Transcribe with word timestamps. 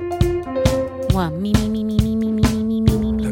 Moi, 0.00 1.30
mi, 1.30 1.52
mi, 1.52 1.68
mi, 1.68 1.84
mi, 1.84 1.96
mi, 1.96 2.16
mi, 2.16 2.32
mi, 2.32 2.50
mi, 2.50 2.64
mi, 2.64 2.80
mi, 2.80 2.96
mi, 2.98 3.12
mi. 3.12 3.30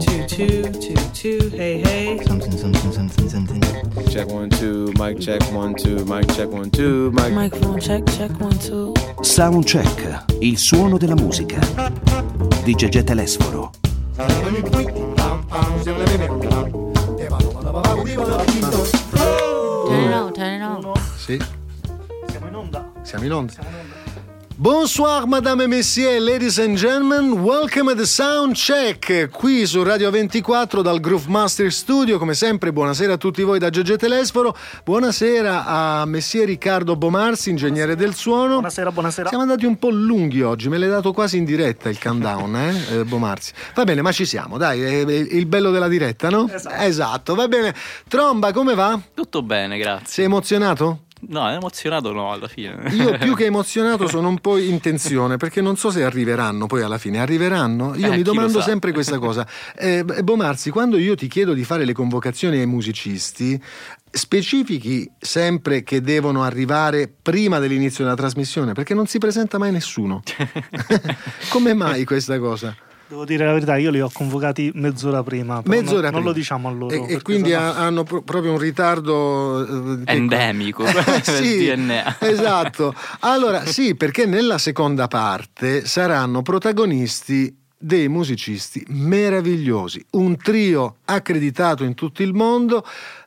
Two, 0.00 0.26
two, 0.26 0.62
two, 0.72 0.94
two, 1.12 1.48
hey, 1.50 1.80
hey. 1.80 2.18
Something, 2.24 2.50
something, 2.52 2.92
something, 2.92 3.28
something. 3.28 3.62
Check 4.08 4.28
one, 4.28 4.50
two, 4.50 4.92
mic 4.98 5.20
check 5.20 5.40
one, 5.52 5.74
two, 5.74 6.04
mic 6.06 6.26
check 6.34 6.50
one, 6.50 6.70
two, 6.70 7.10
mic. 7.12 7.32
Microphone 7.32 7.78
check, 7.80 8.04
check 8.06 8.30
one, 8.40 8.58
two. 8.58 8.92
Soundcheck, 9.20 10.24
il 10.40 10.58
suono 10.58 10.96
della 10.98 11.14
musica. 11.14 11.60
Di 12.64 12.74
Gegè 12.74 13.04
Telesforo. 13.04 13.70
Turn 14.16 14.92
Sì, 21.32 21.38
Siamo 22.28 22.46
in 22.46 22.54
onda. 22.54 22.92
siamo 23.02 23.24
in 23.24 23.32
onda. 23.32 23.52
Bonsoir, 24.54 25.26
madame 25.26 25.64
et 25.64 25.66
messieurs, 25.66 26.20
ladies 26.22 26.58
and 26.58 26.76
gentlemen, 26.76 27.42
welcome 27.42 27.90
at 27.90 27.96
the 27.96 28.04
Sound 28.04 28.54
Check 28.54 29.30
qui 29.30 29.66
su 29.66 29.82
Radio 29.82 30.10
24 30.10 30.82
dal 30.82 31.00
Groove 31.00 31.24
Master 31.28 31.72
Studio. 31.72 32.18
Come 32.18 32.34
sempre, 32.34 32.70
buonasera 32.70 33.14
a 33.14 33.16
tutti 33.16 33.42
voi 33.42 33.58
da 33.58 33.70
Gegè 33.70 33.96
Telesforo. 33.96 34.54
Buonasera 34.84 35.64
a 35.64 36.04
messie 36.04 36.44
Riccardo 36.44 36.96
Bomarsi, 36.96 37.48
ingegnere 37.50 37.96
del 37.96 38.14
suono. 38.14 38.52
Buonasera, 38.56 38.92
buonasera. 38.92 39.28
Siamo 39.30 39.42
andati 39.42 39.64
un 39.64 39.78
po' 39.78 39.90
lunghi 39.90 40.42
oggi, 40.42 40.68
me 40.68 40.76
l'hai 40.78 40.90
dato 40.90 41.12
quasi 41.12 41.38
in 41.38 41.44
diretta 41.44 41.88
il 41.88 41.98
countdown, 41.98 42.54
eh, 42.54 42.98
eh, 42.98 43.04
Bomarsi. 43.04 43.52
Va 43.74 43.84
bene, 43.84 44.02
ma 44.02 44.12
ci 44.12 44.26
siamo, 44.26 44.58
dai, 44.58 44.82
è, 44.82 45.00
il 45.10 45.46
bello 45.46 45.70
della 45.70 45.88
diretta, 45.88 46.28
no? 46.28 46.48
Esatto. 46.78 47.34
va 47.34 47.48
bene. 47.48 47.74
Tromba, 48.06 48.52
come 48.52 48.74
va? 48.74 49.00
Tutto 49.14 49.42
bene, 49.42 49.78
grazie. 49.78 50.06
Sei 50.06 50.24
emozionato? 50.26 51.04
No, 51.28 51.48
emozionato 51.48 52.12
no, 52.12 52.32
alla 52.32 52.48
fine. 52.48 52.90
Io 52.94 53.16
più 53.18 53.34
che 53.36 53.44
emozionato 53.44 54.08
sono 54.08 54.28
un 54.28 54.38
po' 54.38 54.58
in 54.58 54.80
tensione 54.80 55.36
perché 55.36 55.60
non 55.60 55.76
so 55.76 55.90
se 55.90 56.02
arriveranno 56.02 56.66
poi 56.66 56.82
alla 56.82 56.98
fine. 56.98 57.20
Arriveranno? 57.20 57.94
Io 57.94 58.12
Eh, 58.12 58.16
mi 58.16 58.22
domando 58.22 58.60
sempre 58.60 58.92
questa 58.92 59.18
cosa. 59.20 59.46
Eh, 59.76 60.04
Bomarzi, 60.04 60.70
quando 60.70 60.98
io 60.98 61.14
ti 61.14 61.28
chiedo 61.28 61.52
di 61.52 61.62
fare 61.64 61.84
le 61.84 61.92
convocazioni 61.92 62.58
ai 62.58 62.66
musicisti, 62.66 63.60
specifichi 64.10 65.10
sempre 65.18 65.82
che 65.84 66.00
devono 66.00 66.42
arrivare 66.42 67.08
prima 67.22 67.58
dell'inizio 67.58 68.04
della 68.04 68.16
trasmissione 68.16 68.72
perché 68.72 68.92
non 68.94 69.06
si 69.06 69.18
presenta 69.18 69.58
mai 69.58 69.70
nessuno. 69.70 70.22
Come 71.50 71.72
mai 71.74 72.04
questa 72.04 72.38
cosa? 72.38 72.74
Devo 73.12 73.26
dire 73.26 73.44
la 73.44 73.52
verità, 73.52 73.76
io 73.76 73.90
li 73.90 74.00
ho 74.00 74.08
convocati 74.10 74.70
mezz'ora 74.74 75.22
prima. 75.22 75.60
Mezz'ora 75.66 75.84
non, 75.84 76.02
non 76.02 76.10
prima. 76.12 76.24
lo 76.28 76.32
diciamo 76.32 76.68
a 76.68 76.70
loro. 76.72 76.94
E- 76.94 77.12
E, 77.16 77.20
quindi 77.20 77.50
sennò- 77.50 77.60
ha- 77.62 77.76
hanno 77.76 78.04
pro- 78.04 78.22
proprio 78.22 78.52
un 78.52 78.58
ritardo 78.58 79.98
eh, 79.98 80.02
Endemico 80.06 80.82
Eh, 80.88 81.20
sì, 81.22 81.66
DNA. 81.66 82.16
Esatto. 82.20 82.94
Allora, 83.20 83.66
sì, 83.70 83.96
perché 83.96 84.24
nella 84.24 84.56
seconda 84.56 85.08
parte 85.08 85.84
saranno 85.84 86.40
protagonisti 86.40 87.54
dei 87.76 88.08
musicisti 88.08 88.82
meravigliosi, 88.88 90.02
un 90.12 90.36
trio 90.38 90.96
accreditato 91.04 91.84
in 91.84 91.92
tutto 91.94 92.22
il 92.22 92.32
mondo, 92.32 92.82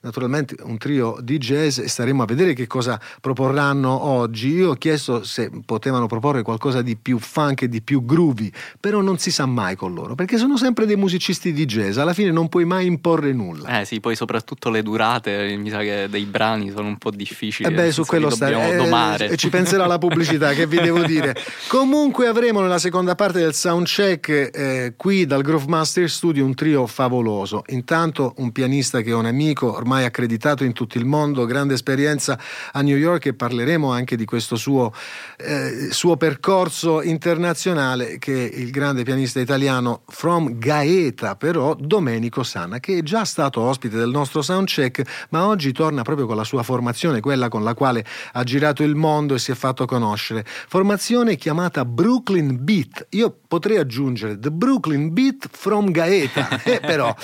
naturalmente 0.05 0.55
un 0.61 0.77
trio 0.77 1.17
di 1.19 1.39
jazz 1.39 1.79
e 1.79 1.87
staremo 1.87 2.21
a 2.21 2.25
vedere 2.25 2.53
che 2.53 2.67
cosa 2.67 2.99
proporranno 3.19 3.89
oggi. 3.89 4.49
Io 4.49 4.71
ho 4.71 4.75
chiesto 4.75 5.23
se 5.23 5.49
potevano 5.65 6.05
proporre 6.05 6.43
qualcosa 6.43 6.83
di 6.83 6.95
più 6.95 7.17
funk 7.17 7.63
e 7.63 7.69
di 7.69 7.81
più 7.81 8.05
groovy, 8.05 8.51
però 8.79 9.01
non 9.01 9.17
si 9.17 9.31
sa 9.31 9.47
mai 9.47 9.75
con 9.75 9.93
loro, 9.93 10.13
perché 10.13 10.37
sono 10.37 10.57
sempre 10.57 10.85
dei 10.85 10.95
musicisti 10.95 11.51
di 11.51 11.65
jazz, 11.65 11.97
alla 11.97 12.13
fine 12.13 12.31
non 12.31 12.47
puoi 12.47 12.65
mai 12.65 12.85
imporre 12.85 13.33
nulla. 13.33 13.81
Eh 13.81 13.85
sì, 13.85 13.99
poi 13.99 14.15
soprattutto 14.15 14.69
le 14.69 14.83
durate, 14.83 15.55
mi 15.57 15.69
sa 15.69 15.79
che 15.79 16.07
dei 16.09 16.25
brani 16.25 16.69
sono 16.69 16.87
un 16.87 16.97
po' 16.97 17.09
difficili. 17.09 17.67
E 17.67 17.71
beh, 17.71 17.81
nel 17.83 17.93
su 17.93 18.05
quello 18.05 18.27
li 18.27 18.35
sta 18.35 18.49
dobbiamo 18.49 18.71
eh, 18.71 18.75
domare. 18.75 19.29
e 19.29 19.37
ci 19.37 19.49
penserà 19.49 19.87
la 19.87 19.97
pubblicità, 19.97 20.53
che 20.53 20.67
vi 20.67 20.79
devo 20.79 21.03
dire. 21.03 21.35
Comunque 21.67 22.27
avremo 22.27 22.61
nella 22.61 22.77
seconda 22.77 23.15
parte 23.15 23.39
del 23.39 23.55
soundcheck 23.55 24.51
eh, 24.53 24.93
qui 24.95 25.25
dal 25.25 25.41
Groove 25.41 25.65
Master 25.67 26.09
Studio 26.09 26.45
un 26.45 26.53
trio 26.53 26.85
favoloso. 26.85 27.63
Intanto 27.67 28.33
un 28.37 28.51
pianista 28.51 29.01
che 29.01 29.09
è 29.09 29.15
un 29.15 29.25
amico 29.25 29.73
ormai 29.73 29.94
accreditato 30.03 30.63
in 30.63 30.73
tutto 30.73 30.97
il 30.97 31.05
mondo, 31.05 31.45
grande 31.45 31.73
esperienza 31.73 32.37
a 32.71 32.81
New 32.81 32.97
York 32.97 33.27
e 33.27 33.33
parleremo 33.33 33.91
anche 33.91 34.15
di 34.15 34.25
questo 34.25 34.55
suo, 34.55 34.93
eh, 35.37 35.89
suo 35.91 36.17
percorso 36.17 37.01
internazionale 37.01 38.17
che 38.17 38.31
il 38.31 38.71
grande 38.71 39.03
pianista 39.03 39.39
italiano 39.39 40.01
from 40.07 40.57
Gaeta, 40.57 41.35
però 41.35 41.75
Domenico 41.75 42.43
Sanna, 42.43 42.79
che 42.79 42.97
è 42.97 43.01
già 43.03 43.23
stato 43.25 43.61
ospite 43.61 43.97
del 43.97 44.09
nostro 44.09 44.41
soundcheck, 44.41 45.27
ma 45.29 45.47
oggi 45.47 45.71
torna 45.71 46.01
proprio 46.01 46.25
con 46.25 46.35
la 46.35 46.43
sua 46.43 46.63
formazione, 46.63 47.19
quella 47.19 47.47
con 47.47 47.63
la 47.63 47.73
quale 47.73 48.05
ha 48.33 48.43
girato 48.43 48.83
il 48.83 48.95
mondo 48.95 49.35
e 49.35 49.39
si 49.39 49.51
è 49.51 49.55
fatto 49.55 49.85
conoscere. 49.85 50.45
Formazione 50.45 51.35
chiamata 51.35 51.85
Brooklyn 51.85 52.63
Beat. 52.63 53.07
Io 53.11 53.39
potrei 53.55 53.77
aggiungere 53.77 54.37
The 54.37 54.51
Brooklyn 54.51 55.13
Beat 55.13 55.47
from 55.49 55.89
Gaeta, 55.89 56.59
eh, 56.63 56.81
però. 56.81 57.15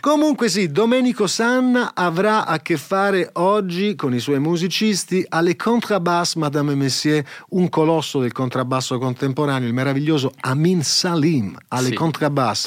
Comunque 0.00 0.48
sì, 0.48 0.72
Domenico 0.72 1.28
Sanna 1.28 1.92
avrà 1.94 2.44
a 2.44 2.58
che 2.58 2.76
fare 2.76 3.30
oggi 3.34 3.94
con 3.94 4.12
i 4.12 4.18
suoi 4.18 4.40
musicisti 4.40 5.24
alle 5.28 5.54
contrabass, 5.54 6.34
Madame 6.34 6.72
et 6.72 6.78
Messieurs, 6.78 7.28
un 7.50 7.68
colosso 7.68 8.18
del 8.18 8.32
contrabbasso 8.32 8.98
contemporaneo, 8.98 9.68
il 9.68 9.74
meraviglioso 9.74 10.32
Amin 10.40 10.82
Salim 10.82 11.56
alle 11.68 11.90
Sì, 11.90 11.94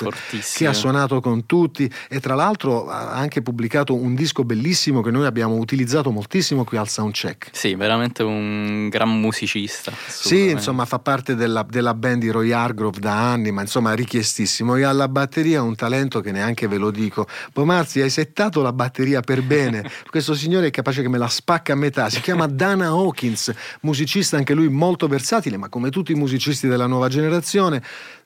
fortissimo. 0.04 0.42
che 0.54 0.68
ha 0.68 0.74
suonato 0.74 1.20
con 1.20 1.46
tutti 1.46 1.92
e 2.08 2.22
tra 2.22 2.36
l'altro 2.36 2.88
ha 2.88 3.12
anche 3.12 3.42
pubblicato 3.42 3.96
un 3.96 4.16
disco 4.16 4.46
bellissimo 4.46 5.02
che 5.02 5.12
noi 5.12 5.26
abbiamo 5.26 5.56
utilizzato 5.56 6.10
moltissimo 6.12 6.64
qui 6.64 6.78
al 6.78 6.88
Soundcheck. 6.88 7.50
Sì, 7.52 7.76
veramente 7.76 8.24
un 8.24 8.88
gran 8.88 9.10
musicista. 9.20 9.92
Sì, 10.08 10.52
insomma, 10.52 10.86
fa 10.86 11.00
parte 11.00 11.36
della, 11.36 11.66
della 11.70 11.94
band 11.94 12.22
di 12.22 12.30
Roy 12.30 12.52
Hargrove 12.52 13.00
da 13.10 13.32
anni, 13.32 13.52
ma 13.52 13.62
insomma, 13.62 13.94
richiestissimo. 13.94 14.76
E 14.76 14.84
alla 14.84 15.08
batteria 15.08 15.64
un 15.64 15.76
talento 15.76 16.22
che 16.22 16.32
neanche 16.32 16.68
ve 16.68 16.78
lo 16.78 16.92
dico. 16.92 17.28
Pomarzi, 17.52 18.02
hai 18.02 18.10
settato 18.12 18.62
la 18.62 18.72
batteria 18.72 19.22
per 19.22 19.42
bene. 19.42 19.90
Questo 20.10 20.36
signore 20.36 20.68
è 20.68 20.70
capace 20.70 21.02
che 21.02 21.10
me 21.10 21.18
la 21.18 21.28
spacca 21.28 21.74
a 21.74 21.76
metà. 21.76 22.10
Si 22.10 22.22
chiama 22.22 22.46
Dana 22.46 22.88
Hawkins, 22.88 23.52
musicista 23.82 24.38
anche 24.38 24.54
lui 24.54 24.70
molto 24.70 25.08
versatile, 25.08 25.58
ma 25.58 25.70
come 25.70 25.90
tutti 25.90 26.12
i 26.12 26.16
musicisti 26.16 26.68
della 26.68 26.86
nuova 26.86 27.08
generazione. 27.08 27.82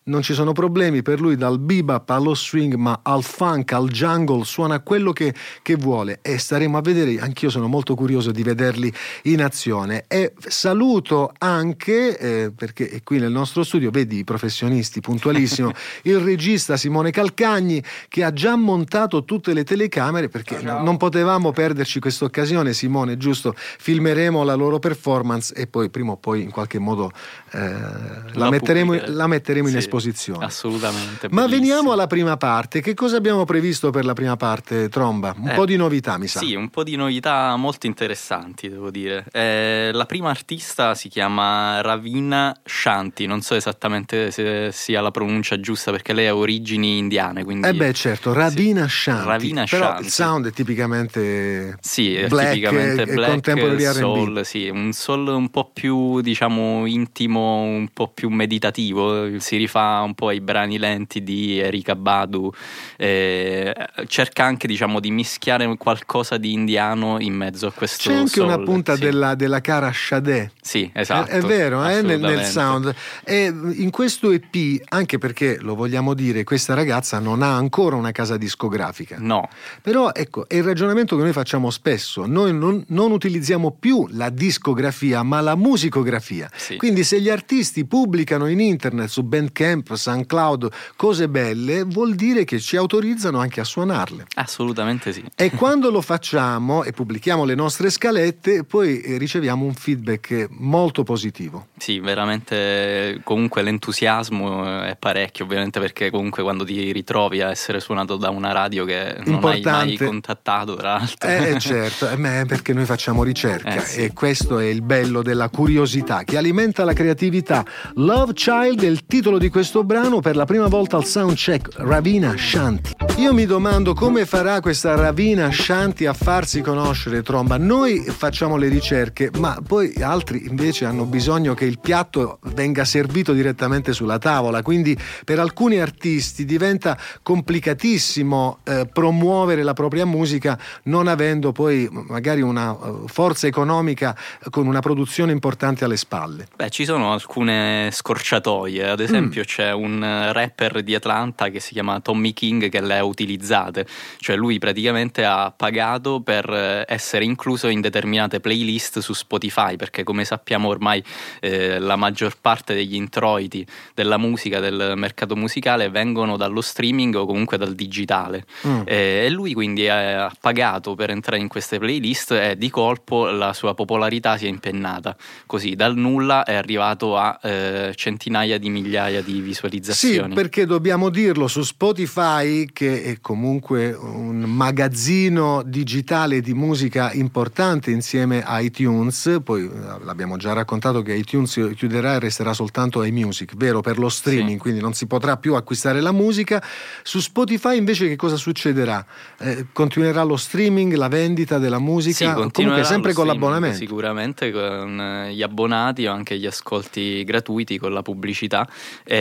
Non 0.06 0.22
ci 0.22 0.34
sono 0.34 0.52
problemi 0.52 1.02
per 1.02 1.22
lui 1.22 1.38
dal 1.38 1.60
bebop 1.60 2.10
allo 2.10 2.36
swing, 2.36 2.74
ma 2.74 3.00
al 3.04 3.24
funk, 3.24 3.72
al 3.72 3.88
jungle, 3.88 4.44
suona 4.44 4.82
quello 4.82 5.14
che, 5.14 5.34
che 5.62 5.76
vuole 5.76 6.20
e 6.22 6.38
staremo 6.38 6.78
a 6.78 6.82
vedere, 6.82 7.20
anch'io 7.22 7.50
sono 7.50 7.68
molto 7.68 7.96
curioso 7.96 8.32
di 8.32 8.44
vederli 8.44 8.92
in 9.24 9.42
azione. 9.42 10.04
E 10.10 10.34
saluto 10.46 11.32
anche, 11.38 12.18
eh, 12.18 12.52
perché 12.52 12.90
è 12.90 13.02
qui 13.02 13.18
nel 13.18 13.32
nostro 13.32 13.64
studio, 13.64 13.92
vedi 13.92 14.18
i 14.18 14.24
professionisti, 14.26 15.00
puntualissimo, 15.00 15.72
il 16.04 16.20
regista 16.20 16.76
Simone 16.76 17.12
Calcagni 17.12 17.82
che 18.10 18.26
ha 18.26 18.34
già 18.34 18.58
montato 18.58 19.24
tutte 19.24 19.54
le 19.54 19.64
telecamere 19.64 20.28
perché 20.28 20.60
no- 20.62 20.84
non 20.84 20.98
potevamo 20.98 21.54
perderci 21.54 22.02
questa 22.02 22.26
occasione, 22.26 22.74
Simone, 22.74 23.16
giusto? 23.16 23.56
Filmeremo 23.56 24.44
la 24.44 24.56
loro 24.56 24.80
performance 24.80 25.54
e 25.54 25.66
poi 25.66 25.90
prima 25.90 26.12
o 26.12 26.18
poi 26.18 26.42
in 26.42 26.52
qualche 26.52 26.78
modo 26.80 27.10
eh, 27.52 27.60
la, 27.60 28.22
La 28.34 28.50
metteremo, 28.50 29.00
la 29.06 29.28
metteremo 29.28 29.68
in 29.68 29.72
Sì, 29.72 29.78
esposizione. 29.78 29.92
Assolutamente. 30.40 31.28
Ma 31.30 31.42
bellissimo. 31.44 31.48
veniamo 31.62 31.92
alla 31.92 32.08
prima 32.08 32.38
parte. 32.38 32.82
Che 32.82 32.94
cosa 32.94 33.18
abbiamo 33.18 33.46
previsto 33.46 33.90
per 33.90 34.06
la 34.06 34.14
prima 34.14 34.36
parte, 34.36 34.90
Tromba? 34.90 35.36
Un 35.38 35.50
Eh, 35.50 35.54
po' 35.54 35.66
di 35.66 35.76
novità, 35.76 36.18
mi 36.18 36.28
sa. 36.28 36.40
Sì, 36.40 36.56
un 36.56 36.70
po' 36.70 36.84
di 36.84 36.96
novità 36.96 37.56
molto 37.56 37.86
interessanti, 37.88 38.70
devo 38.70 38.90
dire. 38.92 39.26
Eh, 39.32 39.92
la 39.94 40.06
prima 40.06 40.30
artista 40.30 40.96
si 40.96 41.10
chiama 41.10 41.82
Ravina 41.82 42.56
Shanti, 42.64 43.26
non 43.26 43.42
so 43.42 43.56
esattamente 43.56 44.32
se 44.32 44.70
sia 44.72 45.02
la 45.02 45.12
pronuncia 45.12 45.60
giusta 45.60 45.92
perché 45.92 46.14
lei 46.14 46.28
ha 46.28 46.36
origini 46.36 46.98
indiane, 46.98 47.44
quindi... 47.44 47.68
Eh 47.68 47.74
beh, 47.74 47.94
certo, 47.94 48.34
Ravina 48.34 48.84
Sì, 48.88 48.96
Shanti. 48.98 49.28
Ravina 49.28 49.66
Però 49.70 49.86
Shanti. 49.86 50.04
il 50.04 50.10
sound 50.12 50.48
è 50.48 50.52
tipicamente 50.52 51.78
Sì, 51.82 52.16
è 52.16 52.28
black 52.28 52.50
tipicamente 52.54 53.06
black 53.06 53.30
contemporary 53.32 53.84
soul, 53.94 54.46
sì, 54.46 54.70
un 54.70 54.92
soul 54.94 55.28
un 55.28 55.50
po' 55.50 55.70
più, 55.74 56.22
diciamo, 56.22 56.86
intimo, 56.86 57.62
un 57.62 57.88
po' 57.94 58.08
più 58.08 58.30
meditativo, 58.30 59.40
si 59.40 59.58
rifà 59.58 59.82
un 60.04 60.14
po' 60.14 60.30
ai 60.30 60.42
brani 60.42 60.78
lenti 60.78 61.24
di 61.24 61.60
Erika 61.60 61.96
Badu, 61.96 62.52
eh, 62.98 63.74
cerca 64.08 64.44
anche, 64.46 64.68
diciamo, 64.68 65.00
di 65.00 65.12
mischiare 65.12 65.76
qualcosa 65.78 66.38
di 66.38 66.54
indiano 66.54 67.20
in 67.20 67.34
mezzo 67.34 67.68
a 67.68 67.72
questo 67.72 68.10
C'è 68.10 68.16
anche 68.16 68.42
una 68.42 68.54
soul, 68.54 68.66
punta 68.66 68.96
sì. 68.96 69.02
della, 69.02 69.36
della 69.36 69.62
cara 69.62 69.92
Sade. 69.94 70.52
Sì, 70.62 70.90
esatto. 70.94 71.30
È, 71.30 71.38
è 71.38 71.42
vero, 71.42 71.86
eh, 71.88 72.02
nel, 72.02 72.20
nel 72.20 72.44
sound. 72.44 72.94
E 73.24 73.46
in 73.46 73.90
questo 73.90 74.32
EP, 74.32 74.82
anche 74.90 75.18
perché 75.18 75.58
lo 75.60 75.76
vogliamo 75.76 76.14
dire, 76.14 76.44
questa 76.44 76.74
ragazza 76.74 77.20
non 77.20 77.42
ha 77.42 77.56
ancora 77.56 77.96
una 77.96 78.12
casa 78.12 78.38
discografica. 78.38 79.18
No, 79.20 79.50
Però 79.82 80.12
ecco, 80.14 80.48
è 80.48 80.56
il 80.56 80.64
ragionamento 80.64 81.16
che 81.16 81.24
noi 81.24 81.34
facciamo 81.34 81.70
spesso. 81.70 82.26
Noi 82.26 82.54
non, 82.54 82.84
non 82.88 83.12
utilizziamo 83.12 83.76
più 83.78 84.08
la 84.12 84.30
discografia, 84.30 85.24
ma 85.24 85.42
la 85.42 85.56
musicografia. 85.56 86.50
Sì. 86.56 86.78
Quindi 86.78 87.04
se 87.04 87.20
gli 87.20 87.30
artisti 87.30 87.86
pubblicano 87.86 88.48
in 88.48 88.60
internet, 88.60 89.10
su 89.10 89.24
Bandcamp 89.24 89.73
Bandcamp, 89.74 89.94
SoundCloud, 89.94 90.70
cose 90.96 91.28
belle, 91.28 91.84
vuol 91.84 92.16
dire 92.16 92.44
che 92.44 92.60
ci 92.60 92.78
autorizzano 92.78 93.40
anche 93.40 93.60
a 93.60 93.64
suonarle. 93.64 94.26
Assolutamente 94.36 95.12
sì. 95.12 95.24
E 95.36 95.52
quando 95.52 95.90
lo 95.90 96.02
facciamo 96.02 96.84
e 96.84 96.92
pubblichiamo 96.92 97.44
le 97.44 97.56
nostre 97.56 97.90
scalette, 97.90 98.64
poi 98.64 99.02
eh, 99.02 99.18
riceviamo 99.18 99.66
un 99.66 99.74
feedback 99.74 100.48
molto 100.52 101.04
positivo. 101.04 101.68
Sì, 101.78 102.00
veramente 102.00 103.20
comunque 103.24 103.62
l'entusiasmo 103.62 104.82
è 104.84 104.96
parecchio, 104.98 105.46
ovviamente 105.46 105.80
perché 105.80 106.10
comunque 106.12 106.44
quando 106.44 106.64
ti 106.64 106.92
ritrovi 106.92 107.42
a 107.42 107.50
essere 107.50 107.80
suonato 107.80 108.16
da 108.16 108.30
una 108.30 108.52
radio 108.52 108.86
che 108.86 109.16
non 109.26 109.36
Importante. 109.36 109.70
hai 109.70 109.86
mai 109.88 109.98
contattato, 109.98 110.76
tra 110.76 110.94
l'altro. 110.98 111.30
Eh 111.30 111.60
certo, 111.60 112.10
eh, 112.10 112.16
ma 112.18 112.42
è 112.42 112.46
perché 112.46 112.74
noi 112.74 112.86
facciamo 112.86 113.24
ricerca 113.24 113.76
Eh, 113.76 113.80
sì. 113.82 114.00
e 114.02 114.14
questo 114.14 114.60
è 114.60 114.66
il 114.66 114.82
bello 114.82 115.22
della 115.22 115.50
curiosità 115.50 116.24
che 116.24 116.38
alimenta 116.38 116.84
la 116.84 116.94
creatività. 116.94 117.66
Love 117.96 118.34
Child 118.34 118.84
è 118.84 118.88
il 118.88 119.06
titolo 119.06 119.38
di 119.38 119.50
questo 119.50 119.62
brano 119.84 120.20
per 120.20 120.36
la 120.36 120.46
prima 120.46 120.68
volta 120.68 120.98
al 120.98 121.06
soundcheck 121.06 121.76
Ravina 121.78 122.36
Shanti. 122.38 122.92
Io 123.18 123.34
mi 123.34 123.46
domando 123.46 123.94
come 123.94 124.26
farà 124.26 124.60
questa 124.60 124.96
Ravina 124.96 125.52
Shanti 125.52 126.06
a 126.06 126.14
farsi 126.14 126.62
conoscere 126.62 127.22
Tromba. 127.22 127.58
Noi 127.58 128.00
facciamo 128.02 128.58
le 128.58 128.68
ricerche, 128.68 129.30
ma 129.38 129.58
poi 129.66 129.94
altri 130.02 130.48
invece 130.48 130.86
hanno 130.86 131.06
bisogno 131.06 131.54
che 131.54 131.66
il 131.66 131.80
piatto 131.80 132.40
venga 132.54 132.84
servito 132.84 133.34
direttamente 133.34 133.94
sulla 133.94 134.18
tavola, 134.18 134.62
quindi 134.62 134.98
per 135.24 135.40
alcuni 135.40 135.80
artisti 135.80 136.44
diventa 136.44 136.98
complicatissimo 137.22 138.60
eh, 138.64 138.90
promuovere 138.92 139.64
la 139.64 139.74
propria 139.74 140.06
musica 140.06 140.60
non 140.84 141.08
avendo 141.08 141.52
poi 141.52 141.88
magari 141.90 142.42
una 142.42 142.72
eh, 142.72 143.08
forza 143.08 143.48
economica 143.48 144.16
eh, 144.16 144.50
con 144.50 144.68
una 144.68 144.80
produzione 144.80 145.32
importante 145.32 145.86
alle 145.86 145.98
spalle. 145.98 146.48
Beh, 146.56 146.70
ci 146.70 146.86
sono 146.86 147.14
alcune 147.14 147.90
scorciatoie, 147.92 148.90
ad 148.90 149.00
esempio 149.00 149.44
c'è 149.54 149.72
un 149.72 150.04
eh, 150.04 150.34
rapper 150.34 150.82
di 150.82 150.96
Atlanta 150.96 151.50
che 151.50 151.60
si 151.60 151.74
chiama 151.74 152.00
Tommy 152.00 152.34
King 152.34 152.70
che 152.70 152.82
le 152.82 152.98
ha 152.98 153.04
utilizzate, 153.04 153.86
cioè 154.18 154.36
lui 154.36 154.58
praticamente 154.58 155.24
ha 155.26 155.54
pagato 155.56 156.22
per 156.22 156.50
eh, 156.50 156.86
essere 156.88 157.24
incluso 157.24 157.68
in 157.68 157.80
determinate 157.80 158.40
playlist 158.40 158.98
su 158.98 159.14
Spotify, 159.14 159.76
perché 159.76 160.02
come 160.02 160.26
sappiamo 160.26 160.70
ormai 160.70 161.04
eh, 161.40 161.78
la 161.78 161.96
maggior 161.96 162.36
parte 162.42 162.74
degli 162.74 162.96
introiti 162.96 163.64
della 163.94 164.18
musica, 164.18 164.60
del 164.60 164.94
mercato 164.96 165.36
musicale 165.36 165.90
vengono 165.90 166.36
dallo 166.36 166.62
streaming 166.62 167.14
o 167.14 167.28
comunque 167.28 167.58
dal 167.58 167.76
digitale. 167.76 168.46
Mm. 168.66 168.82
Eh, 168.86 169.26
e 169.26 169.30
lui 169.30 169.54
quindi 169.54 169.88
ha 169.88 170.32
pagato 170.40 170.96
per 170.96 171.12
entrare 171.12 171.40
in 171.40 171.48
queste 171.48 171.78
playlist 171.78 172.32
e 172.32 172.58
di 172.58 172.72
colpo 172.72 173.30
la 173.30 173.54
sua 173.54 173.76
popolarità 173.76 174.36
si 174.36 174.48
è 174.48 174.50
impennata. 174.50 175.16
Così 175.46 175.76
dal 175.76 175.96
nulla 175.96 176.44
è 176.44 176.56
arrivato 176.56 177.18
a 177.18 177.38
eh, 177.44 177.94
centinaia 177.96 178.58
di 178.58 178.70
migliaia 178.72 179.22
di 179.22 179.42
Sì, 179.44 179.50
visualizzazioni. 179.50 180.34
perché 180.34 180.66
dobbiamo 180.66 181.10
dirlo 181.10 181.48
su 181.48 181.62
Spotify, 181.64 182.66
che 182.72 183.04
è 183.04 183.18
comunque 183.22 183.92
un 183.94 184.40
magazzino 184.42 185.64
digitale 185.66 186.42
di 186.42 186.54
musica 186.54 187.12
importante 187.14 187.92
insieme 187.92 188.44
a 188.44 188.60
iTunes, 188.62 189.40
poi 189.44 189.64
eh, 189.66 189.70
l'abbiamo 190.04 190.38
già 190.38 190.54
raccontato 190.54 191.02
che 191.02 191.14
iTunes 191.14 191.72
chiuderà 191.76 192.16
e 192.16 192.20
resterà 192.20 192.54
soltanto 192.54 193.04
iMusic, 193.04 193.56
vero 193.56 193.82
per 193.82 193.98
lo 193.98 194.10
streaming, 194.10 194.52
Sì. 194.56 194.58
quindi 194.58 194.80
non 194.82 194.94
si 194.94 195.06
potrà 195.08 195.38
più 195.38 195.56
acquistare 195.56 196.02
la 196.02 196.12
musica. 196.12 196.64
Su 197.04 197.20
Spotify 197.20 197.78
invece 197.78 198.08
che 198.08 198.16
cosa 198.16 198.36
succederà? 198.36 199.06
Eh, 199.40 199.68
continuerà 199.72 200.24
lo 200.24 200.38
streaming, 200.38 200.94
la 200.94 201.08
vendita 201.08 201.58
della 201.60 201.78
Sì, 201.78 201.84
musica, 201.84 202.34
continuerà 202.34 202.52
comunque 202.82 202.84
sempre 202.84 203.14
con 203.14 203.28
l'abbonamento. 203.28 203.78
Sicuramente 203.78 204.52
con 204.52 205.00
eh, 205.00 205.34
gli 205.34 205.42
abbonati 205.42 206.06
o 206.06 206.12
anche 206.14 206.38
gli 206.38 206.46
ascolti 206.46 207.24
gratuiti 207.24 207.78
con 207.78 207.94
la 207.94 208.02
pubblicità. 208.02 208.68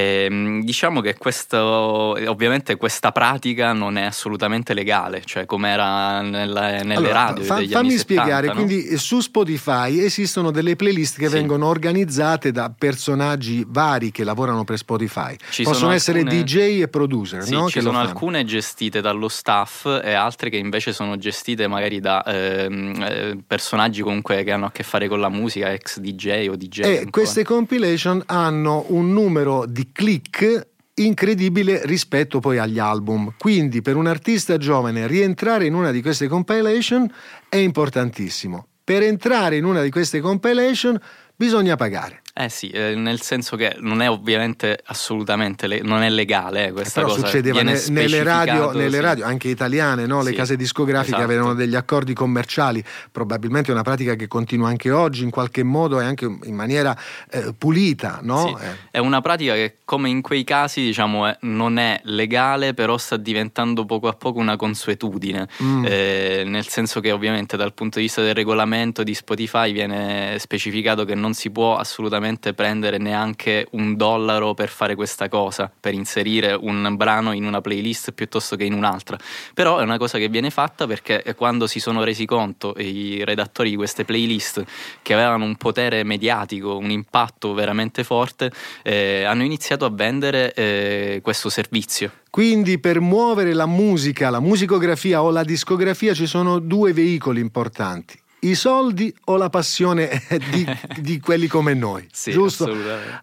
Ehm, 0.02 0.62
diciamo 0.64 1.00
che 1.00 1.16
questo, 1.16 1.58
ovviamente 1.58 2.76
questa 2.76 3.12
pratica 3.12 3.72
non 3.72 3.96
è 3.96 4.02
assolutamente 4.02 4.74
legale, 4.74 5.22
cioè 5.24 5.46
come 5.46 5.70
era 5.70 6.20
nelle, 6.20 6.82
nelle 6.82 6.94
Allora, 6.94 7.12
radio 7.26 7.44
fa- 7.44 7.56
fammi 7.56 7.72
anni 7.74 7.96
spiegare, 7.98 8.46
70, 8.48 8.52
no? 8.52 8.64
quindi 8.66 8.86
eh, 8.86 8.96
su 8.96 9.20
Spotify 9.20 9.98
esistono 10.00 10.50
delle 10.50 10.76
playlist 10.76 11.18
che 11.18 11.26
Sì. 11.28 11.32
vengono 11.34 11.66
organizzate 11.66 12.50
da 12.52 12.72
personaggi 12.76 13.64
vari 13.66 14.10
che 14.10 14.24
lavorano 14.24 14.64
per 14.64 14.78
Spotify. 14.78 15.36
Ci 15.50 15.62
Possono 15.62 15.80
sono 15.82 15.92
essere 15.92 16.20
alcune- 16.20 16.42
DJ 16.42 16.82
e 16.82 16.88
producer, 16.88 17.42
Sì, 17.44 17.52
no? 17.52 17.66
ci 17.68 17.74
che 17.74 17.80
sono 17.80 17.98
alcune 17.98 18.44
gestite 18.44 19.00
dallo 19.00 19.28
staff 19.28 19.86
e 20.02 20.12
altre 20.12 20.50
che 20.50 20.56
invece 20.56 20.92
sono 20.92 21.16
gestite 21.16 21.66
magari 21.68 22.00
da 22.00 22.22
ehm, 22.24 23.02
eh, 23.02 23.38
personaggi 23.46 24.02
comunque 24.02 24.42
che 24.42 24.52
hanno 24.52 24.66
a 24.66 24.70
che 24.72 24.82
fare 24.82 25.08
con 25.08 25.20
la 25.20 25.28
musica, 25.28 25.70
ex 25.72 25.98
DJ 25.98 26.48
o 26.48 26.56
DJ. 26.56 26.80
E 26.80 26.88
ancora. 26.90 27.10
queste 27.10 27.44
compilation 27.44 28.22
hanno 28.26 28.84
un 28.88 29.12
numero 29.12 29.64
di 29.66 29.90
click 29.92 30.70
incredibile 30.94 31.84
rispetto 31.84 32.40
poi 32.40 32.58
agli 32.58 32.78
album. 32.78 33.34
Quindi 33.38 33.82
per 33.82 33.96
un 33.96 34.06
artista 34.06 34.56
giovane 34.56 35.06
rientrare 35.06 35.66
in 35.66 35.74
una 35.74 35.90
di 35.90 36.02
queste 36.02 36.28
compilation 36.28 37.10
è 37.48 37.56
importantissimo. 37.56 38.66
Per 38.84 39.02
entrare 39.02 39.56
in 39.56 39.64
una 39.64 39.82
di 39.82 39.90
queste 39.90 40.20
compilation 40.20 40.98
bisogna 41.36 41.76
pagare. 41.76 42.21
Eh 42.34 42.48
sì, 42.48 42.70
eh, 42.70 42.94
nel 42.94 43.20
senso 43.20 43.56
che 43.56 43.76
non 43.80 44.00
è 44.00 44.08
ovviamente 44.08 44.78
assolutamente 44.86 45.66
le- 45.66 45.82
non 45.82 46.00
è 46.02 46.08
legale 46.08 46.68
eh, 46.68 46.72
questa 46.72 47.02
Però 47.02 47.12
cosa. 47.12 47.26
succedeva 47.26 47.60
ne- 47.60 47.78
nelle, 47.90 48.22
radio, 48.22 48.72
nelle 48.72 48.96
sì. 48.96 49.00
radio, 49.02 49.24
anche 49.26 49.48
italiane, 49.48 50.06
no? 50.06 50.22
le 50.22 50.30
Sì, 50.30 50.36
case 50.36 50.56
discografiche 50.56 51.16
esatto. 51.16 51.30
avevano 51.30 51.52
degli 51.52 51.74
accordi 51.74 52.14
commerciali, 52.14 52.82
probabilmente 53.10 53.68
è 53.70 53.74
una 53.74 53.82
pratica 53.82 54.14
che 54.14 54.28
continua 54.28 54.68
anche 54.68 54.90
oggi 54.90 55.24
in 55.24 55.28
qualche 55.30 55.62
modo 55.62 56.00
e 56.00 56.04
anche 56.04 56.24
in 56.24 56.54
maniera 56.54 56.96
eh, 57.30 57.52
pulita. 57.56 58.20
No? 58.22 58.46
Sì, 58.58 58.64
Eh. 58.64 58.76
È 58.92 58.98
una 58.98 59.20
pratica 59.20 59.52
che, 59.52 59.76
come 59.84 60.08
in 60.08 60.22
quei 60.22 60.42
casi, 60.44 60.80
diciamo, 60.80 61.26
è- 61.26 61.36
non 61.42 61.76
è 61.78 62.00
legale, 62.04 62.72
però 62.72 62.96
sta 62.96 63.18
diventando 63.18 63.84
poco 63.84 64.08
a 64.08 64.14
poco 64.14 64.38
una 64.38 64.56
consuetudine. 64.56 65.46
Mm. 65.62 65.84
Eh, 65.86 66.42
nel 66.46 66.66
senso 66.66 67.00
che, 67.00 67.12
ovviamente, 67.12 67.58
dal 67.58 67.74
punto 67.74 67.98
di 67.98 68.04
vista 68.06 68.22
del 68.22 68.34
regolamento 68.34 69.02
di 69.02 69.12
Spotify 69.12 69.70
viene 69.70 70.38
specificato 70.38 71.04
che 71.04 71.14
non 71.14 71.34
si 71.34 71.50
può 71.50 71.76
assolutamente 71.76 72.20
prendere 72.54 72.98
neanche 72.98 73.66
un 73.72 73.96
dollaro 73.96 74.54
per 74.54 74.68
fare 74.68 74.94
questa 74.94 75.28
cosa, 75.28 75.70
per 75.80 75.94
inserire 75.94 76.52
un 76.52 76.94
brano 76.96 77.32
in 77.32 77.44
una 77.44 77.60
playlist 77.60 78.12
piuttosto 78.12 78.56
che 78.56 78.64
in 78.64 78.72
un'altra. 78.72 79.18
Però 79.54 79.78
è 79.78 79.82
una 79.82 79.98
cosa 79.98 80.18
che 80.18 80.28
viene 80.28 80.50
fatta 80.50 80.86
perché 80.86 81.34
quando 81.36 81.66
si 81.66 81.80
sono 81.80 82.04
resi 82.04 82.24
conto 82.24 82.74
i 82.78 83.24
redattori 83.24 83.70
di 83.70 83.76
queste 83.76 84.04
playlist 84.04 84.64
che 85.02 85.14
avevano 85.14 85.44
un 85.44 85.56
potere 85.56 86.04
mediatico, 86.04 86.76
un 86.76 86.90
impatto 86.90 87.54
veramente 87.54 88.04
forte, 88.04 88.50
eh, 88.82 89.24
hanno 89.24 89.42
iniziato 89.42 89.84
a 89.84 89.90
vendere 89.90 90.52
eh, 90.54 91.20
questo 91.22 91.48
servizio. 91.48 92.12
Quindi 92.30 92.78
per 92.78 93.00
muovere 93.00 93.52
la 93.52 93.66
musica, 93.66 94.30
la 94.30 94.40
musicografia 94.40 95.22
o 95.22 95.30
la 95.30 95.44
discografia 95.44 96.14
ci 96.14 96.26
sono 96.26 96.58
due 96.58 96.92
veicoli 96.92 97.40
importanti. 97.40 98.21
I 98.44 98.56
soldi 98.56 99.14
o 99.26 99.36
la 99.36 99.48
passione 99.50 100.20
di, 100.50 100.66
di 101.00 101.20
quelli 101.20 101.46
come 101.46 101.74
noi, 101.74 102.08
Sì, 102.10 102.32
giusto? 102.32 102.68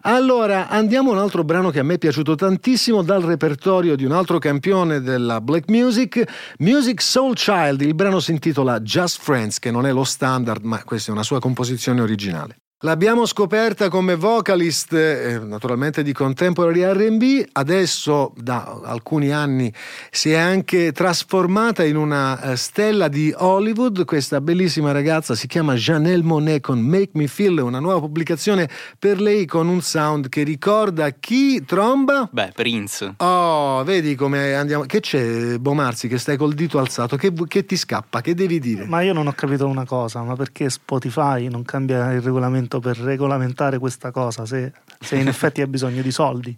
Allora 0.00 0.68
andiamo 0.68 1.10
a 1.10 1.12
un 1.12 1.18
altro 1.18 1.44
brano 1.44 1.68
che 1.68 1.78
a 1.78 1.82
me 1.82 1.94
è 1.94 1.98
piaciuto 1.98 2.34
tantissimo 2.34 3.02
dal 3.02 3.20
repertorio 3.20 3.96
di 3.96 4.06
un 4.06 4.12
altro 4.12 4.38
campione 4.38 5.02
della 5.02 5.42
black 5.42 5.68
music, 5.68 6.24
Music 6.60 7.02
Soul 7.02 7.34
Child. 7.34 7.82
Il 7.82 7.94
brano 7.94 8.18
si 8.18 8.30
intitola 8.30 8.80
Just 8.80 9.20
Friends, 9.20 9.58
che 9.58 9.70
non 9.70 9.84
è 9.84 9.92
lo 9.92 10.04
standard, 10.04 10.64
ma 10.64 10.82
questa 10.84 11.10
è 11.10 11.12
una 11.12 11.22
sua 11.22 11.38
composizione 11.38 12.00
originale. 12.00 12.56
L'abbiamo 12.82 13.26
scoperta 13.26 13.90
come 13.90 14.14
vocalist 14.14 14.94
eh, 14.94 15.38
naturalmente 15.38 16.02
di 16.02 16.14
contemporary 16.14 16.82
RB, 16.82 17.48
adesso 17.52 18.32
da 18.34 18.80
alcuni 18.82 19.30
anni 19.32 19.70
si 20.10 20.30
è 20.30 20.38
anche 20.38 20.90
trasformata 20.90 21.84
in 21.84 21.96
una 21.96 22.40
eh, 22.40 22.56
stella 22.56 23.08
di 23.08 23.34
Hollywood, 23.36 24.06
questa 24.06 24.40
bellissima 24.40 24.92
ragazza 24.92 25.34
si 25.34 25.46
chiama 25.46 25.74
Janelle 25.74 26.22
Monet 26.22 26.62
con 26.62 26.80
Make 26.80 27.10
Me 27.12 27.26
Feel, 27.26 27.58
una 27.58 27.80
nuova 27.80 28.00
pubblicazione 28.00 28.66
per 28.98 29.20
lei 29.20 29.44
con 29.44 29.68
un 29.68 29.82
sound 29.82 30.30
che 30.30 30.42
ricorda 30.42 31.10
chi 31.10 31.62
tromba? 31.66 32.30
Beh, 32.32 32.52
Prince. 32.54 33.12
Oh, 33.18 33.84
vedi 33.84 34.14
come 34.14 34.54
andiamo. 34.54 34.84
Che 34.84 35.00
c'è, 35.00 35.58
Bomarzi, 35.58 36.08
che 36.08 36.16
stai 36.16 36.38
col 36.38 36.54
dito 36.54 36.78
alzato? 36.78 37.16
Che, 37.16 37.30
che 37.46 37.66
ti 37.66 37.76
scappa? 37.76 38.22
Che 38.22 38.32
devi 38.32 38.58
dire? 38.58 38.86
Ma 38.86 39.02
io 39.02 39.12
non 39.12 39.26
ho 39.26 39.32
capito 39.32 39.66
una 39.66 39.84
cosa, 39.84 40.22
ma 40.22 40.34
perché 40.34 40.70
Spotify 40.70 41.46
non 41.48 41.62
cambia 41.62 42.10
il 42.12 42.22
regolamento 42.22 42.68
per 42.78 42.96
regolamentare 42.98 43.78
questa 43.78 44.12
cosa 44.12 44.46
se, 44.46 44.72
se 45.00 45.16
in 45.16 45.26
effetti 45.26 45.60
ha 45.60 45.66
bisogno 45.66 46.02
di 46.02 46.12
soldi? 46.12 46.56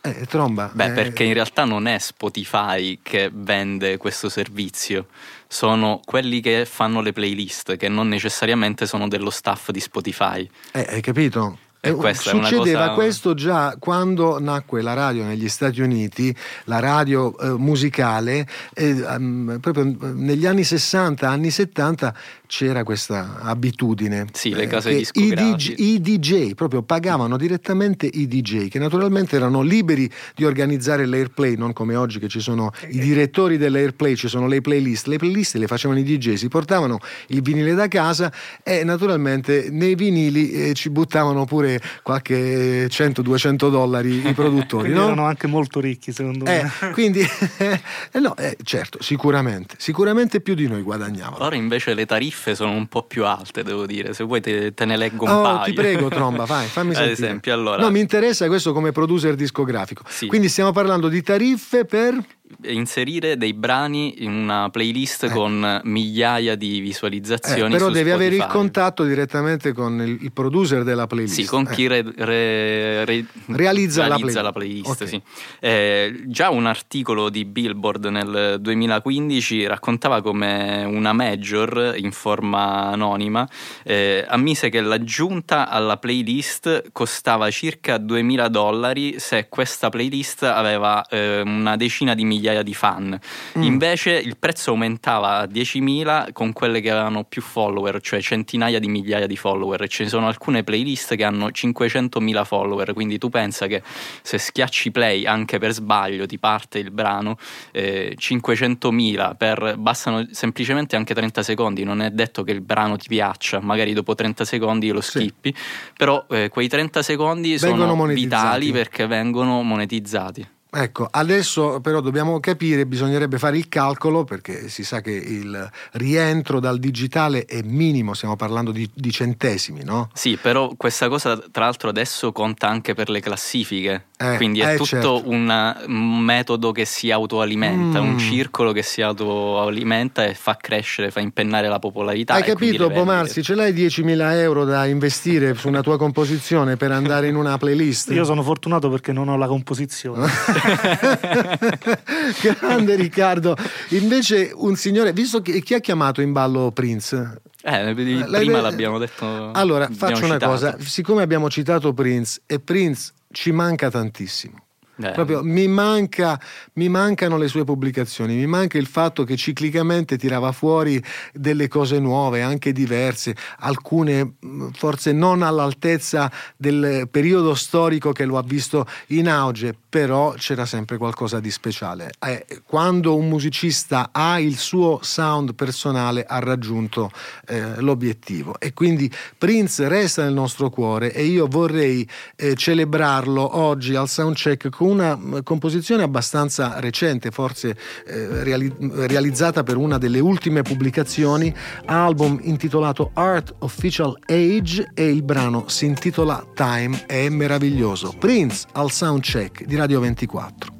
Eh, 0.00 0.26
tromba. 0.26 0.70
Beh, 0.72 0.86
eh, 0.86 0.90
perché 0.92 1.24
in 1.24 1.34
realtà 1.34 1.64
non 1.64 1.86
è 1.86 1.98
Spotify 1.98 3.00
che 3.02 3.30
vende 3.32 3.96
questo 3.96 4.28
servizio, 4.28 5.08
sono 5.48 6.00
quelli 6.04 6.40
che 6.40 6.64
fanno 6.64 7.00
le 7.00 7.12
playlist, 7.12 7.76
che 7.76 7.88
non 7.88 8.08
necessariamente 8.08 8.86
sono 8.86 9.08
dello 9.08 9.30
staff 9.30 9.70
di 9.70 9.80
Spotify. 9.80 10.48
eh, 10.72 10.86
hai 10.88 11.00
capito? 11.00 11.58
Eh, 11.88 12.08
Eh, 12.08 12.14
Succedeva 12.14 12.80
cosa- 12.80 12.94
questo 12.94 13.34
già 13.34 13.76
quando 13.78 14.38
nacque 14.40 14.82
la 14.82 14.94
radio 14.94 15.24
negli 15.24 15.48
Stati 15.48 15.80
Uniti, 15.80 16.34
la 16.64 16.80
radio 16.80 17.36
eh, 17.38 17.48
musicale, 17.58 18.46
eh, 18.74 18.88
ehm, 19.06 19.58
proprio 19.60 19.96
negli 20.14 20.46
anni 20.46 20.64
60, 20.64 21.28
anni 21.28 21.50
70 21.50 22.14
c'era 22.46 22.82
questa 22.82 23.38
abitudine. 23.42 24.26
Sì, 24.32 24.50
le 24.54 24.62
eh, 24.62 24.66
case 24.66 24.90
che 24.90 25.20
i. 25.20 25.34
DJ, 25.34 25.74
i 25.76 26.00
DJ 26.00 26.54
proprio 26.54 26.82
pagavano 26.82 27.36
direttamente 27.36 28.06
i 28.06 28.26
DJ, 28.26 28.68
che 28.68 28.78
naturalmente 28.78 29.36
erano 29.36 29.60
liberi 29.62 30.10
di 30.34 30.44
organizzare 30.44 31.04
l'airplay, 31.06 31.56
non 31.56 31.72
come 31.72 31.94
oggi 31.94 32.18
che 32.18 32.28
ci 32.28 32.40
sono 32.40 32.72
i 32.88 32.98
direttori 32.98 33.58
dell'airplay, 33.58 34.16
ci 34.16 34.28
sono 34.28 34.46
le 34.46 34.60
playlist. 34.60 35.06
Le 35.06 35.18
playlist 35.18 35.56
le 35.56 35.66
facevano 35.66 36.00
i 36.00 36.04
DJ, 36.04 36.34
si 36.34 36.48
portavano 36.48 36.98
il 37.28 37.42
vinile 37.42 37.74
da 37.74 37.86
casa 37.88 38.32
e 38.62 38.82
naturalmente 38.84 39.68
nei 39.70 39.94
vinili 39.94 40.50
eh, 40.50 40.74
ci 40.74 40.90
buttavano 40.90 41.44
pure 41.44 41.77
qualche 42.02 42.86
100-200 42.88 43.70
dollari 43.70 44.26
i 44.28 44.32
produttori. 44.34 44.92
No? 44.98 45.04
erano 45.04 45.26
anche 45.26 45.46
molto 45.46 45.80
ricchi, 45.80 46.12
secondo 46.12 46.44
Eh, 46.46 46.62
me. 46.80 46.90
quindi, 46.92 47.20
eh, 47.58 48.18
no, 48.20 48.36
eh, 48.36 48.56
certo, 48.64 49.00
sicuramente, 49.02 49.74
sicuramente 49.78 50.40
più 50.40 50.54
di 50.54 50.66
noi 50.66 50.82
guadagnavano. 50.82 51.44
Ora 51.44 51.54
invece 51.56 51.94
le 51.94 52.06
tariffe 52.06 52.54
sono 52.54 52.72
un 52.72 52.86
po' 52.86 53.02
più 53.04 53.24
alte, 53.24 53.62
devo 53.62 53.86
dire. 53.86 54.12
Se 54.14 54.24
vuoi 54.24 54.40
te, 54.40 54.72
te 54.74 54.84
ne 54.84 54.96
leggo 54.96 55.24
un 55.24 55.30
Oh, 55.30 55.42
paio. 55.42 55.64
ti 55.64 55.72
prego, 55.72 56.08
Tromba, 56.08 56.44
vai, 56.44 56.66
fammi 56.66 56.90
Ad 56.90 56.96
sentire. 56.96 57.12
esempio, 57.26 57.52
allora, 57.52 57.82
No, 57.82 57.90
mi 57.90 58.00
interessa 58.00 58.46
questo 58.48 58.72
come 58.72 58.92
producer 58.92 59.34
discografico. 59.34 60.02
Sì. 60.08 60.26
Quindi 60.26 60.48
stiamo 60.48 60.72
parlando 60.72 61.08
di 61.08 61.22
tariffe 61.22 61.84
per 61.84 62.16
inserire 62.64 63.36
dei 63.36 63.52
brani 63.54 64.22
in 64.24 64.32
una 64.32 64.68
playlist 64.70 65.24
Eh. 65.24 65.28
con 65.30 65.80
migliaia 65.84 66.54
di 66.54 66.78
Eh, 66.78 66.80
visualizzazioni. 66.80 67.72
però 67.72 67.86
su 67.86 67.92
devi 67.92 68.10
avere 68.10 68.34
il 68.34 68.40
Spotify. 68.40 68.58
contatto 68.58 69.04
direttamente 69.04 69.72
con 69.72 70.00
il, 70.00 70.18
il 70.22 70.32
producer 70.32 70.82
della 70.84 71.06
playlist. 71.06 71.34
Sì, 71.34 71.44
con 71.44 71.66
Eh. 71.70 71.74
chi 71.74 71.86
re- 71.86 72.02
re- 72.16 73.04
re- 73.04 73.24
Realizza 73.46 74.06
la 74.06 74.16
realizza 74.16 74.50
playlist. 74.52 74.88
Ok. 75.02 75.08
sì. 75.08 75.22
Eh, 75.60 76.22
già 76.26 76.50
un 76.50 76.66
articolo 76.66 77.28
di 77.28 77.44
Billboard 77.44 78.06
nel 78.06 78.56
2015 78.60 79.66
raccontava 79.66 80.22
come 80.22 80.84
una 80.84 81.12
major 81.12 81.94
in 81.96 82.12
forma 82.12 82.86
anonima 82.86 83.46
eh, 83.84 84.24
ammise 84.28 84.68
che 84.68 84.80
l'aggiunta 84.80 85.68
alla 85.68 85.96
playlist 85.96 86.90
costava 86.92 87.50
circa 87.50 87.98
2000 87.98 88.48
dollari 88.48 89.18
se 89.18 89.48
questa 89.48 89.88
playlist 89.88 90.42
aveva 90.44 91.04
eh, 91.06 91.40
una 91.42 91.76
decina 91.76 92.14
di 92.14 92.24
migliaia 92.24 92.36
di 92.38 92.74
fan. 92.74 93.18
Mm. 93.58 93.62
Invece 93.62 94.12
il 94.12 94.36
prezzo 94.38 94.70
aumentava 94.70 95.38
a 95.40 95.44
10.000 95.44 96.32
con 96.32 96.52
quelle 96.52 96.80
che 96.80 96.90
avevano 96.90 97.24
più 97.24 97.42
follower, 97.42 98.00
cioè 98.00 98.20
centinaia 98.20 98.78
di 98.78 98.88
migliaia 98.88 99.26
di 99.26 99.36
follower. 99.36 99.86
Ci 99.88 100.08
sono 100.08 100.26
alcune 100.28 100.62
playlist 100.64 101.14
che 101.16 101.24
hanno 101.24 101.48
500.000 101.48 102.44
follower, 102.44 102.92
quindi 102.92 103.18
tu 103.18 103.28
pensa 103.28 103.66
che 103.66 103.82
se 104.22 104.38
schiacci 104.38 104.90
play 104.90 105.26
anche 105.26 105.58
per 105.58 105.72
sbaglio 105.72 106.26
ti 106.26 106.38
parte 106.38 106.78
il 106.78 106.90
brano, 106.90 107.36
eh, 107.72 108.14
500.000 108.18 109.34
per 109.36 109.76
bastano 109.78 110.26
semplicemente 110.30 110.96
anche 110.96 111.14
30 111.14 111.42
secondi, 111.42 111.84
non 111.84 112.00
è 112.02 112.10
detto 112.10 112.42
che 112.42 112.52
il 112.52 112.60
brano 112.60 112.96
ti 112.96 113.08
piaccia, 113.08 113.60
magari 113.60 113.92
dopo 113.92 114.14
30 114.14 114.44
secondi 114.44 114.90
lo 114.90 115.00
Sì. 115.00 115.18
skippi, 115.18 115.54
però 115.96 116.24
eh, 116.30 116.48
quei 116.48 116.68
30 116.68 117.02
secondi 117.02 117.56
Vengono 117.56 117.94
sono 117.94 118.06
vitali 118.06 118.70
perché 118.72 119.06
vengono 119.06 119.62
monetizzati. 119.62 120.56
Ecco, 120.70 121.08
adesso 121.10 121.80
però 121.80 122.00
dobbiamo 122.00 122.40
capire, 122.40 122.84
bisognerebbe 122.84 123.38
fare 123.38 123.56
il 123.56 123.68
calcolo 123.70 124.24
perché 124.24 124.68
si 124.68 124.84
sa 124.84 125.00
che 125.00 125.12
il 125.12 125.70
rientro 125.92 126.60
dal 126.60 126.78
digitale 126.78 127.46
è 127.46 127.62
minimo, 127.62 128.12
stiamo 128.12 128.36
parlando 128.36 128.70
di, 128.70 128.88
di 128.92 129.10
centesimi, 129.10 129.82
no? 129.82 130.10
Sì, 130.12 130.36
però 130.40 130.72
questa 130.76 131.08
cosa 131.08 131.38
tra 131.50 131.64
l'altro 131.64 131.88
adesso 131.88 132.32
conta 132.32 132.68
anche 132.68 132.92
per 132.92 133.08
le 133.08 133.20
classifiche, 133.20 134.08
Eh, 134.18 134.36
quindi 134.36 134.60
è 134.60 134.72
eh, 134.74 134.76
tutto 134.76 134.84
certo. 134.84 135.22
una- 135.26 135.80
un 135.86 136.18
metodo 136.20 136.70
che 136.72 136.84
si 136.84 137.10
autoalimenta, 137.10 138.02
Mm. 138.02 138.06
un 138.08 138.18
circolo 138.18 138.72
che 138.72 138.82
si 138.82 139.00
autoalimenta 139.00 140.24
e 140.26 140.34
fa 140.34 140.56
crescere, 140.60 141.10
fa 141.10 141.20
impennare 141.20 141.68
la 141.68 141.78
popolarità. 141.78 142.34
Hai 142.34 142.42
capito. 142.42 142.90
Bomarsi? 142.90 143.42
Ce 143.42 143.54
l'hai 143.54 143.72
10.000 143.72 144.38
euro 144.40 144.64
da 144.64 144.84
investire 144.86 145.54
su 145.54 145.68
una 145.68 145.80
tua 145.80 145.96
composizione 145.96 146.76
per 146.76 146.90
andare 146.92 147.28
in 147.28 147.36
una 147.36 147.56
playlist? 147.56 148.10
Io 148.10 148.24
sono 148.24 148.42
fortunato 148.42 148.90
perché 148.90 149.12
non 149.12 149.28
ho 149.28 149.36
la 149.38 149.46
composizione. 149.46 150.26
Grande 152.42 152.94
Riccardo. 152.94 153.56
Invece 153.90 154.50
un 154.54 154.76
signore, 154.76 155.12
visto 155.12 155.40
che 155.40 155.60
chi 155.60 155.74
ha 155.74 155.80
chiamato 155.80 156.20
in 156.20 156.32
ballo 156.32 156.70
Prince? 156.72 157.40
Eh, 157.62 157.94
prima 157.94 158.60
l'abbiamo 158.60 158.98
detto. 158.98 159.50
Allora, 159.52 159.88
faccio 159.90 160.24
una 160.24 160.34
citato. 160.34 160.52
cosa, 160.52 160.76
siccome 160.80 161.22
abbiamo 161.22 161.50
citato 161.50 161.92
Prince 161.92 162.42
e 162.46 162.60
Prince 162.60 163.12
ci 163.30 163.50
manca 163.50 163.90
tantissimo. 163.90 164.66
Eh, 165.00 165.12
Proprio 165.12 165.42
mi, 165.44 165.68
manca, 165.68 166.40
mi 166.74 166.88
mancano 166.88 167.36
le 167.36 167.46
sue 167.46 167.62
pubblicazioni, 167.62 168.34
mi 168.34 168.46
manca 168.46 168.78
il 168.78 168.86
fatto 168.86 169.22
che 169.22 169.36
ciclicamente 169.36 170.18
tirava 170.18 170.50
fuori 170.50 171.02
delle 171.32 171.68
cose 171.68 172.00
nuove, 172.00 172.42
anche 172.42 172.72
diverse, 172.72 173.36
alcune 173.60 174.34
mh, 174.40 174.70
forse 174.72 175.12
non 175.12 175.42
all'altezza 175.42 176.30
del 176.56 177.08
periodo 177.10 177.54
storico 177.54 178.10
che 178.10 178.24
lo 178.24 178.38
ha 178.38 178.42
visto 178.42 178.86
in 179.08 179.28
auge, 179.28 179.72
però 179.88 180.32
c'era 180.32 180.66
sempre 180.66 180.96
qualcosa 180.96 181.38
di 181.38 181.50
speciale. 181.52 182.10
Eh, 182.18 182.44
quando 182.66 183.14
un 183.16 183.28
musicista 183.28 184.08
ha 184.10 184.40
il 184.40 184.56
suo 184.56 184.98
sound 185.02 185.54
personale 185.54 186.24
ha 186.26 186.40
raggiunto 186.40 187.10
eh, 187.46 187.80
l'obiettivo 187.80 188.58
e 188.58 188.72
quindi 188.72 189.10
Prince 189.36 189.86
resta 189.86 190.24
nel 190.24 190.32
nostro 190.32 190.70
cuore 190.70 191.12
e 191.12 191.24
io 191.24 191.46
vorrei 191.46 192.08
eh, 192.34 192.54
celebrarlo 192.56 193.58
oggi 193.58 193.94
al 193.94 194.08
soundcheck 194.08 194.68
con 194.70 194.87
una 194.88 195.16
mh, 195.16 195.42
composizione 195.42 196.02
abbastanza 196.02 196.80
recente, 196.80 197.30
forse 197.30 197.76
eh, 198.06 198.42
reali- 198.42 198.74
realizzata 198.78 199.62
per 199.62 199.76
una 199.76 199.98
delle 199.98 200.20
ultime 200.20 200.62
pubblicazioni, 200.62 201.54
album 201.86 202.38
intitolato 202.42 203.10
Art 203.14 203.54
Official 203.58 204.18
Age 204.26 204.90
e 204.94 205.08
il 205.08 205.22
brano 205.22 205.68
si 205.68 205.86
intitola 205.86 206.44
Time, 206.54 207.04
è 207.06 207.28
meraviglioso. 207.28 208.14
Prince 208.18 208.66
al 208.72 208.90
soundcheck 208.90 209.64
di 209.64 209.76
Radio 209.76 210.00
24. 210.00 210.76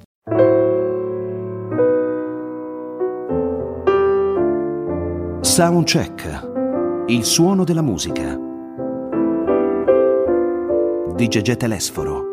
Soundcheck. 5.40 7.06
Il 7.06 7.24
suono 7.24 7.64
della 7.64 7.82
musica. 7.82 8.38
Di 11.16 11.26
Gegè 11.26 11.56
Telesforo. 11.56 12.27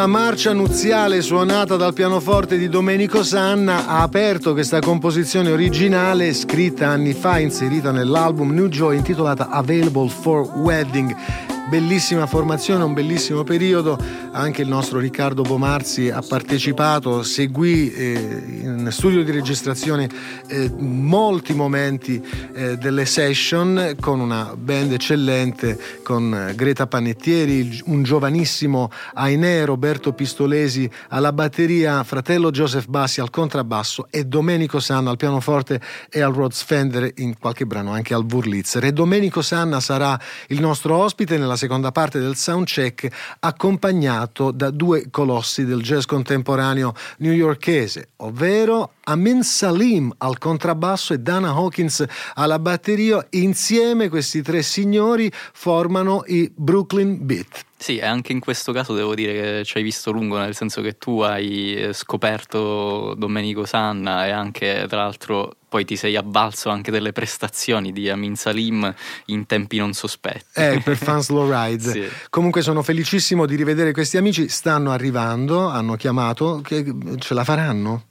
La 0.00 0.06
marcia 0.06 0.54
nuziale 0.54 1.20
suonata 1.20 1.76
dal 1.76 1.92
pianoforte 1.92 2.56
di 2.56 2.70
Domenico 2.70 3.22
Sanna 3.22 3.86
ha 3.86 4.00
aperto 4.00 4.54
questa 4.54 4.78
composizione 4.78 5.50
originale 5.50 6.32
scritta 6.32 6.88
anni 6.88 7.12
fa, 7.12 7.38
inserita 7.38 7.90
nell'album 7.90 8.50
New 8.50 8.68
Joy 8.68 8.96
intitolata 8.96 9.50
Available 9.50 10.08
for 10.08 10.48
Wedding. 10.56 11.49
Bellissima 11.70 12.26
formazione, 12.26 12.82
un 12.82 12.94
bellissimo 12.94 13.44
periodo, 13.44 13.96
anche 14.32 14.62
il 14.62 14.66
nostro 14.66 14.98
Riccardo 14.98 15.42
Bomarzi 15.42 16.10
ha 16.10 16.20
partecipato, 16.20 17.22
seguì 17.22 17.92
eh, 17.92 18.42
in 18.62 18.88
studio 18.90 19.22
di 19.22 19.30
registrazione 19.30 20.08
eh, 20.48 20.68
molti 20.76 21.54
momenti 21.54 22.20
eh, 22.54 22.76
delle 22.76 23.06
session 23.06 23.94
con 24.00 24.18
una 24.18 24.56
band 24.56 24.94
eccellente, 24.94 25.78
con 26.02 26.34
eh, 26.34 26.56
Greta 26.56 26.88
Panettieri, 26.88 27.82
un 27.84 28.02
giovanissimo 28.02 28.90
Ainè 29.14 29.64
Roberto 29.64 30.12
Pistolesi 30.12 30.90
alla 31.10 31.32
batteria, 31.32 32.02
fratello 32.02 32.50
Joseph 32.50 32.88
Bassi 32.88 33.20
al 33.20 33.30
contrabbasso 33.30 34.08
e 34.10 34.24
Domenico 34.24 34.80
Sanna 34.80 35.10
al 35.10 35.16
pianoforte 35.16 35.80
e 36.10 36.20
al 36.20 36.32
Rhodes 36.32 36.64
Fender 36.64 37.12
in 37.18 37.38
qualche 37.38 37.64
brano 37.64 37.92
anche 37.92 38.12
al 38.12 38.26
Wurlitzer. 38.28 38.86
E 38.86 38.92
Domenico 38.92 39.40
Sanna 39.40 39.78
sarà 39.78 40.18
il 40.48 40.60
nostro 40.60 40.96
ospite 40.96 41.38
nella 41.38 41.58
seconda 41.60 41.92
parte 41.92 42.18
del 42.18 42.36
soundcheck 42.36 43.36
accompagnato 43.40 44.50
da 44.50 44.70
due 44.70 45.10
colossi 45.10 45.66
del 45.66 45.82
jazz 45.82 46.06
contemporaneo 46.06 46.94
newyorkese, 47.18 48.12
ovvero 48.16 48.92
Amin 49.04 49.42
Salim 49.42 50.10
al 50.18 50.38
contrabbasso 50.38 51.12
e 51.12 51.18
Dana 51.18 51.50
Hawkins 51.50 52.04
alla 52.34 52.58
batteria. 52.58 53.24
Insieme 53.30 54.08
questi 54.08 54.40
tre 54.40 54.62
signori 54.62 55.30
formano 55.52 56.22
i 56.26 56.50
Brooklyn 56.54 57.18
Beat. 57.26 57.64
Sì, 57.76 57.98
anche 57.98 58.32
in 58.32 58.40
questo 58.40 58.72
caso 58.72 58.94
devo 58.94 59.14
dire 59.14 59.32
che 59.32 59.64
ci 59.64 59.78
hai 59.78 59.82
visto 59.82 60.10
lungo, 60.10 60.38
nel 60.38 60.54
senso 60.54 60.80
che 60.80 60.96
tu 60.96 61.20
hai 61.20 61.74
eh, 61.74 61.92
scoperto 61.92 63.14
Domenico 63.16 63.64
Sanna 63.64 64.26
e 64.26 64.30
anche 64.30 64.86
tra 64.88 65.02
l'altro 65.02 65.56
poi 65.70 65.84
ti 65.84 65.94
sei 65.94 66.16
avvalso 66.16 66.68
anche 66.68 66.90
delle 66.90 67.12
prestazioni 67.12 67.92
di 67.92 68.10
Amin 68.10 68.34
Salim 68.34 68.92
in 69.26 69.46
tempi 69.46 69.78
non 69.78 69.92
sospetti. 69.92 70.60
Eh, 70.60 70.80
per 70.82 70.96
Fans 70.96 71.28
Low 71.30 71.48
Ride. 71.48 71.68
Sì. 71.90 72.04
Comunque 72.28 72.62
sono 72.62 72.82
felicissimo 72.82 73.46
di 73.46 73.54
rivedere 73.54 73.92
questi 73.92 74.16
amici, 74.16 74.48
stanno 74.48 74.90
arrivando, 74.90 75.68
hanno 75.68 75.94
chiamato, 75.94 76.60
che 76.62 76.84
ce 77.18 77.34
la 77.34 77.44
faranno? 77.44 78.09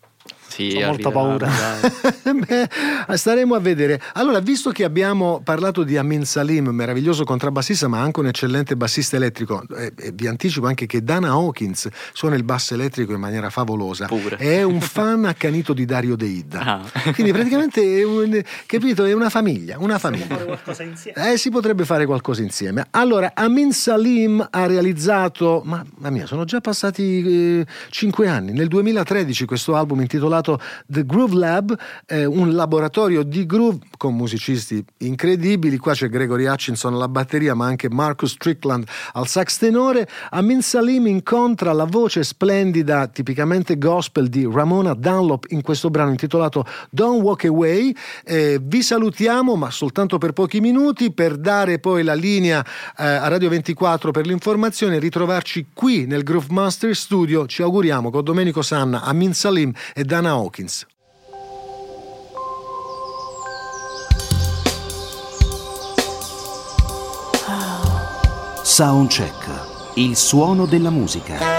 Sì, 0.50 0.80
Ho 0.82 0.88
molta 0.88 1.12
paura. 1.12 1.48
Beh, 2.24 2.70
staremo 3.16 3.54
a 3.56 3.60
vedere. 3.60 4.02
Allora, 4.14 4.40
visto 4.40 4.72
che 4.72 4.84
abbiamo 4.84 5.42
parlato 5.44 5.84
di 5.84 5.96
Amin 5.96 6.26
Salim, 6.26 6.70
meraviglioso 6.70 7.24
contrabbassista, 7.24 7.88
ma 7.88 8.02
anche 8.02 8.20
un 8.20 8.28
eccellente 8.28 8.76
bassista 8.76 9.16
elettrico, 9.16 9.64
eh, 9.78 9.94
eh, 9.96 10.12
vi 10.14 10.28
anticipo 10.28 10.66
anche 10.66 10.86
che 10.88 11.04
Dana 11.04 11.30
Hawkins 11.30 11.88
suona 12.14 12.36
il 12.36 12.44
basso 12.44 12.74
elettrico 12.74 13.14
in 13.14 13.20
maniera 13.20 13.50
favolosa. 13.50 14.08
Pure. 14.08 14.38
È 14.38 14.64
un 14.64 14.82
fan 14.82 15.26
accanito 15.26 15.74
di 15.74 15.86
Dario 15.86 16.16
De 16.16 16.26
Ida. 16.26 16.60
Ah. 16.60 17.12
Quindi 17.14 17.32
praticamente 17.32 17.82
è, 17.82 18.04
un- 18.04 18.42
capito, 18.66 19.06
è 19.06 19.14
una 19.14 19.30
famiglia, 19.30 19.78
una 19.80 20.00
famiglia. 20.00 20.36
qualcosa 20.36 20.84
insieme. 20.84 21.32
Eh, 21.32 21.38
si 21.38 21.50
potrebbe 21.52 21.86
fare 21.86 22.06
qualcosa 22.06 22.42
insieme. 22.42 22.88
Allora, 22.92 23.32
Amin 23.36 23.72
Salim 23.72 24.46
ha 24.50 24.66
realizzato, 24.66 25.62
ma 25.64 25.86
mamma 25.96 26.10
mia, 26.10 26.26
sono 26.26 26.44
già 26.46 26.60
passati 26.60 27.60
eh, 27.60 27.66
cinque 27.90 28.28
anni. 28.28 28.52
Nel 28.52 28.68
2013 28.68 29.46
questo 29.46 29.76
album 29.76 30.02
intitolato 30.02 30.39
The 30.42 31.06
Groove 31.06 31.36
Lab, 31.36 31.78
eh, 32.06 32.26
un 32.26 32.54
laboratorio 32.54 33.24
di 33.24 33.46
groove 33.46 33.80
con 33.98 34.16
musicisti 34.16 34.84
incredibili. 34.98 35.78
Qua 35.78 35.94
c'è 35.94 36.10
Gregory 36.10 36.46
Hutchinson 36.46 36.94
alla 36.94 37.08
batteria, 37.08 37.54
ma 37.54 37.66
anche 37.66 37.90
Marcus 37.90 38.32
Strickland 38.32 38.86
al 39.14 39.28
sax 39.28 39.58
tenore. 39.58 40.08
Amin 40.32 40.62
Salim 40.62 41.08
incontra 41.08 41.74
la 41.74 41.86
voce 41.86 42.24
splendida, 42.24 43.08
tipicamente 43.08 43.78
gospel 43.78 44.28
di 44.28 44.48
Ramona 44.52 44.94
Dunlop 44.94 45.46
in 45.50 45.62
questo 45.62 45.90
brano 45.90 46.12
intitolato 46.12 46.66
Don't 46.90 47.22
Walk 47.22 47.46
Away. 47.46 47.96
Eh, 48.24 48.60
vi 48.62 48.82
salutiamo, 48.82 49.56
ma 49.56 49.72
soltanto 49.72 50.18
per 50.18 50.34
pochi 50.34 50.60
minuti, 50.60 51.12
per 51.12 51.38
dare 51.38 51.80
poi 51.80 52.04
la 52.04 52.14
linea 52.14 52.66
eh, 52.98 53.04
a 53.04 53.28
Radio 53.28 53.50
24 53.50 54.12
per 54.12 54.26
l'informazione 54.26 55.00
ritrovarci 55.00 55.68
qui 55.74 56.06
nel 56.06 56.24
Groove 56.24 56.48
Master 56.50 56.96
Studio. 56.96 57.46
Ci 57.46 57.62
auguriamo 57.62 58.10
con 58.10 58.24
Domenico 58.24 58.62
Sanna, 58.62 59.02
Amin 59.02 59.34
Salim 59.34 59.72
e 59.94 60.04
Dana 60.04 60.29
Hawkins. 60.30 60.86
Soundcheck. 68.64 69.94
Il 69.96 70.16
suono 70.16 70.66
della 70.66 70.90
musica. 70.90 71.59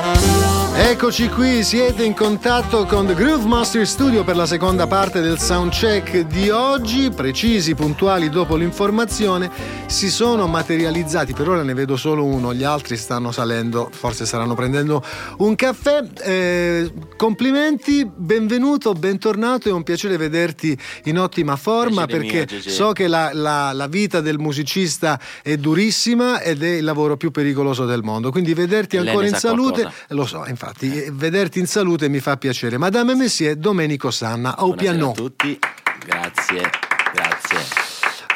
Eccoci 0.82 1.28
qui, 1.28 1.62
siete 1.62 2.04
in 2.04 2.14
contatto 2.14 2.86
con 2.86 3.06
The 3.06 3.14
Groove 3.14 3.46
Master 3.46 3.86
Studio 3.86 4.24
per 4.24 4.34
la 4.34 4.46
seconda 4.46 4.86
parte 4.86 5.20
del 5.20 5.38
soundcheck 5.38 6.20
di 6.20 6.48
oggi, 6.48 7.10
precisi, 7.10 7.74
puntuali 7.74 8.30
dopo 8.30 8.56
l'informazione, 8.56 9.50
si 9.86 10.10
sono 10.10 10.46
materializzati, 10.46 11.34
per 11.34 11.48
ora 11.50 11.62
ne 11.62 11.74
vedo 11.74 11.96
solo 11.98 12.24
uno, 12.24 12.54
gli 12.54 12.64
altri 12.64 12.96
stanno 12.96 13.30
salendo, 13.30 13.90
forse 13.92 14.24
staranno 14.24 14.54
prendendo 14.54 15.04
un 15.38 15.54
caffè. 15.54 16.02
Eh, 16.22 16.90
complimenti, 17.14 18.10
benvenuto, 18.12 18.94
bentornato, 18.94 19.68
è 19.68 19.72
un 19.72 19.82
piacere 19.82 20.16
vederti 20.16 20.76
in 21.04 21.18
ottima 21.18 21.56
forma 21.56 22.06
Piacere 22.06 22.46
perché 22.46 22.54
mio, 22.54 22.62
so 22.72 22.92
che 22.92 23.06
la, 23.06 23.30
la- 23.34 23.72
la 23.72 23.86
vita 23.86 24.20
del 24.22 24.38
musicista 24.38 25.20
è 25.42 25.56
durissima 25.58 26.40
ed 26.40 26.62
è 26.62 26.70
il 26.70 26.84
lavoro 26.84 27.18
più 27.18 27.30
pericoloso 27.30 27.84
del 27.84 28.02
mondo, 28.02 28.30
quindi 28.30 28.54
vederti 28.54 28.96
ancora 28.96 29.26
in 29.26 29.34
sa 29.34 29.40
salute, 29.40 29.82
qualcosa. 29.82 30.04
lo 30.14 30.24
so, 30.26 30.44
infatti, 30.46 30.68
eh, 30.78 31.10
vederti 31.12 31.58
in 31.58 31.66
salute 31.66 32.08
mi 32.08 32.20
fa 32.20 32.36
piacere. 32.36 32.78
Madame 32.78 33.12
e 33.12 33.14
Messie, 33.16 33.58
Domenico 33.58 34.10
Sanna, 34.10 34.56
au 34.56 34.74
piano. 34.74 35.10
a 35.10 35.14
tutti, 35.14 35.58
grazie, 36.04 36.70
grazie. 37.12 37.58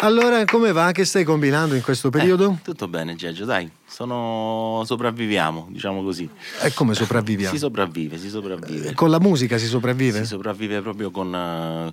Allora, 0.00 0.44
come 0.44 0.72
va? 0.72 0.92
Che 0.92 1.04
stai 1.04 1.24
combinando 1.24 1.74
in 1.74 1.82
questo 1.82 2.10
periodo? 2.10 2.56
Eh, 2.58 2.62
tutto 2.62 2.88
bene, 2.88 3.14
Geggio, 3.14 3.44
dai, 3.44 3.70
sono... 3.94 4.82
sopravviviamo, 4.84 5.68
diciamo 5.70 6.02
così. 6.02 6.28
E 6.62 6.72
come 6.74 6.94
sopravviviamo? 6.94 7.52
Si 7.54 7.58
sopravvive, 7.60 8.18
si 8.18 8.28
sopravvive. 8.28 8.92
Con 8.94 9.08
la 9.10 9.20
musica 9.20 9.56
si 9.56 9.66
sopravvive? 9.66 10.18
Si 10.18 10.26
sopravvive 10.26 10.80
proprio 10.82 11.12
con 11.12 11.32
eh, 11.32 11.92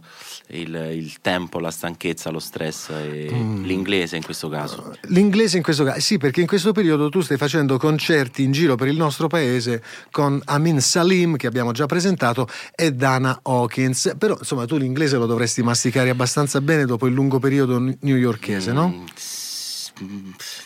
il, 0.60 0.74
il 0.94 1.22
tempo, 1.22 1.60
la 1.60 1.70
stanchezza, 1.70 2.32
lo 2.32 2.40
stress 2.40 2.90
e 2.90 3.30
Mm. 3.32 3.64
l'inglese 3.64 4.16
in 4.18 4.24
questo 4.24 4.50
caso. 4.50 4.96
L'inglese 5.08 5.58
in 5.58 5.64
questo 5.64 5.84
caso, 5.84 6.00
sì, 6.00 6.18
perché 6.18 6.42
in 6.42 6.48
questo 6.48 6.72
periodo 6.72 7.10
tu 7.10 7.22
stai 7.22 7.38
facendo 7.38 7.78
concerti 7.78 8.44
in 8.44 8.52
giro 8.52 8.76
per 8.76 8.88
il 8.88 8.98
nostro 8.98 9.28
paese 9.28 9.84
con 10.10 10.42
Amin 10.46 10.82
Salim, 10.82 11.36
che 11.38 11.46
abbiamo 11.48 11.72
già 11.72 11.86
presentato, 11.86 12.48
e 12.76 12.94
Dana 12.94 13.40
Hawkins. 13.44 14.16
Però, 14.18 14.36
insomma, 14.38 14.66
tu 14.66 14.78
l'inglese 14.78 15.18
lo 15.18 15.26
dovresti 15.28 15.62
masticare 15.64 16.10
abbastanza 16.10 16.62
bene 16.62 16.86
dopo 16.86 17.06
il 17.08 17.14
lungo 17.14 17.40
periodo 17.40 17.80
newyorkese, 18.00 18.72
no? 18.74 18.88
Mm, 18.90 19.04
s- 19.16 19.36
mm, 19.38 19.41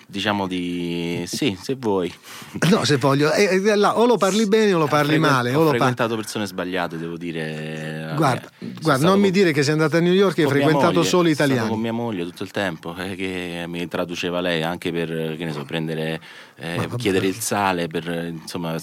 Diciamo 0.07 0.47
di 0.47 1.23
sì, 1.27 1.57
se 1.61 1.75
vuoi. 1.77 2.13
No, 2.69 2.83
se 2.85 2.97
voglio, 2.97 3.31
eh, 3.33 3.61
eh, 3.63 3.75
là, 3.75 3.97
o 3.99 4.05
lo 4.05 4.17
parli 4.17 4.47
bene 4.47 4.73
o 4.73 4.77
lo 4.77 4.87
parli 4.87 5.13
frequen- 5.13 5.31
male. 5.31 5.53
Ho 5.55 5.65
O 5.65 5.69
frequentato 5.69 6.15
persone 6.15 6.45
sbagliate, 6.45 6.97
devo 6.97 7.17
dire. 7.17 8.13
Guarda, 8.15 8.49
Eh, 8.59 8.73
guarda, 8.81 9.05
non 9.05 9.17
mi 9.17 9.23
con- 9.23 9.31
dire 9.31 9.51
che 9.51 9.63
sei 9.63 9.73
andata 9.73 9.97
a 9.97 9.99
New 9.99 10.13
York 10.13 10.37
e 10.37 10.43
hai 10.43 10.49
frequentato 10.49 10.93
moglie, 10.93 11.07
solo 11.09 11.27
italiani. 11.29 11.67
con 11.69 11.79
mia 11.79 11.91
moglie 11.93 12.23
tutto 12.23 12.43
il 12.43 12.51
tempo 12.51 12.95
eh, 12.95 13.15
che 13.15 13.65
mi 13.67 13.87
traduceva 13.87 14.39
lei 14.39 14.63
anche 14.63 14.91
per 14.91 15.35
che 15.37 15.43
ne 15.45 15.51
so, 15.51 15.63
prendere 15.65 16.21
eh, 16.57 16.87
chiedere 16.97 17.27
il 17.27 17.35
sale 17.39 17.87
per 17.87 18.07
insomma 18.41 18.75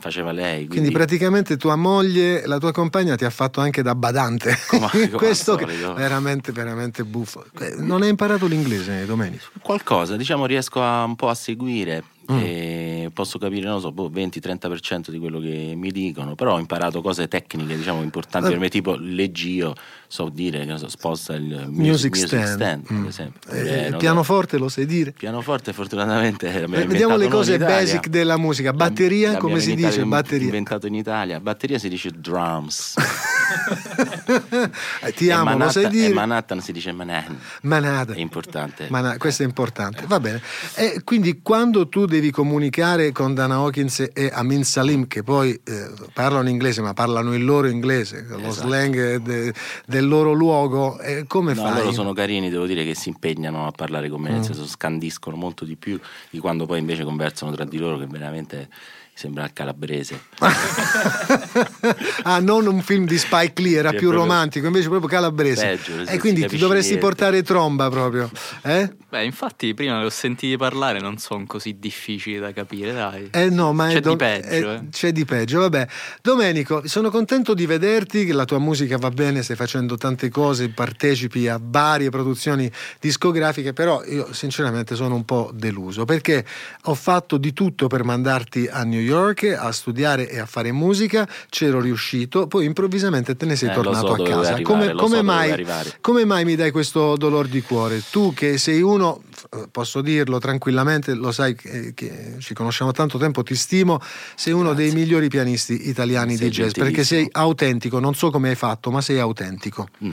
faceva 0.00 0.32
lei 0.32 0.66
Quindi 0.66 0.68
quindi, 0.76 0.90
praticamente 0.90 1.56
tua 1.56 1.76
moglie, 1.76 2.46
la 2.46 2.58
tua 2.58 2.72
compagna 2.72 3.16
ti 3.16 3.24
ha 3.24 3.30
fatto 3.30 3.60
anche 3.60 3.82
da 3.82 3.94
badante. 3.94 4.56
Come- 4.68 4.88
come 4.90 5.08
Questo 5.16 5.56
che- 5.56 5.64
solito. 5.66 5.94
veramente, 5.94 6.52
veramente 6.52 7.04
buffo. 7.04 7.44
Eh, 7.60 7.74
Non 7.78 8.02
hai 8.02 8.08
imparato 8.10 8.46
l'inglese, 8.46 9.04
Domenico? 9.06 9.44
qualcosa 9.60 10.16
diciamo 10.16 10.46
riesco 10.46 10.82
a, 10.82 11.04
un 11.04 11.16
po' 11.16 11.28
a 11.28 11.34
seguire 11.34 12.02
Mm. 12.30 13.06
posso 13.14 13.38
capire 13.38 13.66
non 13.66 13.80
so 13.80 13.90
boh, 13.90 14.10
20-30% 14.10 15.10
di 15.10 15.18
quello 15.18 15.40
che 15.40 15.72
mi 15.74 15.90
dicono 15.90 16.34
però 16.34 16.54
ho 16.56 16.58
imparato 16.58 17.00
cose 17.00 17.26
tecniche 17.26 17.74
diciamo 17.76 18.02
importanti 18.02 18.48
Eh. 18.48 18.50
per 18.50 18.58
me 18.60 18.68
tipo 18.68 18.96
leggio 18.96 19.74
so 20.06 20.28
dire 20.28 20.66
che 20.66 20.76
so, 20.76 20.88
sposta 20.88 21.34
il 21.34 21.66
Music, 21.70 22.14
music, 22.16 22.46
stand. 22.46 22.82
per 22.86 22.96
Mm. 22.96 23.06
esempio 23.06 23.50
Eh, 23.50 23.58
Eh, 23.58 23.80
non 23.84 23.90
so. 23.92 23.96
pianoforte 23.96 24.58
lo 24.58 24.68
sai 24.68 24.84
dire? 24.86 25.12
Pianoforte 25.12 25.72
fortunatamente 25.72 26.66
me 26.66 26.78
l'ha 26.80 26.84
Vediamo 26.86 27.16
le 27.16 27.28
cose 27.28 27.56
basic 27.58 28.08
della 28.08 28.36
musica. 28.36 28.72
Batteria, 28.72 29.32
L'abbiamo 29.32 29.48
come 29.48 29.60
si 29.60 29.74
dice? 29.74 30.04
Batteria. 30.04 30.44
Inventato 30.46 30.86
in 30.86 30.94
Italia. 30.94 31.40
Batteria 31.40 31.78
si 31.78 31.88
dice 31.88 32.10
drums. 32.10 32.94
Eh, 35.00 35.12
Ti 35.12 35.30
amo, 35.30 35.44
lo 35.44 35.50
Manhattan- 35.58 35.70
sai 35.72 35.84
E 35.84 35.88
dire? 35.88 36.12
Manhattan 36.12 36.60
si 36.60 36.72
dice 36.72 36.92
Manhattan. 36.92 37.38
Manata. 37.62 38.12
È 38.12 38.18
importante. 38.18 38.86
Ma 38.90 39.16
questo 39.16 39.42
è 39.42 39.46
importante, 39.46 40.04
va 40.06 40.20
bene. 40.20 40.40
E 40.74 41.00
quindi 41.04 41.40
quando 41.42 41.88
tu 41.88 42.04
devi 42.04 42.30
comunicare 42.30 43.12
con 43.12 43.34
Dana 43.34 43.54
Hawkins 43.56 44.10
e 44.12 44.30
Amin 44.32 44.64
Salim, 44.64 45.06
che 45.06 45.22
poi 45.22 45.58
eh, 45.64 45.90
parlano 46.12 46.48
inglese 46.48 46.82
ma 46.82 46.92
parlano 46.94 47.34
il 47.34 47.44
loro 47.44 47.68
inglese, 47.68 48.24
lo 48.28 48.38
Esatto. 48.38 48.66
slang 48.68 49.16
de- 49.16 49.52
del 49.86 50.06
loro 50.08 50.32
luogo, 50.32 50.98
eh, 51.00 51.24
come 51.26 51.54
No, 51.54 51.62
fai? 51.62 51.74
loro 51.78 51.92
sono 51.92 52.12
carini, 52.12 52.50
devo 52.50 52.66
dire 52.66 52.84
che 52.84 52.94
si 52.94 53.08
impegnano 53.08 53.66
a 53.66 53.70
parlare 53.70 54.08
con 54.08 54.20
me, 54.20 54.30
Mm. 54.30 54.34
nel 54.34 54.44
senso 54.44 54.66
scandiscono 54.66 55.36
molto 55.36 55.64
di 55.64 55.76
più 55.76 55.98
di 56.30 56.38
quando 56.38 56.66
poi 56.66 56.78
invece 56.80 57.04
conversano 57.04 57.52
tra 57.52 57.64
di 57.64 57.78
loro, 57.78 57.98
che 57.98 58.06
veramente 58.06 58.68
sembra 59.18 59.44
il 59.46 59.52
calabrese. 59.52 60.20
ah, 62.22 62.38
non 62.38 62.66
un 62.66 62.80
film 62.82 63.04
di 63.04 63.18
Spike 63.18 63.60
Lee, 63.62 63.78
era 63.78 63.88
Sì, 63.90 63.96
è 63.96 63.98
più 63.98 64.08
proprio- 64.10 64.28
romantico, 64.30 64.66
invece 64.66 64.86
proprio 64.88 65.08
calabrese. 65.08 65.66
Peggio, 65.66 66.08
e 66.08 66.18
quindi 66.20 66.46
ti 66.46 66.56
dovresti 66.56 66.92
niente. 66.92 67.04
portare 67.04 67.42
tromba 67.42 67.88
proprio. 67.90 68.30
Eh? 68.62 68.94
Beh, 69.08 69.24
infatti, 69.24 69.74
prima 69.74 69.98
li 69.98 70.04
ho 70.04 70.10
sentiti 70.10 70.56
parlare, 70.56 71.00
non 71.00 71.18
sono 71.18 71.46
così 71.46 71.78
difficili 71.80 72.38
da 72.38 72.52
capire, 72.52 72.92
dai. 72.92 73.28
Eh 73.32 73.50
no, 73.50 73.72
ma 73.72 73.88
è 73.88 73.94
C'è 73.94 74.00
do- 74.00 74.10
di 74.10 74.16
peggio, 74.16 74.48
eh, 74.48 74.74
eh. 74.74 74.82
c'è 74.90 75.10
di 75.10 75.24
peggio, 75.24 75.60
vabbè. 75.60 75.88
Domenico, 76.22 76.86
sono 76.86 77.10
contento 77.10 77.54
di 77.54 77.66
vederti, 77.66 78.24
che 78.24 78.32
la 78.32 78.44
tua 78.44 78.58
musica 78.60 78.98
va 78.98 79.10
bene, 79.10 79.42
stai 79.42 79.56
facendo 79.56 79.96
tante 79.96 80.28
cose, 80.28 80.68
partecipi 80.68 81.48
a 81.48 81.58
varie 81.60 82.10
produzioni 82.10 82.70
discografiche, 83.00 83.72
però 83.72 84.04
io 84.04 84.32
sinceramente 84.32 84.94
sono 84.94 85.16
un 85.16 85.24
po' 85.24 85.50
deluso 85.52 86.04
perché 86.04 86.44
ho 86.84 86.94
fatto 86.94 87.36
di 87.36 87.52
tutto 87.52 87.88
per 87.88 88.04
mandarti 88.04 88.68
a 88.70 88.84
New 88.84 89.00
York 89.00 89.06
a 89.12 89.72
studiare 89.72 90.28
e 90.28 90.38
a 90.38 90.46
fare 90.46 90.72
musica, 90.72 91.28
c'ero 91.48 91.80
riuscito, 91.80 92.46
poi 92.46 92.64
improvvisamente 92.64 93.36
te 93.36 93.46
ne 93.46 93.56
sei 93.56 93.70
Eh, 93.70 93.72
tornato 93.72 94.06
so 94.08 94.12
a 94.14 94.16
casa. 94.26 94.60
come, 94.62 94.86
arrivare, 94.86 94.92
lo 94.92 94.98
come 95.02 95.16
so 95.16 95.22
mai, 95.22 95.66
come 96.00 96.24
mai 96.24 96.44
mi 96.44 96.54
dai 96.56 96.70
questo 96.70 97.16
dolor 97.16 97.48
di 97.48 97.60
cuore? 97.62 98.02
Tu 98.10 98.32
che 98.34 98.58
sei 98.58 98.82
uno, 98.82 99.22
eh, 99.54 99.68
posso 99.70 100.00
dirlo 100.00 100.38
tranquillamente, 100.38 101.14
lo 101.14 101.32
sai 101.32 101.54
che, 101.54 101.92
che 101.94 102.36
ci 102.38 102.54
conosciamo 102.54 102.92
tanto 102.92 103.18
tempo, 103.18 103.42
ti 103.42 103.54
stimo, 103.54 104.00
sei 104.34 104.52
uno 104.52 104.74
dei 104.74 104.90
migliori 104.92 105.28
pianisti 105.28 105.88
italiani 105.88 106.36
Sei 106.36 106.48
di 106.48 106.54
jazz 106.54 106.72
perché 106.72 107.04
sei 107.04 107.28
autentico, 107.32 107.98
non 107.98 108.14
so 108.14 108.30
come 108.30 108.50
hai 108.50 108.54
fatto, 108.56 108.90
ma 108.90 109.00
sei 109.00 109.18
autentico. 109.18 109.88
Mm. 110.04 110.10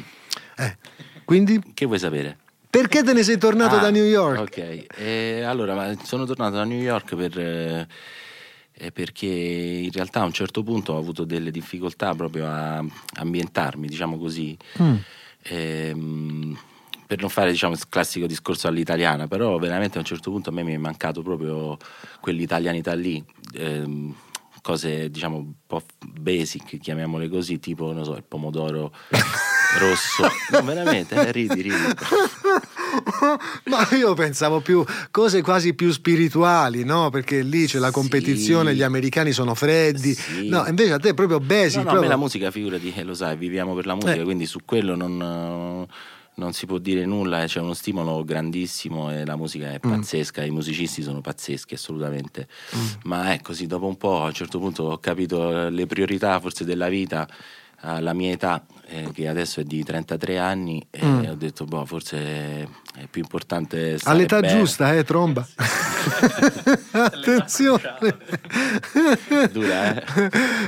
Eh, 0.58 0.77
Quindi 1.25 1.62
Che 1.73 1.86
vuoi 1.86 1.99
sapere? 1.99 2.38
perché 2.69 3.03
te 3.03 3.13
ne 3.13 3.23
sei 3.23 3.38
tornato 3.38 3.77
Ah, 3.77 3.79
da 3.79 3.89
New 3.89 4.03
York? 4.03 4.39
Ok, 4.41 4.86
Eh, 4.97 5.43
allora 5.43 5.73
ma 5.75 5.93
sono 6.03 6.25
tornato 6.25 6.58
da 6.58 6.65
New 6.65 6.79
York 6.79 7.15
per, 7.15 7.39
eh, 7.39 7.88
eh, 8.77 8.91
perché 8.91 9.25
in 9.25 9.91
realtà 9.91 10.21
a 10.21 10.25
un 10.25 10.33
certo 10.33 10.63
punto 10.63 10.93
ho 10.93 10.97
avuto 10.97 11.23
delle 11.23 11.51
difficoltà 11.51 12.13
proprio 12.13 12.47
a 12.47 12.83
ambientarmi, 13.15 13.88
diciamo 13.88 14.17
così. 14.17 14.57
Mm. 14.81 14.95
Ehm, 15.43 16.57
per 17.07 17.19
non 17.19 17.29
fare 17.29 17.51
diciamo, 17.51 17.73
il 17.73 17.88
classico 17.88 18.25
discorso 18.25 18.67
all'italiana, 18.67 19.27
però 19.27 19.57
veramente 19.57 19.97
a 19.97 19.99
un 19.99 20.05
certo 20.05 20.31
punto 20.31 20.49
a 20.49 20.53
me 20.53 20.63
mi 20.63 20.73
è 20.73 20.77
mancato 20.77 21.21
proprio 21.21 21.77
quell'italianità 22.19 22.93
lì. 22.93 23.23
ehm, 23.53 24.15
cose 24.65 25.12
diciamo 25.12 25.38
un 25.38 25.51
po' 25.67 25.84
basic, 26.19 26.80
chiamiamole 26.80 27.30
così, 27.30 27.60
tipo 27.60 27.93
non 27.93 28.04
so, 28.04 28.15
il 28.15 28.23
pomodoro 28.28 28.91
rosso. 29.78 30.23
No, 30.51 30.63
veramente, 30.63 31.13
eh, 31.13 31.32
ridi, 31.32 31.62
ridi. 31.62 31.75
Ma 33.65 33.88
io 33.95 34.15
pensavo 34.15 34.62
più 34.62 34.84
cose 35.12 35.43
quasi 35.43 35.75
più 35.75 35.91
spirituali, 35.91 36.84
no? 36.84 37.12
Perché 37.12 37.43
lì 37.43 37.67
c'è 37.67 37.78
la 37.78 37.91
competizione, 37.91 38.71
Sì. 38.71 38.78
gli 38.78 38.82
americani 38.82 39.32
sono 39.34 39.54
freddi. 39.54 40.13
Sì. 40.15 40.47
No, 40.49 40.65
invece 40.65 40.93
a 40.93 40.97
te 40.99 41.10
è 41.10 41.13
proprio 41.13 41.39
basic. 41.39 41.78
No, 41.78 41.84
no, 41.84 41.89
a 41.89 41.91
proprio- 41.91 42.01
me 42.01 42.08
la 42.08 42.17
musica, 42.17 42.49
figurati, 42.49 42.91
eh, 42.95 43.04
lo 43.04 43.13
sai, 43.13 43.38
viviamo 43.38 43.75
per 43.75 43.86
la 43.86 43.93
musica, 43.93 44.13
Eh. 44.13 44.23
quindi 44.23 44.47
su 44.47 44.60
quello 44.65 44.95
non, 44.95 45.86
non 46.36 46.54
si 46.54 46.65
può 46.65 46.78
dire 46.80 47.06
nulla, 47.06 47.43
eh, 47.43 47.48
c'è 47.48 47.60
uno 47.62 47.74
stimolo 47.74 48.24
grandissimo 48.24 49.12
e 49.12 49.26
la 49.26 49.36
musica 49.36 49.67
Mm. 49.67 49.74
è 49.74 49.80
pazzesca, 49.80 50.43
i 50.43 50.50
musicisti 50.52 51.02
sono 51.02 51.21
pazzeschi 51.21 51.76
assolutamente, 51.76 52.48
ma 53.04 53.32
è 53.34 53.41
così, 53.41 53.67
dopo 53.67 53.86
un 53.88 53.98
po' 53.98 54.21
a 54.24 54.26
un 54.28 54.34
certo 54.34 54.60
punto 54.60 54.84
ho 54.84 54.98
capito 55.00 55.69
le 55.69 55.86
priorità 55.86 56.39
forse 56.39 56.65
della 56.65 56.89
vita 56.89 57.28
alla 57.80 58.13
mia 58.13 58.32
età, 58.32 58.65
eh, 58.88 59.12
che 59.13 59.28
adesso 59.28 59.60
è 59.60 59.63
di 59.63 59.84
33 59.84 60.38
anni, 60.39 60.86
e 60.89 61.06
Mm. 61.06 61.26
ho 61.30 61.36
detto, 61.36 61.65
boh, 61.65 61.86
forse 61.86 62.67
è 62.97 63.08
più 63.10 63.21
importante... 63.21 63.97
stare 63.97 64.15
All'età 64.15 64.39
bene. 64.39 64.58
giusta, 64.58 64.93
eh, 64.93 65.03
tromba. 65.03 65.45
Attenzione. 66.91 67.81
Dura, 69.51 69.95
eh? 69.95 70.03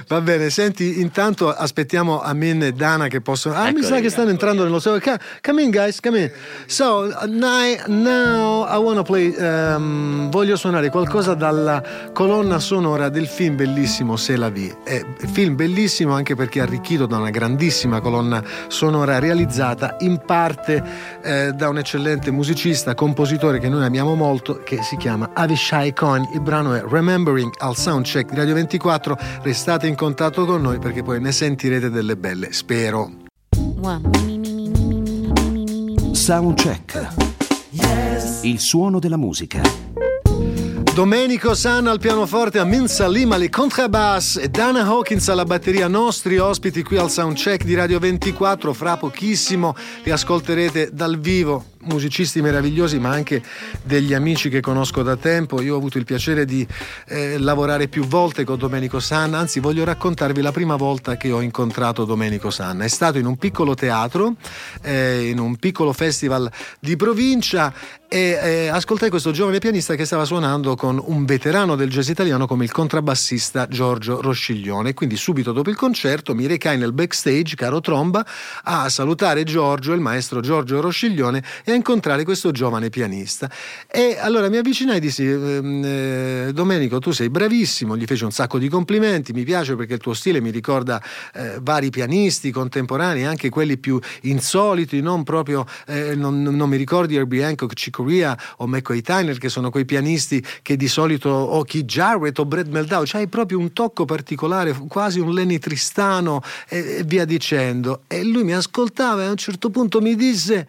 Va 0.08 0.20
bene, 0.20 0.50
senti, 0.50 1.00
intanto 1.00 1.54
aspettiamo 1.54 2.22
Amin 2.22 2.63
e 2.63 2.72
Dana 2.74 3.08
che 3.08 3.22
possono... 3.22 3.56
Ah, 3.56 3.63
mi 3.63 3.70
Eccoli, 3.70 3.86
sa 3.86 4.00
che 4.00 4.10
stanno 4.10 4.30
entrando 4.32 4.63
nello 4.63 4.80
studio. 4.80 5.00
Ca- 5.00 5.20
Come 5.42 5.62
in, 5.63 5.70
guys, 5.70 6.00
come 6.02 6.20
in. 6.20 6.32
So, 6.66 7.08
now, 7.28 7.76
now 7.88 8.66
I 8.68 8.78
wanna 8.78 9.04
play... 9.04 9.34
um, 9.38 10.30
voglio 10.30 10.58
suonare 10.58 10.90
qualcosa 10.90 11.34
dalla 11.34 11.82
colonna 12.13 12.60
sonora 12.60 13.08
del 13.10 13.28
film 13.28 13.56
bellissimo 13.56 14.18
C'est 14.18 14.38
la 14.38 14.50
vie. 14.50 14.76
È 14.84 15.02
film 15.32 15.56
bellissimo 15.56 16.13
anche 16.13 16.36
perché 16.36 16.60
arricchito 16.60 17.06
da 17.06 17.18
una 17.18 17.30
grandissima 17.30 18.02
colonna 18.02 18.44
sonora 18.68 19.20
realizzata 19.20 19.96
in 20.00 20.20
parte 20.26 20.84
eh, 21.24 21.52
da 21.54 21.70
un 21.70 21.78
eccellente 21.78 22.16
eccellente 22.18 22.32
musicista, 22.32 22.96
compositore 22.96 23.60
che 23.60 23.70
noi 23.70 23.84
amiamo 23.84 24.16
molto, 24.16 24.62
che 24.64 24.82
si 24.82 24.98
chiama 24.98 25.32
Avishai 25.34 25.94
Cohen. 25.94 26.28
Il 26.34 26.42
brano 26.42 26.74
è 26.74 26.84
Remembering 26.84 27.54
al 27.60 27.76
Soundcheck 27.76 28.32
di 28.32 28.36
Radio 28.36 28.56
24. 28.56 29.18
Restate 29.44 29.88
in 29.88 29.96
contatto 29.96 30.46
con 30.46 30.62
noi 30.62 30.80
perché 30.80 31.04
poi 31.04 31.22
ne 31.22 31.32
sentirete 31.32 31.90
delle 31.90 32.18
belle, 32.18 32.52
spero. 32.52 33.12
Soundcheck. 36.12 37.08
Il 38.42 38.60
suono 38.60 39.00
della 39.00 39.18
musica. 39.18 39.62
Domenico 40.98 41.54
San 41.54 41.86
al 41.86 42.00
pianoforte, 42.00 42.58
Amin 42.58 42.88
Salim 42.88 43.32
alle 43.32 43.50
contrabbass 43.50 44.38
e 44.38 44.50
Dana 44.50 44.84
Hawkins 44.84 45.30
alla 45.30 45.44
batteria, 45.44 45.88
nostri 45.88 46.40
ospiti 46.40 46.82
qui 46.82 46.98
al 46.98 47.12
Soundcheck 47.12 47.64
di 47.64 47.76
Radio 47.76 48.00
24. 48.00 48.74
Fra 48.74 48.98
pochissimo 48.98 49.76
li 50.04 50.10
ascolterete 50.10 50.90
dal 50.92 51.20
vivo. 51.20 51.76
Musicisti 51.88 52.41
meravigliosi, 52.41 53.00
ma 53.00 53.10
anche 53.10 53.41
degli 53.84 54.13
amici 54.13 54.50
che 54.50 54.62
conosco 54.62 55.04
da 55.04 55.15
tempo. 55.15 55.62
Io 55.62 55.73
ho 55.73 55.78
avuto 55.78 55.97
il 55.97 56.06
piacere 56.06 56.45
di 56.45 56.65
eh, 57.08 57.38
lavorare 57.38 57.88
più 57.88 58.06
volte 58.06 58.43
con 58.43 58.58
Domenico 58.58 59.00
San, 59.00 59.34
anzi 59.34 59.60
voglio 59.60 59.84
raccontarvi 59.84 60.41
la 60.41 60.52
prima 60.52 60.76
volta 60.76 61.17
che 61.17 61.32
ho 61.32 61.41
incontrato 61.41 62.06
Domenico 62.06 62.50
San. 62.50 62.82
È 62.82 62.88
stato 62.88 63.17
in 63.17 63.26
un 63.26 63.38
piccolo 63.38 63.73
teatro, 63.73 64.36
eh, 64.82 65.30
in 65.30 65.39
un 65.39 65.56
piccolo 65.58 65.93
festival 65.93 66.50
di 66.80 66.95
provincia 66.95 67.73
e 68.10 68.39
eh, 68.41 68.67
ascoltai 68.69 69.10
questo 69.10 69.32
giovane 69.32 69.60
pianista 69.60 69.95
che 69.95 70.06
stava 70.06 70.23
suonando 70.23 70.76
con 70.78 71.02
un 71.04 71.26
veterano 71.26 71.76
del 71.76 71.89
jazz 71.89 72.08
italiano 72.08 72.47
come 72.47 72.63
il 72.63 72.71
contrabbassista 72.71 73.67
Giorgio 73.67 74.21
Rosciglione. 74.21 74.93
Quindi 74.93 75.17
subito 75.17 75.52
dopo 75.52 75.69
il 75.69 75.76
concerto 75.76 76.34
mi 76.34 76.47
recai 76.47 76.78
nel 76.78 76.93
backstage, 76.93 77.56
caro 77.56 77.82
Tromba, 77.82 78.26
a 78.63 78.88
salutare 78.88 79.43
Giorgio, 79.43 79.91
il 79.91 80.00
maestro 80.00 80.39
Giorgio 80.39 80.80
Rosciglione 80.80 81.43
e 81.65 81.71
a 81.71 81.76
incontrare 81.78 82.24
questo 82.24 82.52
giovane 82.52 82.90
pianista. 82.90 83.50
E 83.88 84.18
allora 84.20 84.50
mi 84.50 84.58
avvicinai 84.58 84.98
e 84.98 85.00
dissi, 85.00 85.26
ehm, 85.26 85.84
eh, 85.86 86.50
Domenico, 86.54 87.00
tu 87.00 87.12
sei 87.12 87.30
bravissimo, 87.30 87.96
gli 87.96 88.06
feci 88.06 88.24
un 88.24 88.32
sacco 88.32 88.58
di 88.58 88.68
complimenti, 88.68 89.32
mi 89.32 89.44
piace 89.44 89.76
perché 89.76 89.94
il 89.94 90.00
tuo 90.00 90.13
stile 90.13 90.42
mi 90.42 90.50
ricorda 90.50 91.02
eh, 91.34 91.58
vari 91.62 91.90
pianisti 91.90 92.52
contemporanei, 92.52 93.24
anche 93.26 93.50
quelli 93.50 93.78
più 93.78 94.00
insoliti, 94.24 95.02
non 95.02 95.24
proprio, 95.24 95.66
eh, 95.88 96.16
non, 96.16 96.42
non 96.42 96.70
mi 96.70 96.78
ricordi 96.78 97.16
Herbie 97.16 97.44
Hancock, 97.44 97.74
Chick 97.74 97.96
Corea 97.98 98.38
o 98.58 98.68
McCoy 98.68 99.02
Tyner, 99.02 99.38
che 99.38 99.50
sono 99.50 99.70
quei 99.70 99.86
pianisti 99.86 100.44
che 100.62 100.76
di 100.76 100.88
solito, 100.88 101.30
o 101.30 101.63
Keith 101.63 101.86
Jarrett 101.86 102.38
o 102.40 102.46
Brad 102.46 102.68
Meldau, 102.68 103.04
c'hai 103.06 103.28
proprio 103.28 103.60
un 103.60 103.74
tocco 103.74 104.06
particolare, 104.06 104.76
quasi 104.88 105.20
un 105.20 105.34
Lenny 105.34 105.60
Tristano 105.60 106.42
e, 106.68 106.98
e 107.00 107.04
via 107.04 107.26
dicendo. 107.26 108.02
E 108.08 108.24
lui 108.24 108.44
mi 108.44 108.54
ascoltava 108.54 109.24
e 109.24 109.26
a 109.26 109.30
un 109.32 109.38
certo 109.38 109.70
punto 109.70 110.02
mi 110.02 110.16
disse... 110.16 110.68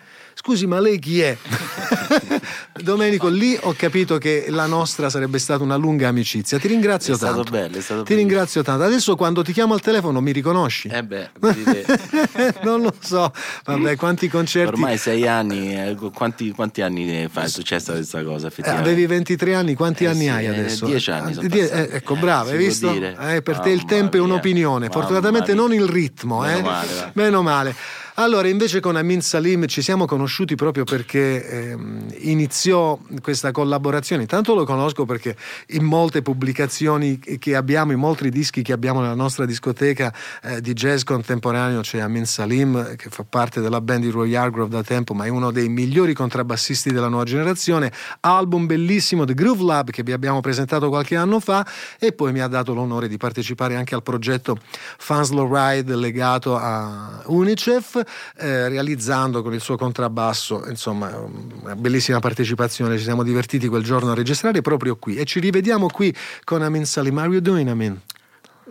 Scusi, 0.48 0.66
ma 0.66 0.80
lei 0.80 0.98
chi 0.98 1.20
è? 1.20 1.36
Domenico, 2.80 3.28
lì 3.28 3.58
ho 3.60 3.74
capito 3.76 4.16
che 4.16 4.46
la 4.48 4.64
nostra 4.64 5.10
sarebbe 5.10 5.38
stata 5.38 5.62
una 5.62 5.76
lunga 5.76 6.08
amicizia. 6.08 6.58
Ti 6.58 6.68
ringrazio 6.68 7.12
È 7.12 7.16
stato 7.18 7.42
tanto. 7.42 7.50
bello, 7.50 7.76
è 7.76 7.80
stato 7.82 8.02
Ti 8.04 8.14
ringrazio 8.14 8.62
tanto. 8.62 8.82
Adesso 8.84 9.14
quando 9.14 9.42
ti 9.42 9.52
chiamo 9.52 9.74
al 9.74 9.82
telefono 9.82 10.22
mi 10.22 10.32
riconosci? 10.32 10.88
Eh 10.88 11.02
beh, 11.04 11.28
non 12.64 12.80
lo 12.80 12.94
so. 12.98 13.30
Vabbè, 13.66 13.96
quanti 13.96 14.28
concerti. 14.28 14.72
Ormai 14.72 14.96
sei 14.96 15.26
anni, 15.28 15.74
eh, 15.76 15.94
quanti, 16.14 16.50
quanti 16.52 16.80
anni 16.80 17.28
fa 17.30 17.42
è 17.42 17.48
successa 17.48 17.92
questa 17.92 18.22
cosa 18.24 18.50
Eh, 18.56 18.70
avevi 18.70 19.04
23 19.04 19.54
anni, 19.54 19.74
quanti 19.74 20.04
Eh 20.04 20.08
anni 20.08 20.20
sì, 20.22 20.28
hai 20.28 20.44
eh, 20.46 20.48
adesso? 20.48 20.86
dieci 20.86 21.10
anni 21.10 21.34
sono 21.34 21.44
Eh, 21.46 21.50
die- 21.50 21.90
ecco, 21.90 22.16
bravo, 22.16 22.48
hai 22.48 22.56
visto? 22.56 22.90
per 22.90 23.58
te 23.58 23.68
il 23.68 23.76
Mamma 23.80 23.86
tempo 23.86 24.16
è 24.16 24.20
mia, 24.20 24.28
un'opinione, 24.28 24.86
mamma 24.88 24.92
fortunatamente 24.98 25.52
mia. 25.52 25.60
non 25.60 25.74
il 25.74 25.86
ritmo. 25.86 26.40
Meno 26.40 26.60
male. 26.62 27.10
Meno 27.12 27.42
male. 27.42 27.74
Allora, 28.20 28.48
invece 28.48 28.80
con 28.80 28.96
Amin 28.96 29.22
Salim 29.22 29.66
ci 29.66 29.80
siamo 29.80 30.04
conosciuti 30.04 30.56
proprio 30.56 30.82
perché 30.82 31.48
ehm, 31.48 32.06
iniziò 32.22 32.98
questa 33.22 33.52
collaborazione. 33.52 34.22
Intanto 34.22 34.56
lo 34.56 34.64
conosco 34.64 35.04
perché 35.04 35.36
in 35.68 35.84
molte 35.84 36.20
pubblicazioni 36.20 37.20
che 37.20 37.54
abbiamo, 37.54 37.92
in 37.92 38.00
molti 38.00 38.28
dischi 38.28 38.62
che 38.62 38.72
abbiamo 38.72 39.00
nella 39.00 39.14
nostra 39.14 39.46
discoteca 39.46 40.12
eh, 40.42 40.60
di 40.60 40.72
jazz 40.72 41.04
contemporaneo 41.04 41.82
c'è 41.82 42.00
Amin 42.00 42.26
Salim 42.26 42.96
che 42.96 43.08
fa 43.08 43.22
parte 43.22 43.60
della 43.60 43.80
band 43.80 44.02
di 44.02 44.10
Roy 44.10 44.34
Hargrove 44.34 44.68
da 44.68 44.82
tempo, 44.82 45.14
ma 45.14 45.24
è 45.24 45.28
uno 45.28 45.52
dei 45.52 45.68
migliori 45.68 46.12
contrabbassisti 46.12 46.90
della 46.90 47.06
nuova 47.06 47.24
generazione. 47.24 47.92
Album 48.18 48.66
bellissimo 48.66 49.26
The 49.26 49.34
Groove 49.34 49.62
Lab 49.62 49.90
che 49.90 50.02
vi 50.02 50.10
abbiamo 50.10 50.40
presentato 50.40 50.88
qualche 50.88 51.14
anno 51.14 51.38
fa 51.38 51.64
e 52.00 52.10
poi 52.10 52.32
mi 52.32 52.40
ha 52.40 52.48
dato 52.48 52.74
l'onore 52.74 53.06
di 53.06 53.16
partecipare 53.16 53.76
anche 53.76 53.94
al 53.94 54.02
progetto 54.02 54.58
Fanslow 54.98 55.48
Ride 55.48 55.94
legato 55.94 56.56
a 56.56 57.22
UNICEF, 57.26 58.06
eh, 58.36 58.68
realizzando 58.68 59.42
con 59.42 59.54
il 59.54 59.60
suo 59.60 59.76
contrabbasso, 59.76 60.66
insomma, 60.68 61.16
una 61.62 61.76
bellissima 61.76 62.18
partecipazione. 62.20 62.96
Ci 62.96 63.04
siamo 63.04 63.22
divertiti 63.22 63.68
quel 63.68 63.82
giorno 63.82 64.12
a 64.12 64.14
registrare 64.14 64.60
proprio 64.60 64.96
qui 64.96 65.16
e 65.16 65.24
ci 65.24 65.40
rivediamo 65.40 65.86
qui 65.88 66.14
con 66.44 66.62
Amin 66.62 66.84
Salim. 66.84 67.16
How 67.16 67.24
are 67.24 67.32
you 67.32 67.40
doing, 67.40 67.68
Amin? 67.68 68.00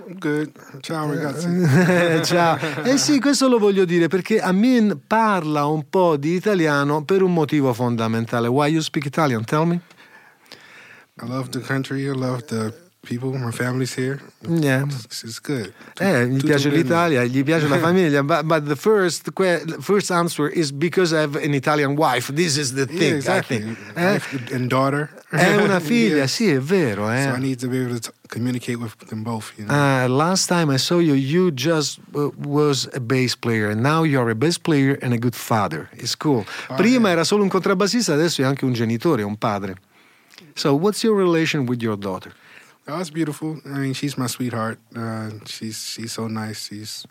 Good. 0.10 0.52
Ciao 0.80 1.08
ragazzi. 1.08 1.48
Eh, 1.48 2.22
Ciao. 2.24 2.58
Eh 2.84 2.98
sì, 2.98 3.20
questo 3.20 3.50
lo 3.50 3.58
voglio 3.58 3.84
dire 3.84 4.08
perché 4.08 4.40
Amin 4.40 5.02
parla 5.06 5.66
un 5.66 5.90
po' 5.90 6.16
di 6.16 6.36
italiano 6.36 7.04
per 7.04 7.22
un 7.22 7.34
motivo 7.34 7.74
fondamentale. 7.74 8.48
Why 8.48 8.72
you 8.72 8.82
speak 8.82 9.06
Italian? 9.06 9.44
Tell 9.44 9.66
me. 9.66 9.82
I 11.22 11.28
love 11.28 11.50
the 11.50 11.60
country. 11.60 12.04
I 12.04 12.14
love 12.14 12.46
the 12.46 12.87
people. 13.08 13.32
My 13.38 13.52
family's 13.52 13.94
here. 13.96 14.20
Yeah. 14.48 14.86
It's, 15.06 15.24
it's 15.24 15.40
good. 15.40 15.74
Eh, 16.00 16.26
gli 16.28 16.42
piace 16.44 16.70
l'Italia, 16.70 17.24
gli 17.24 17.44
piace 17.44 17.68
la 17.68 17.78
famiglia, 17.88 18.22
but, 18.24 18.44
but 18.46 18.66
the 18.68 18.76
first, 18.76 19.30
first 19.80 20.12
answer 20.12 20.48
is 20.50 20.72
because 20.72 21.14
I 21.14 21.22
have 21.22 21.36
an 21.38 21.54
Italian 21.54 21.96
wife. 21.96 22.32
This 22.34 22.58
is 22.58 22.74
the 22.74 22.86
Yeah, 22.90 23.00
thing, 23.00 23.16
exactly. 23.16 23.58
I 23.58 23.60
think. 23.62 23.78
Eh? 23.96 24.12
Wife 24.14 24.54
and 24.54 24.70
daughter. 24.70 25.10
È 25.30 25.56
una 25.56 25.80
figlia, 25.92 26.16
Yeah. 26.18 26.28
sì, 26.28 26.50
è 26.52 26.60
vero. 26.60 27.10
Eh. 27.10 27.24
So 27.24 27.36
I 27.36 27.40
need 27.40 27.60
to 27.60 27.68
be 27.68 27.78
able 27.80 28.00
to 28.00 28.12
communicate 28.30 28.78
with 28.78 28.96
them 29.08 29.24
both. 29.24 29.52
You 29.58 29.66
know. 29.66 29.74
Uh, 29.74 30.08
last 30.10 30.48
time 30.48 30.70
I 30.74 30.78
saw 30.78 31.00
you, 31.00 31.14
you 31.16 31.52
just 31.52 32.00
uh, 32.14 32.30
was 32.46 32.88
a 32.94 33.00
bass 33.00 33.36
player, 33.36 33.70
and 33.70 33.82
now 33.82 34.04
you're 34.04 34.30
a 34.30 34.36
bass 34.36 34.58
player 34.58 34.98
and 35.02 35.14
a 35.14 35.18
good 35.18 35.36
father. 35.36 35.90
It's 35.94 36.16
cool. 36.16 36.46
Prima 36.76 37.10
era 37.10 37.24
solo 37.24 37.44
un 37.44 37.50
contrabbassista, 37.50 38.14
adesso 38.14 38.42
è 38.42 38.46
anche 38.46 38.66
un 38.66 38.74
genitore, 38.74 39.24
un 39.24 39.38
padre. 39.38 39.76
So, 40.56 40.74
what's 40.76 41.04
your 41.04 41.16
relation 41.16 41.66
with 41.68 41.82
your 41.82 41.98
daughter? 41.98 42.32
Oh, 42.88 43.00
it's 43.00 43.10
beautiful. 43.10 43.60
I 43.66 43.80
mean, 43.80 43.94
she's 43.94 44.18
my 44.18 44.28
sweetheart. 44.28 44.80
Uh, 44.96 45.32
she's 45.46 45.78
she's 45.78 46.14
so 46.14 46.28
nice. 46.28 46.68
She's 46.68 47.06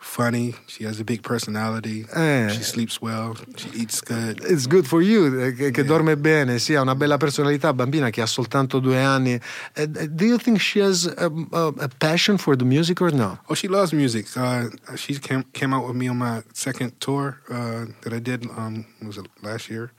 funny. 0.00 0.54
She 0.66 0.84
has 0.84 0.98
a 0.98 1.04
big 1.04 1.22
personality. 1.22 2.06
Eh. 2.14 2.48
She 2.48 2.62
sleeps 2.62 3.00
well. 3.00 3.36
She 3.56 3.68
eats 3.74 4.00
good. 4.00 4.40
It's 4.42 4.66
good 4.66 4.86
for 4.86 5.02
you, 5.02 5.40
eh, 5.40 5.52
che, 5.52 5.70
che 5.70 5.84
dorme 5.84 6.16
bene, 6.16 6.58
sì, 6.58 6.74
ha 6.74 6.80
una 6.80 6.94
bella 6.94 7.18
personalità, 7.18 7.72
bambina 7.72 8.10
che 8.10 8.22
ha 8.22 8.26
soltanto 8.26 8.80
due 8.80 8.98
anni. 8.98 9.38
Eh, 9.74 9.82
eh, 9.82 10.08
do 10.08 10.24
you 10.24 10.38
think 10.38 10.58
she 10.58 10.80
has 10.80 11.12
um, 11.18 11.48
a, 11.52 11.72
a 11.78 11.88
passion 11.98 12.38
for 12.38 12.56
the 12.56 12.64
music 12.64 13.00
or 13.00 13.12
no? 13.12 13.38
Oh, 13.48 13.54
she 13.54 13.68
loves 13.68 13.92
music. 13.92 14.26
Uh, 14.34 14.68
she 14.96 15.18
came 15.18 15.44
came 15.52 15.74
out 15.74 15.86
with 15.86 15.96
me 15.96 16.08
on 16.08 16.16
my 16.16 16.42
second 16.52 16.98
tour 16.98 17.38
uh, 17.50 17.86
that 18.00 18.12
I 18.12 18.20
did. 18.20 18.46
Um, 18.56 18.86
was 19.06 19.18
it 19.18 19.26
last 19.42 19.68
year? 19.68 19.92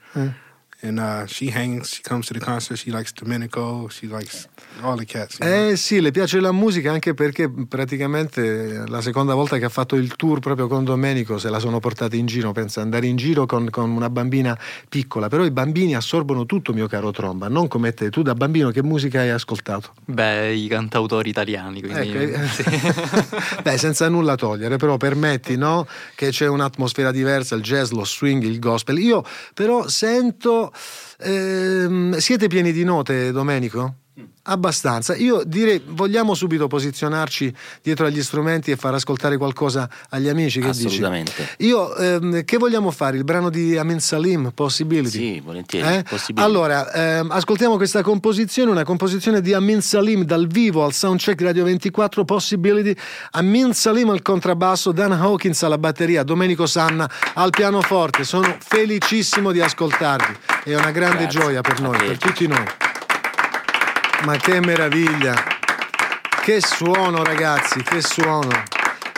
And 0.84 1.00
uh, 1.00 1.26
she 1.28 1.52
hangs. 1.52 1.94
She 1.94 2.02
comes 2.02 2.28
to 2.28 2.34
the 2.34 2.39
concert. 2.39 2.78
She 2.78 2.91
likes 2.91 3.13
Domenico. 3.13 3.88
She 3.89 4.08
likes 4.08 4.48
all 4.82 4.98
the 4.98 5.06
cats. 5.06 5.38
you 5.39 5.48
know? 5.48 5.70
Eh 5.70 5.76
sì, 5.76 6.02
le 6.02 6.12
piace 6.12 6.39
la 6.39 6.52
musica 6.52 6.91
anche 6.91 7.13
perché 7.13 7.50
praticamente 7.50 8.84
la 8.88 9.02
seconda 9.02 9.34
volta 9.34 9.58
che 9.58 9.65
ha 9.65 9.70
fatto 9.70 9.96
il 9.96 10.15
tour 10.15 10.39
proprio 10.39 10.67
con 10.67 10.84
Domenico 10.84 11.38
se 11.38 11.50
la 11.50 11.60
sono 11.60 11.80
portata 11.80 12.15
in 12.15 12.26
giro, 12.26 12.52
pensa 12.52 12.82
andare 12.82 13.08
in 13.08 13.15
giro 13.15 13.46
con, 13.46 13.70
con 13.70 13.89
una 13.91 14.10
bambina 14.10 14.58
piccola, 14.89 15.28
però 15.28 15.46
i 15.46 15.52
bambini 15.52 15.96
assorbono 15.96 16.46
tutto 16.46 16.74
mio 16.74 16.88
caro 16.88 17.12
Tromba, 17.12 17.48
non 17.48 17.67
come 17.67 17.94
te, 17.94 18.10
tu 18.10 18.22
da 18.22 18.34
bambino 18.34 18.72
che 18.72 18.84
musica 18.84 19.22
hai 19.22 19.30
ascoltato? 19.30 19.94
Beh, 20.06 20.54
i 20.54 20.67
cantautori 20.67 21.30
italiani, 21.30 21.82
quindi 21.82 22.10
Ecco, 22.10 22.17
eh, 22.41 22.48
sì. 22.48 22.63
Beh, 23.62 23.78
senza 23.78 24.10
nulla 24.10 24.36
togliere, 24.36 24.78
però 24.78 24.98
permetti 24.98 25.58
no? 25.58 25.88
che 26.15 26.30
c'è 26.30 26.48
un'atmosfera 26.48 27.12
diversa, 27.12 27.56
il 27.56 27.62
jazz, 27.62 27.91
lo 27.91 28.06
swing, 28.06 28.44
il 28.44 28.60
gospel. 28.60 28.98
Io 28.98 29.24
però 29.54 29.88
sento... 29.88 30.70
ehm, 31.19 32.17
siete 32.17 32.47
pieni 32.47 32.71
di 32.71 32.84
note, 32.84 33.31
Domenico? 33.31 34.01
Abbastanza. 34.43 35.15
Io 35.15 35.43
direi, 35.45 35.82
vogliamo 35.86 36.34
subito 36.34 36.67
posizionarci 36.67 37.54
dietro 37.82 38.08
agli 38.08 38.21
strumenti 38.21 38.71
e 38.71 38.76
far 38.76 38.93
ascoltare 38.93 39.38
qualcosa 39.38 39.89
agli 40.10 40.28
amici? 40.28 40.60
Che 40.60 40.69
dici? 40.71 40.88
Assolutamente. 40.88 41.47
Io, 41.60 41.95
ehm, 41.95 42.43
che 42.43 42.58
vogliamo 42.58 42.91
fare? 42.91 43.15
Il 43.15 43.24
brano 43.24 43.50
di 43.50 43.78
Amin 43.78 44.02
Salim, 44.02 44.52
Possibility? 44.54 45.17
Sì, 45.17 45.39
volentieri. 45.39 45.95
Eh? 45.95 46.04
Possibility. 46.04 46.45
Allora, 46.45 46.91
ehm, 46.91 47.32
ascoltiamo 47.32 47.78
questa 47.78 48.02
composizione, 48.02 48.71
una 48.71 48.84
composizione 48.84 49.39
di 49.39 49.54
Amin 49.54 49.82
Salim 49.82 50.24
dal 50.26 50.47
vivo 50.47 50.84
al 50.84 50.91
soundcheck 50.91 51.39
Radio 51.41 51.63
24 51.63 52.26
Possibility. 52.26 52.93
Amin 53.32 53.74
Salim 53.74 54.10
al 54.10 54.21
contrabbasso, 54.21 54.91
Dan 54.91 55.13
Hawkins 55.13 55.63
alla 55.63 55.78
batteria, 55.78 56.24
Domenico 56.24 56.65
Sanna 56.65 57.10
al 57.36 57.52
pianoforte. 57.52 58.26
Sono 58.26 58.58
felicissimo 58.60 59.54
di 59.54 59.62
ascoltarvi. 59.62 60.36
È 60.65 60.76
una 60.76 60.91
grande 60.91 61.24
Grazie. 61.24 61.39
gioia 61.39 61.62
per 61.62 61.80
noi, 61.80 61.97
per 61.97 62.17
tutti 62.17 62.47
noi. 62.47 62.65
Ma 64.23 64.38
che 64.38 64.60
meraviglia! 64.60 65.34
Che 66.43 66.62
suono, 66.62 67.23
ragazzi, 67.23 67.81
che 67.81 68.01
suono! 68.01 68.49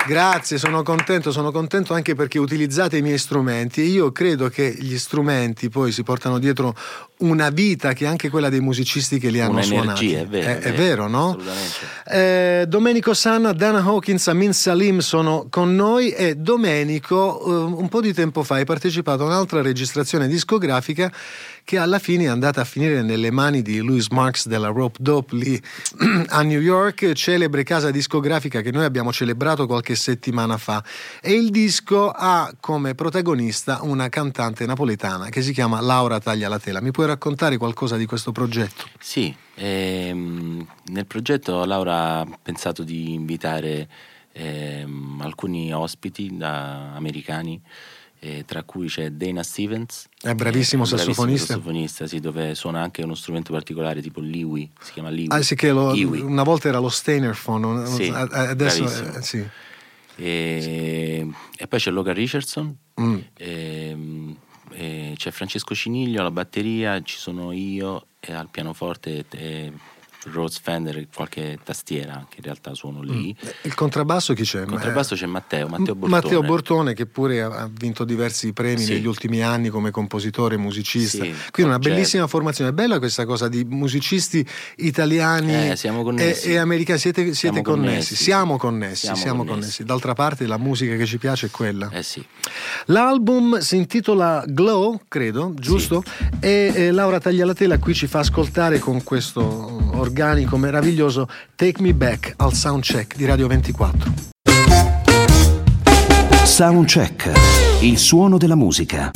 Grazie, 0.06 0.58
sono 0.58 0.82
contento, 0.84 1.32
sono 1.32 1.52
contento 1.52 1.94
anche 1.94 2.16
perché 2.16 2.40
utilizzate 2.40 2.98
i 2.98 3.02
miei 3.02 3.18
strumenti 3.18 3.82
e 3.82 3.86
io 3.86 4.12
credo 4.12 4.50
che 4.50 4.74
gli 4.78 4.98
strumenti 4.98 5.70
poi 5.70 5.92
si 5.92 6.04
portano 6.04 6.40
dietro 6.40 6.76
una 7.24 7.50
vita 7.50 7.94
che 7.94 8.06
è 8.06 8.08
anche 8.08 8.30
quella 8.30 8.50
dei 8.50 8.60
musicisti 8.60 9.20
che 9.20 9.30
li 9.30 9.40
hanno 9.40 9.62
suonati. 9.62 10.14
È 10.14 10.26
vero. 10.26 10.48
È, 10.48 10.60
è 10.60 10.74
vero, 10.74 11.08
no? 11.08 11.30
Assolutamente. 11.30 11.94
Eh, 12.06 12.66
Domenico 12.68 13.14
Sanna, 13.14 13.54
Dana 13.54 13.80
Hawkins, 13.80 14.28
Amin 14.28 14.54
Salim 14.54 15.00
sono 15.00 15.48
con 15.50 15.76
noi 15.76 16.12
e 16.12 16.36
Domenico 16.36 17.42
eh, 17.46 17.74
un 17.74 17.90
po' 17.90 18.02
di 18.02 18.14
tempo 18.14 18.44
fa 18.44 18.56
hai 18.56 18.66
partecipato 18.66 19.24
a 19.24 19.28
un'altra 19.28 19.62
registrazione 19.62 20.28
discografica 20.28 21.12
che 21.64 21.78
alla 21.78 22.00
fine 22.00 22.26
è 22.26 22.28
andata 22.28 22.62
a 22.62 22.66
finire 22.66 23.02
nelle 23.02 23.32
mani 23.32 23.62
di 23.62 23.80
Louis 23.80 24.08
Marks 24.10 24.48
della 24.48 24.68
Rope 24.68 24.98
Dope 25.00 25.36
lì 25.36 25.62
a 26.28 26.42
New 26.42 26.60
York, 26.60 27.14
celebre 27.14 27.64
casa 27.64 27.90
discografica 27.90 28.62
che 28.62 28.72
noi 28.72 28.84
abbiamo 28.84 29.14
celebrato 29.14 29.66
qualche 29.66 29.96
settimana 29.96 30.58
fa 30.58 30.84
e 31.22 31.34
il 31.34 31.50
disco 31.50 32.10
ha 32.10 32.54
come 32.60 32.96
protagonista 32.96 33.80
una 33.82 34.10
cantante 34.10 34.66
napoletana 34.66 35.30
che 35.30 35.42
si 35.42 35.54
chiama 35.54 35.80
Laura 35.80 36.20
Taglia 36.20 36.50
la 36.50 36.60
Tela. 36.60 36.82
Mi 36.82 36.92
puoi 36.92 37.08
raccontare 37.14 37.58
qualcosa 37.58 37.96
di 37.96 38.06
questo 38.06 38.32
progetto? 38.32 38.88
Sì, 39.00 39.34
ehm, 39.56 40.66
nel 40.92 41.06
progetto 41.06 41.64
Laura 41.66 42.20
ha 42.20 42.40
pensato 42.42 42.84
di 42.84 43.14
invitare 43.14 43.88
ehm, 44.34 45.22
alcuni 45.22 45.72
ospiti 45.74 46.36
da- 46.36 46.94
americani, 46.96 47.62
eh, 48.20 48.44
tra 48.46 48.64
cui 48.64 48.88
c'è 48.88 49.12
Dana 49.12 49.44
Stevens. 49.44 50.08
È 50.20 50.34
bravissimo 50.34 50.84
eh, 50.84 50.92
un 50.92 50.98
sassofonista. 50.98 51.46
sassofonista, 51.54 52.08
sì, 52.08 52.20
dove 52.20 52.56
suona 52.56 52.82
anche 52.82 53.04
uno 53.04 53.14
strumento 53.16 53.52
particolare 53.54 54.02
tipo 54.02 54.20
l'Iwi, 54.22 54.72
si 54.80 54.94
chiama 54.94 55.10
l'Iwi. 55.10 55.28
Ah 55.36 55.42
sì 55.44 55.56
che 55.56 55.72
lo- 55.72 55.94
una 56.26 56.44
volta 56.44 56.68
era 56.70 56.80
lo 56.80 56.90
Steinerphone, 56.90 57.86
Sì, 57.86 58.10
adesso 58.10 58.84
bravissimo. 58.86 59.14
eh, 59.18 59.22
sì. 59.22 59.48
E, 60.16 61.28
e 61.58 61.68
poi 61.68 61.80
c'è 61.80 61.92
Logan 61.92 62.14
Richardson, 62.14 62.76
Mm. 63.02 63.18
ehm, 63.38 64.36
e 64.74 65.14
c'è 65.16 65.32
Francesco 65.32 65.74
Ciniglio 65.76 66.20
alla 66.20 66.32
batteria, 66.32 67.02
ci 67.02 67.18
sono 67.18 67.52
io 67.52 68.08
e 68.20 68.34
al 68.34 68.50
pianoforte 68.50 69.26
e 69.30 69.72
Rose 70.32 70.60
Fender 70.62 71.08
qualche 71.14 71.60
tastiera 71.64 72.14
anche 72.14 72.38
in 72.38 72.44
realtà 72.44 72.74
suono 72.74 73.02
lì. 73.02 73.36
Il 73.64 73.74
contrabbasso 73.74 74.34
chi 74.34 74.44
c'è? 74.44 74.62
Il 74.62 74.68
contrabbasso 74.68 75.16
c'è 75.16 75.26
Matteo, 75.26 75.68
Matteo 75.68 75.96
Bortone. 75.96 76.22
Matteo 76.22 76.42
Bortone 76.42 76.94
che 76.94 77.06
pure 77.06 77.42
ha 77.42 77.70
vinto 77.72 78.04
diversi 78.04 78.54
premi 78.54 78.82
Sì. 78.82 78.94
negli 78.94 79.06
ultimi 79.06 79.42
anni 79.42 79.70
come 79.70 79.92
compositore, 79.92 80.58
musicista. 80.58 81.24
Sì, 81.24 81.34
Quindi 81.52 81.72
una 81.72 81.80
bellissima 81.80 82.28
formazione. 82.28 82.70
È 82.72 82.74
bella 82.74 83.00
questa 83.00 83.26
cosa 83.26 83.48
di 83.48 83.64
musicisti 83.64 84.46
italiani 84.78 85.54
Eh, 85.54 85.78
e, 86.18 86.40
e 86.44 86.58
americani. 86.58 87.00
Siete, 87.00 87.22
siete 87.34 87.36
Siamo 87.36 87.62
connessi. 87.62 87.90
connessi. 87.92 88.16
Siamo 88.16 88.58
connessi, 88.58 89.00
siamo, 89.06 89.16
Siamo 89.18 89.38
connessi. 89.40 89.60
connessi. 89.60 89.84
D'altra 89.84 90.14
parte 90.14 90.46
la 90.48 90.58
musica 90.58 90.96
che 90.96 91.06
ci 91.06 91.18
piace 91.18 91.48
è 91.48 91.50
quella. 91.52 91.90
Eh 91.92 92.04
sì, 92.04 92.24
L'album 92.86 93.60
si 93.60 93.76
intitola 93.78 94.44
Glow, 94.48 95.02
credo, 95.08 95.54
giusto? 95.56 96.04
E 96.40 96.72
eh, 96.74 96.92
Laura 96.92 97.20
Taglialatela 97.20 97.78
qui 97.80 97.94
ci 97.94 98.08
fa 98.08 98.20
ascoltare 98.20 98.80
con 98.80 99.04
questo 99.04 99.83
organico 100.04 100.58
meraviglioso 100.58 101.28
Take 101.56 101.82
Me 101.82 101.94
Back 101.94 102.34
al 102.38 102.54
soundcheck 102.54 103.16
di 103.16 103.26
Radio 103.26 103.48
24. 103.48 104.12
Soundcheck. 106.44 107.32
Il 107.82 107.98
suono 107.98 108.38
della 108.38 108.56
musica. 108.56 109.12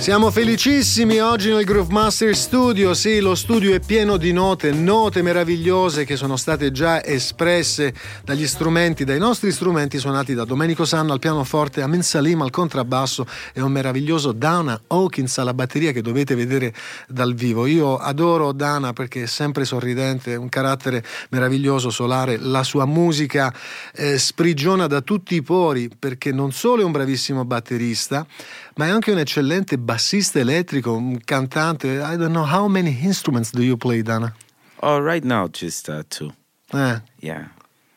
Siamo 0.00 0.30
felicissimi 0.30 1.18
oggi 1.18 1.52
nel 1.52 1.66
Groove 1.66 1.92
Master 1.92 2.34
Studio. 2.34 2.94
Sì, 2.94 3.20
lo 3.20 3.34
studio 3.34 3.74
è 3.74 3.80
pieno 3.80 4.16
di 4.16 4.32
note, 4.32 4.72
note 4.72 5.20
meravigliose 5.20 6.06
che 6.06 6.16
sono 6.16 6.38
state 6.38 6.72
già 6.72 7.04
espresse 7.04 7.92
dagli 8.24 8.46
strumenti, 8.46 9.04
dai 9.04 9.18
nostri 9.18 9.52
strumenti 9.52 9.98
suonati 9.98 10.32
da 10.32 10.46
Domenico 10.46 10.86
Sanno 10.86 11.12
al 11.12 11.18
pianoforte, 11.18 11.82
Amin 11.82 12.02
Salim 12.02 12.40
al 12.40 12.48
contrabbasso 12.48 13.26
e 13.52 13.60
un 13.60 13.72
meraviglioso 13.72 14.32
Dana 14.32 14.80
Hawkins 14.86 15.36
alla 15.36 15.52
batteria 15.52 15.92
che 15.92 16.00
dovete 16.00 16.34
vedere 16.34 16.72
dal 17.06 17.34
vivo. 17.34 17.66
Io 17.66 17.98
adoro 17.98 18.52
Dana 18.52 18.94
perché 18.94 19.24
è 19.24 19.26
sempre 19.26 19.66
sorridente, 19.66 20.34
un 20.34 20.48
carattere 20.48 21.04
meraviglioso, 21.28 21.90
solare. 21.90 22.38
La 22.38 22.62
sua 22.62 22.86
musica 22.86 23.52
eh, 23.92 24.18
sprigiona 24.18 24.86
da 24.86 25.02
tutti 25.02 25.34
i 25.34 25.42
pori 25.42 25.90
perché 25.96 26.32
non 26.32 26.52
solo 26.52 26.80
è 26.80 26.84
un 26.86 26.92
bravissimo 26.92 27.44
batterista, 27.44 28.26
ma 28.76 28.86
è 28.86 28.90
anche 28.90 29.10
un 29.12 29.18
eccellente 29.18 29.78
bassista 29.78 30.38
elettrico, 30.38 30.92
un 30.94 31.18
cantante. 31.24 31.88
I 31.88 32.16
don't 32.16 32.30
know 32.32 32.44
how 32.44 32.66
many 32.68 32.96
instruments 33.02 33.50
do 33.52 33.62
you 33.62 33.76
play, 33.76 34.02
Dana? 34.02 34.34
Oh, 34.82 34.98
right 35.00 35.24
now, 35.24 35.48
just 35.48 35.88
uh, 35.88 36.02
two. 36.08 36.32
Eh, 36.72 37.00
Yeah, 37.20 37.48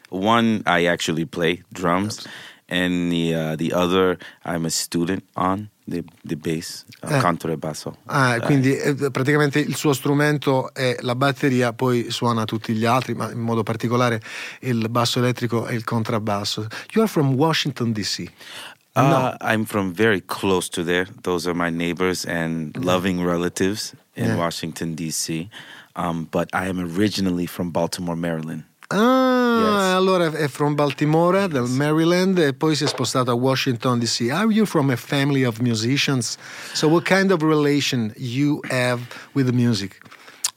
one 0.10 0.62
I 0.66 0.88
actually 0.88 1.26
play 1.26 1.64
drums, 1.72 2.26
and 2.68 3.12
the 3.12 3.34
uh, 3.34 3.56
the 3.56 3.72
other 3.74 4.18
I'm 4.44 4.66
a 4.66 4.70
student 4.70 5.24
on 5.36 5.70
the 5.88 6.04
the 6.26 6.36
bass, 6.36 6.86
uh, 7.04 7.14
Eh. 7.14 7.20
contrabasso. 7.20 7.98
ah, 8.08 8.36
Uh, 8.38 8.40
quindi 8.46 8.76
eh, 8.76 9.12
praticamente 9.12 9.60
il 9.60 9.76
suo 9.76 9.94
strumento 9.94 10.74
è 10.74 10.98
la 11.02 11.14
batteria, 11.16 11.72
poi 11.74 12.10
suona 12.10 12.46
tutti 12.46 12.74
gli 12.74 12.86
altri, 12.86 13.14
ma 13.14 13.32
in 13.32 13.40
modo 13.40 13.64
particolare 13.64 14.22
il 14.62 14.88
basso 14.90 15.20
elettrico 15.20 15.68
e 15.68 15.76
il 15.76 15.84
contrabbasso. 15.84 16.68
You 16.94 17.04
are 17.04 17.08
from 17.08 17.34
Washington 17.36 17.92
DC. 17.92 18.26
Uh, 18.96 19.36
I'm 19.42 19.66
from 19.66 19.92
very 19.94 20.22
close 20.22 20.70
to 20.70 20.84
there. 20.84 21.08
Those 21.24 21.48
are 21.48 21.56
my 21.56 21.70
neighbors 21.72 22.26
and 22.26 22.76
loving 22.78 23.24
relatives 23.26 23.94
in 24.16 24.26
Yeah. 24.26 24.38
Washington 24.38 24.94
D.C. 24.96 25.50
Um, 25.96 26.28
but 26.32 26.50
I 26.54 26.68
am 26.70 26.80
originally 26.80 27.48
from 27.48 27.72
Baltimore, 27.72 28.16
Maryland. 28.16 28.64
Ah, 28.92 29.60
Yes. 29.60 29.96
allora 29.96 30.32
è 30.32 30.48
from 30.48 30.76
Baltimora, 30.76 31.48
del 31.48 31.68
Maryland, 31.70 32.38
e 32.38 32.54
poi 32.54 32.76
si 32.76 32.84
è 32.84 32.88
spostato 32.88 33.32
a 33.32 33.36
Washington 33.36 34.00
DC. 34.00 34.30
Are 34.32 34.52
you 34.52 34.66
from 34.66 34.90
a 34.92 34.96
family 34.96 35.44
of 35.44 35.60
musicians? 35.60 36.38
So, 36.74 36.88
what 36.88 37.06
kind 37.06 37.32
of 37.32 37.42
relation 37.42 38.14
you 38.18 38.62
have 38.70 39.02
with 39.34 39.48
the 39.48 39.54
music 39.54 40.00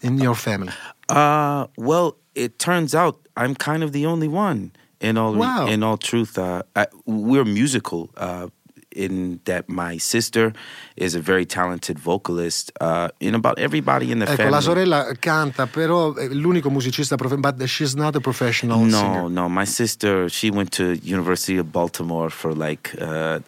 in 0.02 0.18
your 0.18 0.34
family? 0.36 0.72
Uh, 1.08 1.66
well, 1.78 2.16
it 2.34 2.58
turns 2.58 2.94
out 2.94 3.16
I'm 3.36 3.54
kind 3.54 3.82
of 3.82 3.92
the 3.92 4.04
only 4.06 4.28
one. 4.28 4.72
In 5.00 5.16
all, 5.18 5.34
Wow. 5.34 5.66
in 5.66 5.82
all 5.82 5.96
truth, 5.98 6.38
uh, 6.38 6.62
I, 6.74 6.86
we're 7.04 7.44
musical. 7.44 8.10
Uh, 8.16 8.48
in 8.96 9.38
that 9.44 9.68
my 9.68 9.98
sister 9.98 10.52
is 10.96 11.14
a 11.14 11.20
very 11.20 11.44
talented 11.46 11.98
vocalist. 11.98 12.72
Uh, 12.80 13.08
in 13.20 13.34
about 13.34 13.58
everybody 13.58 14.10
in 14.10 14.18
the 14.18 14.24
Ecco, 14.24 14.36
family. 14.36 14.50
la 14.54 14.60
sorella 14.60 15.12
canta, 15.20 15.66
però 15.66 16.14
è 16.14 16.28
l'unico 16.28 16.70
musicista, 16.70 17.16
prof- 17.16 17.36
but 17.38 17.62
she's 17.66 17.94
not 17.94 18.16
a 18.16 18.20
professional 18.20 18.80
no, 18.80 18.98
singer. 18.98 19.28
no. 19.30 19.48
My 19.48 19.66
sister, 19.66 20.28
she 20.30 20.50
went 20.50 20.70
to 20.76 20.94
University 21.04 21.58
of 21.58 21.66
Baltimore 21.70 22.30
for 22.30 22.54
like 22.54 22.94
uh, 23.00 23.40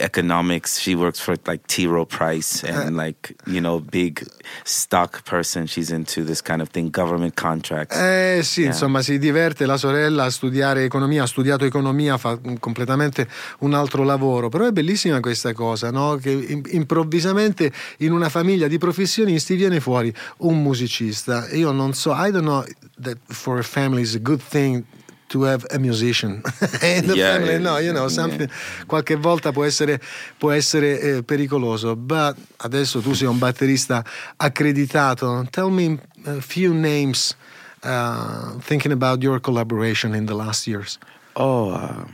economics. 0.00 0.78
She 0.78 0.94
works 0.94 1.20
for 1.20 1.36
like 1.46 1.66
T. 1.66 1.86
Rowe 1.86 2.04
Price 2.06 2.62
and 2.64 2.96
like 2.96 3.34
you 3.46 3.60
know 3.60 3.80
big 3.80 4.26
stock 4.64 5.24
person. 5.24 5.66
She's 5.66 5.90
into 5.90 6.24
this 6.24 6.40
kind 6.42 6.60
of 6.60 6.68
thing, 6.70 6.90
government 6.90 7.34
contracts. 7.34 7.96
Eh 7.96 8.40
sì, 8.42 8.60
Yeah. 8.62 8.70
insomma, 8.72 9.02
si 9.02 9.18
diverte 9.18 9.66
la 9.66 9.76
sorella 9.76 10.24
a 10.24 10.30
studiare 10.30 10.84
economia, 10.84 11.24
ha 11.24 11.26
studiato 11.26 11.64
economia, 11.64 12.16
fa 12.16 12.36
mm, 12.38 12.56
completamente 12.60 13.26
un 13.60 13.74
altro 13.74 14.04
lavoro, 14.04 14.48
però 14.48 14.61
però 14.62 14.68
è 14.68 14.72
bellissima 14.72 15.18
questa 15.20 15.52
cosa, 15.52 15.90
no? 15.90 16.16
che 16.16 16.30
im- 16.30 16.62
improvvisamente 16.70 17.72
in 17.98 18.12
una 18.12 18.28
famiglia 18.28 18.68
di 18.68 18.78
professionisti 18.78 19.56
viene 19.56 19.80
fuori 19.80 20.12
un 20.38 20.62
musicista. 20.62 21.48
Io 21.52 21.72
non 21.72 21.94
so, 21.94 22.12
I 22.12 22.30
don't 22.30 22.44
know 22.44 22.64
that 23.00 23.18
for 23.26 23.58
a 23.58 23.62
family 23.62 24.02
is 24.02 24.14
a 24.14 24.20
good 24.20 24.40
thing 24.40 24.84
to 25.26 25.44
have 25.46 25.66
a 25.70 25.78
musician 25.78 26.42
in 26.82 27.06
the 27.06 27.14
Yeah, 27.16 27.32
family. 27.32 27.52
yeah, 27.54 27.58
No, 27.58 27.78
you 27.78 27.92
know, 27.92 28.06
something, 28.08 28.48
qualche 28.86 29.16
volta 29.16 29.50
può 29.50 29.64
essere, 29.64 30.00
può 30.38 30.52
essere 30.52 31.00
eh, 31.00 31.22
pericoloso. 31.24 31.96
But 31.96 32.36
adesso 32.58 33.00
tu 33.00 33.14
sei 33.14 33.26
un 33.26 33.38
batterista 33.38 34.04
accreditato. 34.36 35.44
Tell 35.50 35.70
me 35.70 35.98
a 36.26 36.40
few 36.40 36.72
names 36.74 37.34
uh, 37.82 38.58
thinking 38.60 38.92
about 38.92 39.22
your 39.22 39.40
collaboration 39.40 40.14
in 40.14 40.26
the 40.26 40.34
last 40.34 40.66
years. 40.68 40.98
Oh, 41.34 41.70
uh, 41.72 42.04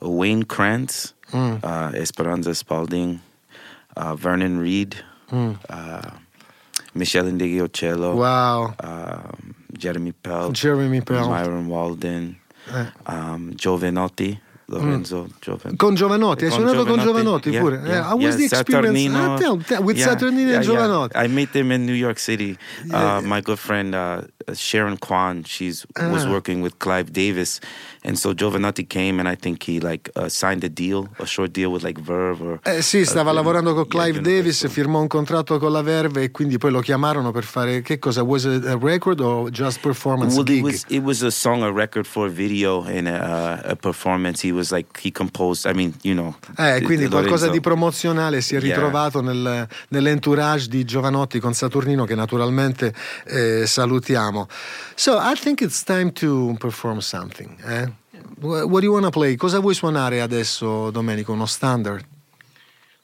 Wayne 0.00 0.44
Krantz, 0.44 1.14
Mm. 1.32 1.60
uh, 1.62 1.92
Esperanza 1.94 2.54
Spalding, 2.54 3.20
uh, 3.96 4.14
Vernon 4.16 4.58
Reed, 4.58 4.96
Mm. 5.30 5.58
uh, 5.68 6.10
Michelle 6.94 7.26
Indigiocello, 7.26 8.14
Wow. 8.14 8.74
um, 8.82 9.54
Jeremy 9.76 10.12
Pell, 10.12 10.52
Jeremy 10.52 11.00
Pell. 11.02 11.28
Myron 11.28 11.68
Walden, 11.68 12.36
Eh. 12.72 12.86
um, 13.06 13.52
Giovanotti, 13.54 14.38
Lorenzo 14.70 15.28
Giovan- 15.40 15.76
Con 15.76 15.94
Giovanotti, 15.94 16.44
hai 16.44 16.50
suonato 16.50 16.84
con 16.84 16.98
Giovanotti 17.00 17.48
yeah, 17.48 17.60
pure? 17.62 17.80
yeah, 17.84 17.96
Eh, 17.96 18.00
how 18.02 18.16
was 18.18 18.36
yeah, 18.36 18.36
the 18.36 18.44
experience? 18.44 18.98
Saturnino, 19.00 19.32
Ah, 19.34 19.38
tell- 19.38 19.64
tell- 19.64 19.82
with 19.82 19.96
yeah, 19.96 20.08
Saturnino 20.12 20.48
yeah, 20.50 20.56
and 20.56 20.64
yeah. 20.64 20.74
Giovanotti. 20.74 21.16
I 21.16 21.26
met 21.28 21.52
them 21.52 21.70
in 21.72 21.86
New 21.86 21.94
York 21.94 22.18
City. 22.18 22.54
Yeah. 22.84 23.16
Uh, 23.16 23.20
my 23.22 23.40
good 23.40 23.58
friend 23.58 23.94
uh, 23.94 24.20
Sharon 24.52 24.98
Kwan, 24.98 25.42
she's 25.46 25.86
was 25.96 26.24
Ah. 26.24 26.30
working 26.30 26.60
with 26.62 26.74
Clive 26.78 27.10
Davis, 27.12 27.60
and 28.04 28.18
so 28.18 28.34
Giovanotti 28.34 28.86
came, 28.86 29.18
and 29.20 29.26
I 29.26 29.36
think 29.36 29.62
he 29.66 29.80
like 29.80 30.10
uh, 30.14 30.28
signed 30.28 30.62
a 30.64 30.68
deal, 30.68 31.08
a 31.18 31.24
short 31.24 31.52
deal 31.52 31.70
with 31.72 31.82
like 31.82 31.98
Verve 32.02 32.42
or. 32.42 32.60
Eh 32.64 32.82
sì, 32.82 33.06
stava 33.06 33.30
uh, 33.30 33.34
lavorando 33.34 33.72
con 33.72 33.86
yeah, 33.88 34.04
Clive 34.04 34.20
Davis, 34.20 34.66
firmò 34.68 35.00
un 35.00 35.06
contratto 35.08 35.58
con 35.58 35.72
la 35.72 35.80
Verve 35.82 36.24
e 36.24 36.30
quindi 36.30 36.58
poi 36.58 36.72
lo 36.72 36.80
chiamarono 36.80 37.30
per 37.32 37.44
fare 37.44 37.80
che 37.80 37.98
cosa? 37.98 38.22
Was 38.22 38.44
it 38.44 38.66
a 38.66 38.76
record 38.78 39.20
or 39.20 39.48
just 39.50 39.80
performance 39.80 40.34
Well, 40.34 40.44
gig? 40.44 40.58
it 40.58 40.62
was 40.62 40.84
it 40.88 41.02
was 41.02 41.22
a 41.22 41.30
song, 41.30 41.62
a 41.62 41.72
record 41.72 42.06
for 42.06 42.26
a 42.26 42.30
video 42.30 42.82
and 42.84 43.06
a, 43.08 43.62
a 43.64 43.74
performance. 43.76 44.46
He 44.46 44.52
was 44.58 44.70
like 44.72 44.88
he 45.02 45.10
composed. 45.10 45.64
I 45.64 45.74
mean, 45.74 45.94
you 46.02 46.14
know. 46.14 46.34
Eh, 46.56 46.82
quindi 46.82 47.04
Lorenzo. 47.04 47.08
qualcosa 47.08 47.48
di 47.48 47.60
promozionale 47.60 48.40
si 48.40 48.54
è 48.54 48.58
Yeah. 48.60 48.74
ritrovato 48.74 49.20
nel- 49.22 49.66
nell'entourage 49.88 50.68
di 50.68 50.84
Giovanotti 50.84 51.38
con 51.40 51.54
Saturnino 51.54 52.04
che 52.04 52.14
naturalmente 52.14 52.92
eh, 53.26 53.64
salutiamo. 53.66 54.46
So 54.94 55.16
I 55.18 55.34
think 55.40 55.60
it's 55.60 55.82
time 55.84 56.12
to 56.12 56.54
perform 56.58 56.98
something. 56.98 57.50
Eh? 57.64 57.92
Wh- 58.40 58.64
What 58.66 58.80
do 58.80 58.84
you 58.84 58.92
want 58.92 59.04
to 59.04 59.10
play? 59.10 59.36
Cosa 59.36 59.58
vuoi 59.60 59.74
suonare 59.74 60.20
adesso 60.20 60.90
Domenico? 60.90 61.32
Uno 61.32 61.46
standard? 61.46 62.04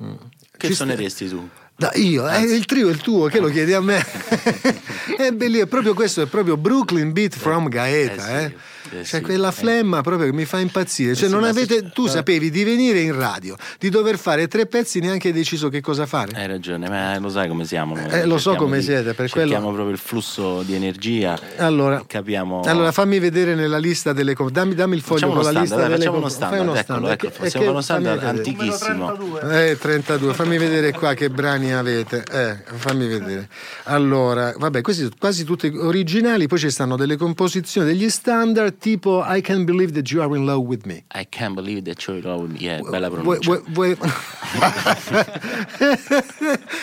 Mm. 0.02 0.14
Che 0.56 0.66
Ci 0.68 0.74
suoneresti 0.74 1.28
tu? 1.28 1.48
Da, 1.76 1.90
io, 1.94 2.28
eh, 2.28 2.40
il 2.42 2.66
trio 2.66 2.88
è 2.88 2.92
il 2.92 2.98
tuo, 2.98 3.26
che 3.26 3.40
lo 3.40 3.48
chiedi 3.50 3.72
a 3.72 3.80
me? 3.80 3.98
è 5.18 5.30
bellissimo, 5.32 5.64
è 5.64 5.66
proprio 5.66 5.92
questo, 5.94 6.22
è 6.22 6.26
proprio 6.26 6.56
Brooklyn 6.56 7.12
Beat 7.12 7.34
from 7.36 7.68
Gaeta, 7.68 8.40
Eh 8.42 8.54
eh. 8.96 9.00
eh 9.00 9.04
Cioè, 9.04 9.20
sì, 9.20 9.24
quella 9.24 9.48
eh. 9.48 9.52
flemma 9.52 10.00
proprio 10.00 10.28
che 10.30 10.34
mi 10.34 10.44
fa 10.44 10.58
impazzire. 10.58 11.14
Cioè, 11.14 11.28
sì, 11.28 11.32
non 11.34 11.44
avete, 11.44 11.74
se- 11.76 11.90
tu 11.92 12.06
eh. 12.06 12.08
sapevi 12.10 12.50
di 12.50 12.64
venire 12.64 13.00
in 13.00 13.14
radio, 13.16 13.56
di 13.78 13.88
dover 13.90 14.18
fare 14.18 14.48
tre 14.48 14.66
pezzi, 14.66 15.00
neanche 15.00 15.28
hai 15.28 15.34
deciso 15.34 15.68
che 15.68 15.80
cosa 15.80 16.06
fare. 16.06 16.32
Hai 16.34 16.46
ragione, 16.46 16.88
ma 16.88 17.18
lo 17.18 17.28
sai 17.28 17.48
come 17.48 17.64
siamo. 17.64 17.96
Eh, 18.08 18.26
lo 18.26 18.38
so 18.38 18.54
come 18.54 18.78
di- 18.78 18.84
siete, 18.84 19.14
per 19.14 19.30
quello- 19.30 19.58
proprio 19.60 19.88
il 19.90 19.98
flusso 19.98 20.62
di 20.62 20.74
energia. 20.74 21.38
Allora, 21.56 22.02
Capiamo. 22.06 22.62
allora 22.62 22.92
fammi 22.92 23.18
vedere 23.18 23.54
nella 23.54 23.78
lista 23.78 24.12
delle. 24.12 24.34
Dammi, 24.50 24.74
dammi 24.74 24.94
il 24.96 25.02
foglio 25.02 25.20
Facciamo 25.28 25.40
con 25.40 25.52
la 25.52 25.60
lista 25.60 25.76
dai, 25.76 25.84
delle 25.84 25.96
facciamo 25.98 26.16
uno. 26.18 26.28
Fai 26.28 26.32
standard, 26.34 26.76
ecco, 26.76 27.12
E 27.12 27.16
che- 27.16 27.30
possiamo 27.30 27.66
e 27.66 27.68
uno 27.68 27.80
standard 27.80 28.22
antichissimo. 28.24 29.40
Eh, 29.50 29.76
32, 29.80 30.34
fammi 30.34 30.58
vedere 30.58 30.92
qua 30.92 31.14
che 31.14 31.30
brani 31.30 31.72
avete. 31.72 32.22
Eh, 32.30 32.56
fammi 32.76 33.06
vedere. 33.06 33.48
Allora, 33.84 34.54
vabbè, 34.56 34.80
questi 34.80 35.02
sono 35.02 35.14
quasi 35.18 35.44
tutti 35.44 35.66
originali, 35.74 36.46
poi 36.46 36.58
ci 36.58 36.70
stanno 36.70 36.96
delle 36.96 37.16
composizioni, 37.16 37.86
degli 37.86 38.08
standard 38.08 38.78
tipo 38.84 39.24
I 39.26 39.40
Can 39.40 39.64
Believe 39.64 39.92
That 39.92 40.10
You 40.10 40.20
Are 40.22 40.36
In 40.36 40.44
Love 40.44 40.66
With 40.66 40.84
Me. 40.84 41.04
I 41.14 41.24
can't 41.26 41.54
believe 41.54 41.82
that 41.90 42.06
you're 42.06 42.20
alone. 42.22 42.54
Yeah, 42.58 42.82
bella 42.82 43.08
pronuncia. 43.08 43.40
vuoi- 43.40 43.64
vuoi- 43.72 43.96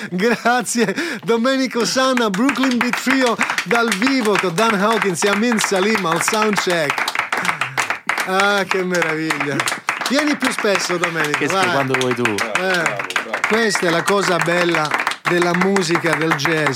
Grazie 0.10 0.96
Domenico 1.24 1.86
Sanna, 1.86 2.32
Brooklyn 2.32 2.78
Beat 2.80 3.00
Trio 3.04 3.36
dal 3.66 3.88
vivo 4.00 4.36
con 4.40 4.54
Dan 4.56 4.74
Hawkins 4.82 5.24
e 5.24 5.30
Amin 5.30 5.60
Salim 5.60 6.04
al 6.06 6.24
soundcheck. 6.24 7.10
Ah, 8.26 8.64
che 8.68 8.84
meraviglia! 8.84 9.56
Vieni 10.10 10.36
più 10.36 10.50
spesso, 10.52 10.98
Domenico. 10.98 11.38
Che 11.38 11.48
quando 11.48 11.94
vuoi 12.00 12.16
tu. 12.16 12.24
Eh, 12.24 12.98
questa 13.48 13.88
è 13.88 13.90
la 13.92 14.04
cosa 14.04 14.38
bella 14.38 14.90
della 15.30 15.54
musica, 15.54 16.16
del 16.16 16.34
jazz. 16.34 16.76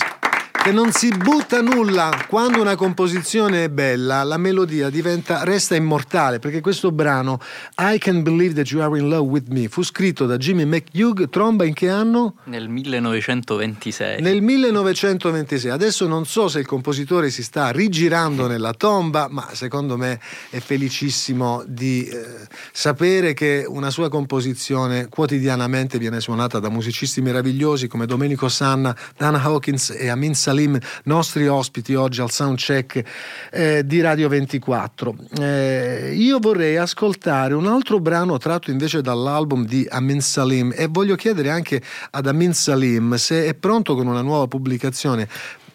Che 0.66 0.72
non 0.72 0.92
si 0.92 1.10
butta 1.10 1.62
nulla 1.62 2.26
quando 2.28 2.60
una 2.60 2.76
composizione 2.76 3.66
è 3.66 3.70
bella, 3.70 4.24
la 4.24 4.38
melodia 4.38 4.90
diventa, 4.90 5.44
resta 5.44 5.76
immortale. 5.76 6.40
Perché 6.40 6.60
questo 6.60 6.92
brano, 6.92 7.40
I 7.78 8.00
Can 8.00 8.24
Believe 8.24 8.56
That 8.56 8.72
You 8.72 8.82
Are 8.82 8.98
in 8.98 9.08
Love 9.08 9.30
with 9.30 9.48
Me, 9.50 9.68
fu 9.68 9.84
scritto 9.84 10.26
da 10.26 10.38
Jimmy 10.38 10.66
McHugh, 10.66 11.30
tromba 11.30 11.66
in 11.66 11.76
che 11.76 11.88
anno? 11.88 12.38
Nel 12.46 12.68
1926. 12.68 14.22
Nel 14.24 14.42
1926. 14.42 15.70
Adesso 15.70 16.08
non 16.08 16.26
so 16.26 16.48
se 16.48 16.62
il 16.62 16.66
compositore 16.66 17.30
si 17.30 17.44
sta 17.44 17.70
rigirando 17.70 18.48
nella 18.48 18.74
tomba, 18.74 19.28
ma 19.30 19.48
secondo 19.54 19.98
me 19.98 20.20
è 20.50 20.58
felicissimo 20.58 21.64
di 21.68 22.08
eh, 22.08 22.26
sapere 22.72 23.36
che 23.36 23.66
una 23.68 23.92
sua 23.92 24.10
composizione 24.10 25.10
quotidianamente 25.10 26.00
viene 26.00 26.20
suonata 26.20 26.58
da 26.58 26.70
musicisti 26.70 27.22
meravigliosi 27.22 27.88
come 27.88 28.08
Domenico 28.08 28.50
Sanna, 28.50 28.98
Dan 29.16 29.36
Hawkins 29.36 29.92
e 29.92 30.10
Amin 30.10 30.34
Salim, 30.56 30.80
nostri 31.04 31.48
ospiti 31.48 31.96
oggi 31.96 32.22
al 32.22 32.32
soundcheck 32.32 33.04
eh, 33.52 33.86
di 33.86 34.00
Radio 34.00 34.30
24. 34.30 35.16
Eh, 35.38 36.14
io 36.16 36.40
vorrei 36.40 36.78
ascoltare 36.78 37.54
un 37.54 37.68
altro 37.68 38.00
brano 38.00 38.38
tratto 38.38 38.72
invece 38.72 39.02
dall'album 39.02 39.66
di 39.66 39.86
Amin 39.90 40.22
Salim 40.22 40.72
e 40.74 40.88
voglio 40.90 41.16
chiedere 41.16 41.50
anche 41.50 41.82
ad 42.12 42.28
Amin 42.28 42.54
Salim 42.54 43.16
se 43.16 43.46
è 43.46 43.54
pronto 43.54 43.96
con 43.96 44.08
una 44.08 44.22
nuova 44.22 44.48
pubblicazione 44.48 45.28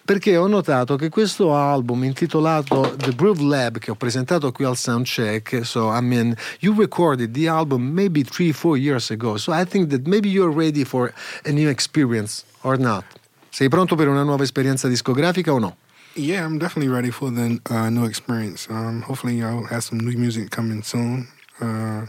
perché 0.03 0.37
ho 0.37 0.49
notato 0.49 0.97
che 0.97 1.09
questo 1.09 1.55
album 1.55 2.03
intitolato 2.03 2.95
The 2.97 3.15
Groove 3.15 3.45
Lab 3.45 3.79
che 3.79 3.91
ho 3.93 3.95
presentato 3.95 4.51
qui 4.51 4.65
al 4.65 4.77
Soundcheck, 4.77 5.65
so 5.65 5.93
I 5.93 6.01
mean, 6.01 6.35
you 6.61 6.75
recorded 6.75 7.33
the 7.33 7.49
album 7.49 7.93
maybe 7.93 8.25
three, 8.25 8.51
four 8.51 8.77
years 8.77 9.11
ago, 9.11 9.37
so 9.37 9.53
I 9.53 9.65
think 9.65 9.91
that 9.91 10.07
maybe 10.07 10.29
you're 10.29 10.53
ready 10.53 10.85
for 10.85 11.13
a 11.45 11.51
new 11.53 11.69
experience 11.69 12.45
or 12.63 12.77
not. 12.77 13.20
Sei 13.51 13.69
pronto 13.69 13.97
per 13.97 14.09
una 14.09 14.23
nuova 14.23 14.45
esperienza 14.45 14.89
discografica 14.89 15.53
o 15.53 15.59
no? 15.59 15.77
Yeah, 16.15 16.45
I'm 16.45 16.59
definitely 16.59 16.93
ready 16.93 17.11
for 17.11 17.31
the 17.33 17.61
uh, 17.71 17.89
new 17.89 18.05
experience. 18.05 18.69
Um, 18.69 19.03
hopefully, 19.03 19.43
I'll 19.43 19.67
have 19.67 19.83
some 19.83 20.01
new 20.01 20.17
music 20.17 20.51
coming 20.51 20.83
soon. 20.83 21.29
Uh, 21.61 22.07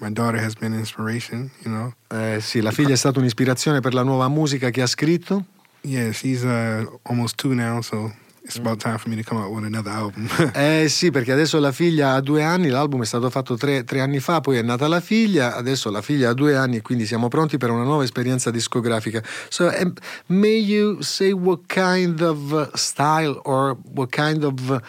my 0.00 0.10
daughter 0.10 0.40
has 0.40 0.54
been 0.54 0.72
an 0.72 0.78
inspiration, 0.78 1.50
you 1.64 1.70
know. 1.70 1.92
Eh, 2.10 2.40
sì, 2.40 2.60
la 2.60 2.70
figlia 2.70 2.94
è 2.94 2.96
stata 2.96 3.18
un'ispirazione 3.18 3.80
per 3.80 3.94
la 3.94 4.02
nuova 4.02 4.28
musica 4.28 4.70
che 4.70 4.82
ha 4.82 4.86
scritto. 4.86 5.44
Yeah, 5.82 6.12
she's 6.12 6.42
uh, 6.42 6.86
almost 7.02 7.36
two 7.36 7.54
now, 7.54 7.80
so 7.80 8.12
it's 8.48 8.58
about 8.58 8.80
time 8.80 8.96
for 8.96 9.10
me 9.10 9.16
to 9.16 9.22
come 9.22 9.38
out 9.38 9.52
with 9.52 9.64
another 9.64 9.90
album. 9.92 10.26
Eh 10.54 10.88
sì, 10.88 11.10
perché 11.10 11.32
adesso 11.32 11.60
la 11.60 11.70
figlia 11.70 12.14
ha 12.14 12.20
due 12.20 12.42
anni, 12.42 12.68
l'album 12.68 13.02
è 13.02 13.04
stato 13.04 13.28
fatto 13.30 13.56
tre, 13.56 13.84
tre 13.84 14.00
anni 14.00 14.20
fa, 14.20 14.40
poi 14.40 14.56
è 14.56 14.62
nata 14.62 14.88
la 14.88 15.00
figlia, 15.00 15.54
adesso 15.54 15.90
la 15.90 16.00
figlia 16.00 16.30
ha 16.30 16.32
due 16.34 16.56
anni 16.56 16.76
e 16.76 16.82
quindi 16.82 17.04
siamo 17.06 17.28
pronti 17.28 17.58
per 17.58 17.70
una 17.70 17.84
nuova 17.84 18.02
esperienza 18.04 18.50
discografica. 18.50 19.22
So, 19.50 19.66
um, 19.66 19.92
may 20.26 20.58
you 20.58 21.02
say 21.02 21.32
what 21.32 21.60
kind 21.66 22.20
of 22.22 22.52
uh, 22.52 22.68
style 22.74 23.38
or 23.44 23.76
what 23.94 24.10
kind 24.10 24.42
of 24.42 24.70
uh, 24.70 24.80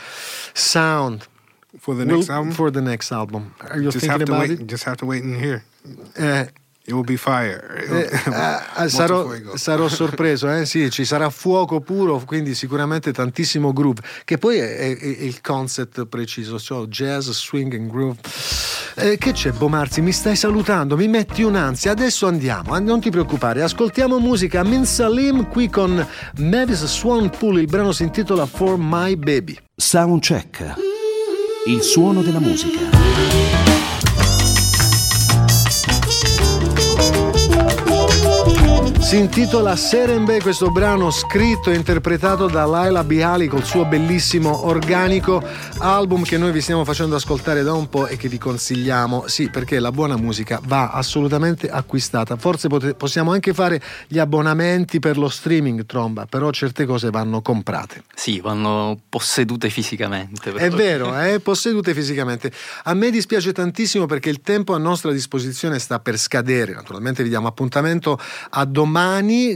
sound 0.54 1.28
for 1.78 1.96
the 1.96 2.06
will- 2.06 2.16
next 2.18 2.30
album, 2.30 2.52
For 2.52 2.72
the 2.72 2.82
next 2.82 3.12
album. 3.12 3.54
Are 3.60 3.78
you 3.78 3.90
just 3.92 4.00
thinking 4.00 4.22
about 4.22 4.48
wait. 4.48 4.60
it? 4.60 4.66
Just 4.66 4.86
have 4.86 4.98
to 4.98 5.06
wait 5.06 5.24
and 5.24 5.36
hear. 5.36 5.64
Eh, 6.16 6.48
It 6.90 6.96
will 6.96 7.04
be 7.04 7.18
fire. 7.18 7.62
Eh, 7.88 8.10
Molto 8.32 8.88
sarò, 8.90 9.32
sarò 9.54 9.88
sorpreso, 9.88 10.50
eh? 10.52 10.66
sì, 10.66 10.90
ci 10.90 11.06
sarà 11.06 11.30
fuoco 11.30 11.82
puro, 11.82 12.20
quindi 12.26 12.56
sicuramente 12.56 13.14
tantissimo 13.14 13.72
groove, 13.72 14.02
che 14.26 14.40
poi 14.40 14.58
è, 14.58 14.76
è- 14.76 14.98
è 14.98 15.22
il 15.22 15.40
concept 15.40 16.08
preciso, 16.08 16.58
cioè 16.58 16.88
jazz, 16.88 17.30
swing 17.30 17.76
and 17.76 17.92
groove. 17.92 18.18
Eh, 18.96 19.20
che 19.20 19.34
c'è, 19.34 19.52
Bomarzi? 19.52 20.02
Mi 20.02 20.12
stai 20.12 20.36
salutando, 20.36 20.98
mi 20.98 21.08
metti 21.08 21.44
un'ansia. 21.44 21.92
Adesso 21.92 22.26
andiamo, 22.26 22.76
eh, 22.76 22.80
non 22.80 23.00
ti 23.00 23.12
preoccupare. 23.12 23.62
Ascoltiamo 23.62 24.18
musica 24.18 24.64
Min 24.64 24.86
Salim 24.86 25.48
qui 25.48 25.70
con 25.70 26.04
Mavis 26.38 26.86
Swanpool. 26.86 27.60
Il 27.60 27.68
brano 27.68 27.92
si 27.92 28.02
intitola 28.02 28.48
For 28.48 28.78
My 28.80 29.16
Baby. 29.16 29.56
Soundcheck. 29.76 30.74
Il 31.68 31.84
suono 31.84 32.24
della 32.24 32.40
musica. 32.40 32.99
Si 39.10 39.18
intitola 39.18 39.76
Serembe, 39.76 40.40
questo 40.40 40.70
brano 40.70 41.10
scritto 41.10 41.72
e 41.72 41.76
interpretato 41.76 42.46
da 42.46 42.66
Laila 42.66 43.04
Bihali 43.04 43.48
col 43.48 43.66
suo 43.66 43.84
bellissimo 43.84 44.68
organico 44.68 45.44
album 45.80 46.22
che 46.22 46.38
noi 46.38 46.52
vi 46.52 46.62
stiamo 46.62 46.86
facendo 46.86 47.16
ascoltare 47.16 47.64
da 47.64 47.74
un 47.74 47.90
po' 47.90 48.06
e 48.06 48.18
che 48.18 48.28
vi 48.28 48.38
consigliamo. 48.38 49.24
Sì, 49.26 49.50
perché 49.50 49.80
la 49.80 49.92
buona 49.92 50.16
musica 50.16 50.62
va 50.64 50.92
assolutamente 50.92 51.72
acquistata. 51.72 52.36
Forse 52.36 52.68
pote- 52.68 52.94
possiamo 52.94 53.32
anche 53.32 53.52
fare 53.52 53.82
gli 54.06 54.20
abbonamenti 54.20 55.00
per 55.00 55.18
lo 55.18 55.28
streaming, 55.28 55.88
Tromba, 55.88 56.28
però 56.28 56.52
certe 56.52 56.86
cose 56.86 57.10
vanno 57.10 57.42
comprate. 57.42 58.04
Sì, 58.14 58.40
vanno 58.42 58.96
possedute 59.10 59.72
fisicamente. 59.72 60.54
È 60.54 60.70
vero, 60.70 61.20
eh, 61.20 61.40
possedute 61.40 61.96
fisicamente. 61.96 62.52
A 62.84 62.94
me 62.94 63.10
dispiace 63.10 63.54
tantissimo 63.54 64.06
perché 64.06 64.30
il 64.30 64.42
tempo 64.42 64.76
a 64.76 64.78
nostra 64.78 65.12
disposizione 65.12 65.80
sta 65.80 66.00
per 66.00 66.20
scadere. 66.20 66.74
Naturalmente 66.74 67.24
vi 67.24 67.30
diamo 67.30 67.48
appuntamento 67.48 68.20
a 68.52 68.66
domani 68.66 68.98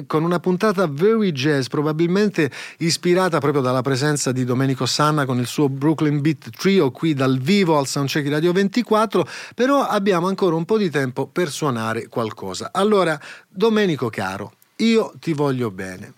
con 0.08 0.24
una 0.24 0.40
puntata 0.40 0.88
very 0.88 1.34
jazz, 1.34 1.68
probabilmente 1.68 2.50
ispirata 2.78 3.40
proprio 3.40 3.62
dalla 3.62 3.82
presenza 3.82 4.32
di 4.32 4.46
Domenico 4.46 4.86
Sanna 4.86 5.26
con 5.26 5.38
il 5.38 5.48
suo 5.48 5.68
Brooklyn 5.68 6.22
Beat 6.22 6.50
Trio 6.52 6.92
qui 6.92 7.14
dal 7.14 7.40
vivo 7.40 7.78
al 7.78 7.86
Soundcheck 7.86 8.30
Radio 8.30 8.54
24, 8.54 9.28
però 9.54 9.82
abbiamo 9.82 10.28
ancora 10.28 10.56
un 10.56 10.64
po' 10.64 10.78
di 10.78 10.90
tempo 10.90 11.28
per 11.28 11.50
suonare 11.50 12.08
qualcosa. 12.08 12.70
Allora, 12.72 13.20
Domenico 13.50 14.10
caro, 14.10 14.54
io 14.78 15.12
ti 15.20 15.34
voglio 15.34 15.72
bene. 15.72 16.14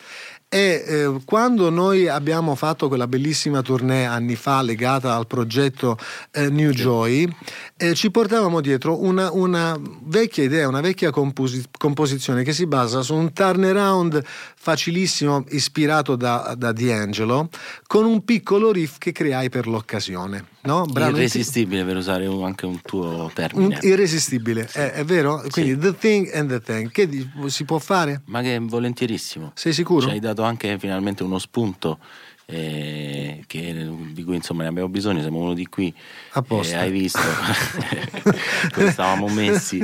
E 0.56 0.86
eh, 0.88 1.20
quando 1.26 1.70
noi 1.70 2.08
abbiamo 2.08 2.56
fatto 2.56 2.88
quella 2.88 3.08
bellissima 3.08 3.62
tournée 3.62 4.06
anni 4.06 4.38
fa 4.38 4.62
legata 4.62 5.14
al 5.14 5.28
progetto 5.28 5.98
eh, 6.32 6.50
New 6.50 6.72
Joy, 6.72 7.28
eh, 7.76 7.94
ci 7.94 8.10
portavamo 8.10 8.62
dietro 8.62 9.04
una, 9.04 9.34
una, 9.34 9.78
vecchia 10.04 10.46
idea, 10.46 10.70
una 10.70 10.80
vecchia 10.80 11.12
composi- 11.12 11.66
composizione 11.78 12.44
che 12.44 12.54
si 12.54 12.68
basa 12.68 13.02
su 13.02 13.16
un 13.16 13.34
turnaround 13.34 14.24
facilissimo 14.24 15.44
ispirato 15.50 16.16
da, 16.16 16.56
da 16.58 16.72
D'Angelo 16.72 17.50
con 17.86 18.06
un 18.06 18.24
piccolo 18.24 18.72
riff 18.72 18.98
che 18.98 19.12
creai 19.12 19.50
per 19.50 19.68
l'occasione. 19.68 20.55
No? 20.66 20.86
Brano 20.86 21.18
irresistibile 21.18 21.84
per 21.84 21.98
usare 21.98 22.26
un, 22.26 22.44
anche 22.44 22.66
un 22.66 22.82
tuo 22.82 23.32
termine. 23.34 23.80
Irresistibile, 23.82 24.68
sì. 24.68 24.80
è, 24.80 24.92
è, 24.92 25.06
vero? 25.06 25.44
Quindi 25.50 25.72
sì. 25.72 25.78
The 25.78 25.98
Thing 25.98 26.34
and 26.34 26.50
the 26.50 26.62
Thing. 26.62 26.92
Che 26.92 27.30
si 27.48 27.66
può 27.66 27.80
fare? 27.80 28.22
Ma 28.26 28.42
che 28.42 28.58
volentierissimo. 28.60 29.52
Sei 29.56 29.74
sicuro? 29.74 30.08
Ci 30.08 30.14
hai 30.14 30.20
dato 30.20 30.44
anche 30.44 30.78
finalmente 30.80 31.24
uno 31.24 31.40
spunto 31.40 32.00
eh, 32.48 33.44
che, 33.48 33.90
di 34.12 34.24
cui 34.24 34.36
insomma 34.36 34.64
ne 34.64 34.70
abbiamo 34.70 34.88
bisogno, 34.88 35.22
siamo 35.22 35.40
uno 35.40 35.54
di 35.54 35.66
qui. 35.66 35.94
Apposta. 36.34 36.76
Eh, 36.76 36.80
hai 36.80 36.92
visto 36.92 37.20
come 38.74 38.92
stavamo 38.92 39.28
messi? 39.28 39.80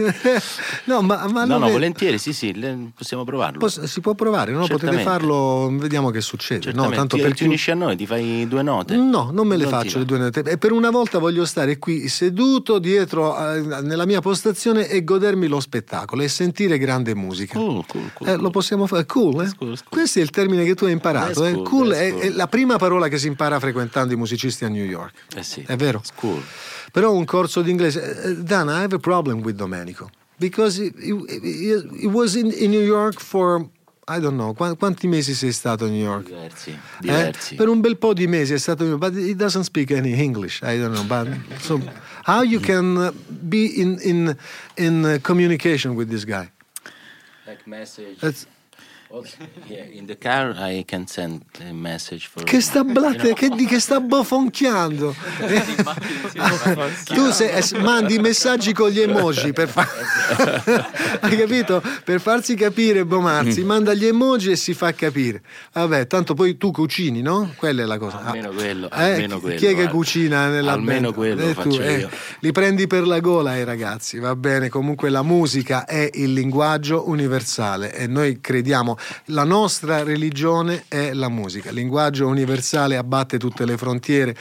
no, 0.86 1.02
ma, 1.02 1.28
ma 1.28 1.46
no, 1.46 1.58
no, 1.58 1.68
è... 1.68 1.72
volentieri, 1.72 2.18
sì, 2.20 2.34
sì, 2.34 2.54
possiamo 2.96 3.24
provarlo. 3.24 3.60
Poss- 3.60 3.84
si 3.84 4.00
può 4.00 4.14
provare, 4.14 4.52
no? 4.52 4.68
potete 4.68 5.00
farlo, 5.00 5.70
vediamo 5.72 6.12
che 6.12 6.22
succede. 6.22 6.72
No, 6.74 6.90
tanto 6.90 7.16
ti, 7.16 7.22
per 7.22 7.34
ti 7.34 7.46
unisci 7.46 7.72
a 7.72 7.76
noi, 7.76 7.96
ti 7.96 8.06
fai 8.06 8.48
due 8.48 8.62
note? 8.62 8.96
No, 8.96 9.32
non 9.32 9.48
me 9.48 9.58
le 9.58 9.64
non 9.64 9.72
faccio 9.72 9.98
le 9.98 10.06
due 10.06 10.20
note. 10.20 10.42
E 10.42 10.58
per 10.58 10.72
una 10.72 10.92
volta 10.92 11.18
voglio 11.18 11.46
stare 11.46 11.80
qui 11.80 12.08
seduto 12.10 12.78
dietro 12.78 13.36
eh, 13.38 13.82
nella 13.82 14.06
mia 14.06 14.22
postazione 14.22 14.88
e 14.88 15.04
godermi 15.04 15.48
lo 15.48 15.60
spettacolo 15.60 16.22
e 16.22 16.28
sentire 16.28 16.78
grande 16.78 17.16
musica. 17.16 17.58
Cool, 17.58 17.86
cool, 17.88 18.12
cool, 18.14 18.30
eh, 18.30 18.36
lo 18.36 18.52
possiamo 18.52 18.86
fare. 18.86 19.06
Cool, 19.06 19.46
eh? 19.46 19.52
cool, 19.58 19.78
Questo 19.90 20.20
è 20.20 20.22
il 20.22 20.30
termine 20.30 20.64
che 20.64 20.76
tu 20.76 20.86
hai 20.86 20.92
imparato. 20.92 21.44
È 21.44 21.54
cool, 21.54 21.64
cool 21.64 21.90
è, 21.92 22.14
è 22.16 22.30
la 22.30 22.48
prima 22.52 22.78
parola 22.78 23.08
che 23.08 23.18
si 23.18 23.28
impara 23.28 23.60
frequentando 23.60 24.14
i 24.14 24.18
musicisti 24.18 24.66
a 24.66 24.68
New 24.68 24.84
York. 24.84 25.14
Eh 25.36 25.42
sì. 25.42 25.64
È 25.66 25.78
vero? 25.78 26.02
School. 26.04 26.44
Però 26.92 27.14
un 27.14 27.24
corso 27.24 27.62
di 27.62 27.72
inglese. 27.72 28.44
Dana, 28.44 28.80
I 28.80 28.84
have 28.84 28.96
a 28.96 29.00
problem 29.00 29.42
with 29.42 29.56
Domenico. 29.56 30.10
Because 30.38 30.78
he, 30.78 30.92
he, 31.00 32.02
he 32.02 32.08
was 32.08 32.36
in, 32.36 32.52
in, 32.52 32.70
New 32.72 32.84
York 32.84 33.20
for. 33.20 33.70
I 34.08 34.20
don't 34.20 34.36
know, 34.36 34.54
quanti 34.54 35.08
mesi 35.08 35.34
sei 35.34 35.54
stato 35.54 35.86
a 35.86 35.88
New 35.88 36.04
York? 36.04 36.26
Diversi, 36.26 36.78
diversi. 37.00 37.54
Eh? 37.54 37.58
Per 37.58 37.70
un 37.70 37.80
bel 37.80 37.98
po' 37.98 38.14
di 38.14 38.28
mesi 38.28 38.54
è 38.54 38.58
stato 38.58 38.98
but 38.98 39.14
he 39.14 39.36
doesn't 39.36 39.64
speak 39.64 39.92
any 39.92 40.20
English. 40.20 40.60
I 40.64 40.78
don't 40.78 40.94
know, 40.94 41.06
but 41.06 41.30
so 41.62 41.80
how 42.24 42.42
you 42.42 42.60
can 42.60 43.14
be 43.28 43.80
in 43.80 44.00
in 44.02 44.36
in 44.76 45.20
communication 45.22 45.94
with 45.94 46.10
this 46.10 46.26
guy? 46.26 46.52
Like 47.46 47.62
message. 47.66 48.20
That's, 48.20 48.48
Che 52.46 52.62
sta 52.62 52.84
blatte, 52.86 53.34
che, 53.34 53.50
di, 53.50 53.66
che 53.66 53.80
sta 53.80 54.00
bofonchiando. 54.00 55.14
tu 57.14 57.30
se, 57.32 57.52
eh, 57.52 57.80
mandi 57.80 58.20
messaggi 58.20 58.72
con 58.72 58.90
gli 58.90 59.02
emoji 59.02 59.52
per 59.52 59.68
fa- 59.68 59.86
Hai 61.20 61.38
capito? 61.38 61.84
Per 62.06 62.22
farsi 62.22 62.56
capire 62.56 63.06
Bomarzi, 63.06 63.64
manda 63.64 63.94
gli 63.94 64.06
emoji 64.06 64.52
e 64.52 64.56
si 64.56 64.74
fa 64.74 64.94
capire. 64.94 65.42
Vabbè, 65.74 66.08
tanto 66.08 66.34
poi 66.34 66.56
tu 66.58 66.72
cucini, 66.72 67.22
no? 67.22 67.54
Quella 67.58 67.84
è 67.84 67.86
la 67.86 67.98
cosa. 67.98 68.22
Almeno 68.24 68.52
quello, 68.52 68.90
eh, 68.92 69.12
almeno 69.12 69.40
quello. 69.42 69.58
Chi 69.58 69.66
è 69.66 69.76
che 69.76 69.90
cucina 69.90 70.48
nella 70.48 70.72
Almeno 70.72 71.12
band? 71.12 71.14
quello 71.16 71.42
eh, 71.50 71.54
faccio 71.54 71.70
tu, 71.70 71.82
io. 71.82 72.10
li 72.40 72.52
prendi 72.54 72.88
per 72.88 73.06
la 73.06 73.20
gola 73.20 73.58
i 73.58 73.66
ragazzi, 73.66 74.20
va 74.20 74.36
bene? 74.38 74.70
Comunque 74.70 75.10
la 75.10 75.22
musica 75.22 75.86
è 75.86 76.10
il 76.14 76.32
linguaggio 76.32 77.10
universale 77.10 77.94
e 77.94 78.08
noi 78.08 78.40
crediamo 78.40 78.98
la 79.26 79.44
nostra 79.44 80.04
religione 80.04 80.86
è 80.88 81.14
la 81.14 81.30
musica, 81.30 81.70
il 81.70 81.76
linguaggio 81.76 82.28
universale 82.28 82.98
abbatte 82.98 83.38
tutte 83.38 83.66
le 83.66 83.78
frontiere. 83.78 84.36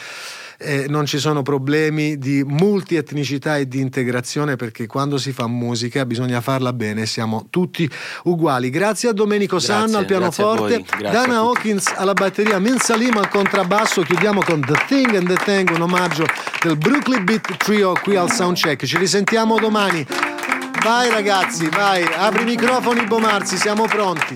Eh, 0.63 0.85
non 0.91 1.07
ci 1.07 1.19
sono 1.19 1.41
problemi 1.41 2.19
di 2.19 2.45
multietnicità 2.45 3.57
e 3.57 3.67
di 3.67 3.81
integrazione 3.81 4.57
perché 4.57 4.87
quando 4.87 5.17
si 5.17 5.33
fa 5.33 5.47
musica 5.47 6.05
bisogna 6.05 6.43
farla 6.43 6.75
bene, 6.75 7.07
siamo 7.07 7.47
tutti 7.49 7.89
uguali. 8.25 8.69
Grazie 8.69 9.09
a 9.09 9.13
Domenico 9.15 9.57
grazie, 9.57 9.75
Sanna 9.75 9.99
al 10.01 10.05
pianoforte, 10.05 10.85
Dana 11.01 11.37
Hawkins 11.37 11.91
alla 11.97 12.13
batteria, 12.13 12.59
Min 12.59 12.79
Salim 12.79 13.17
al 13.17 13.31
contrabbasso, 13.31 14.03
chiudiamo 14.03 14.43
con 14.43 14.61
The 14.61 14.85
Thing 14.87 15.15
and 15.15 15.29
the 15.29 15.43
Thing, 15.43 15.71
un 15.71 15.81
omaggio 15.81 16.27
del 16.63 16.77
Brooklyn 16.77 17.25
Beat 17.25 17.57
Trio 17.57 17.95
qui 18.03 18.17
al 18.17 18.31
Soundcheck. 18.31 18.85
Ci 18.85 18.99
risentiamo 18.99 19.59
domani. 19.59 20.07
Vai 20.83 21.11
ragazzi, 21.11 21.69
vai, 21.69 22.03
apri 22.03 22.43
i 22.43 22.45
microfoni 22.45 23.05
Bomarzi, 23.07 23.59
siamo 23.59 23.87
pronti. 23.87 24.35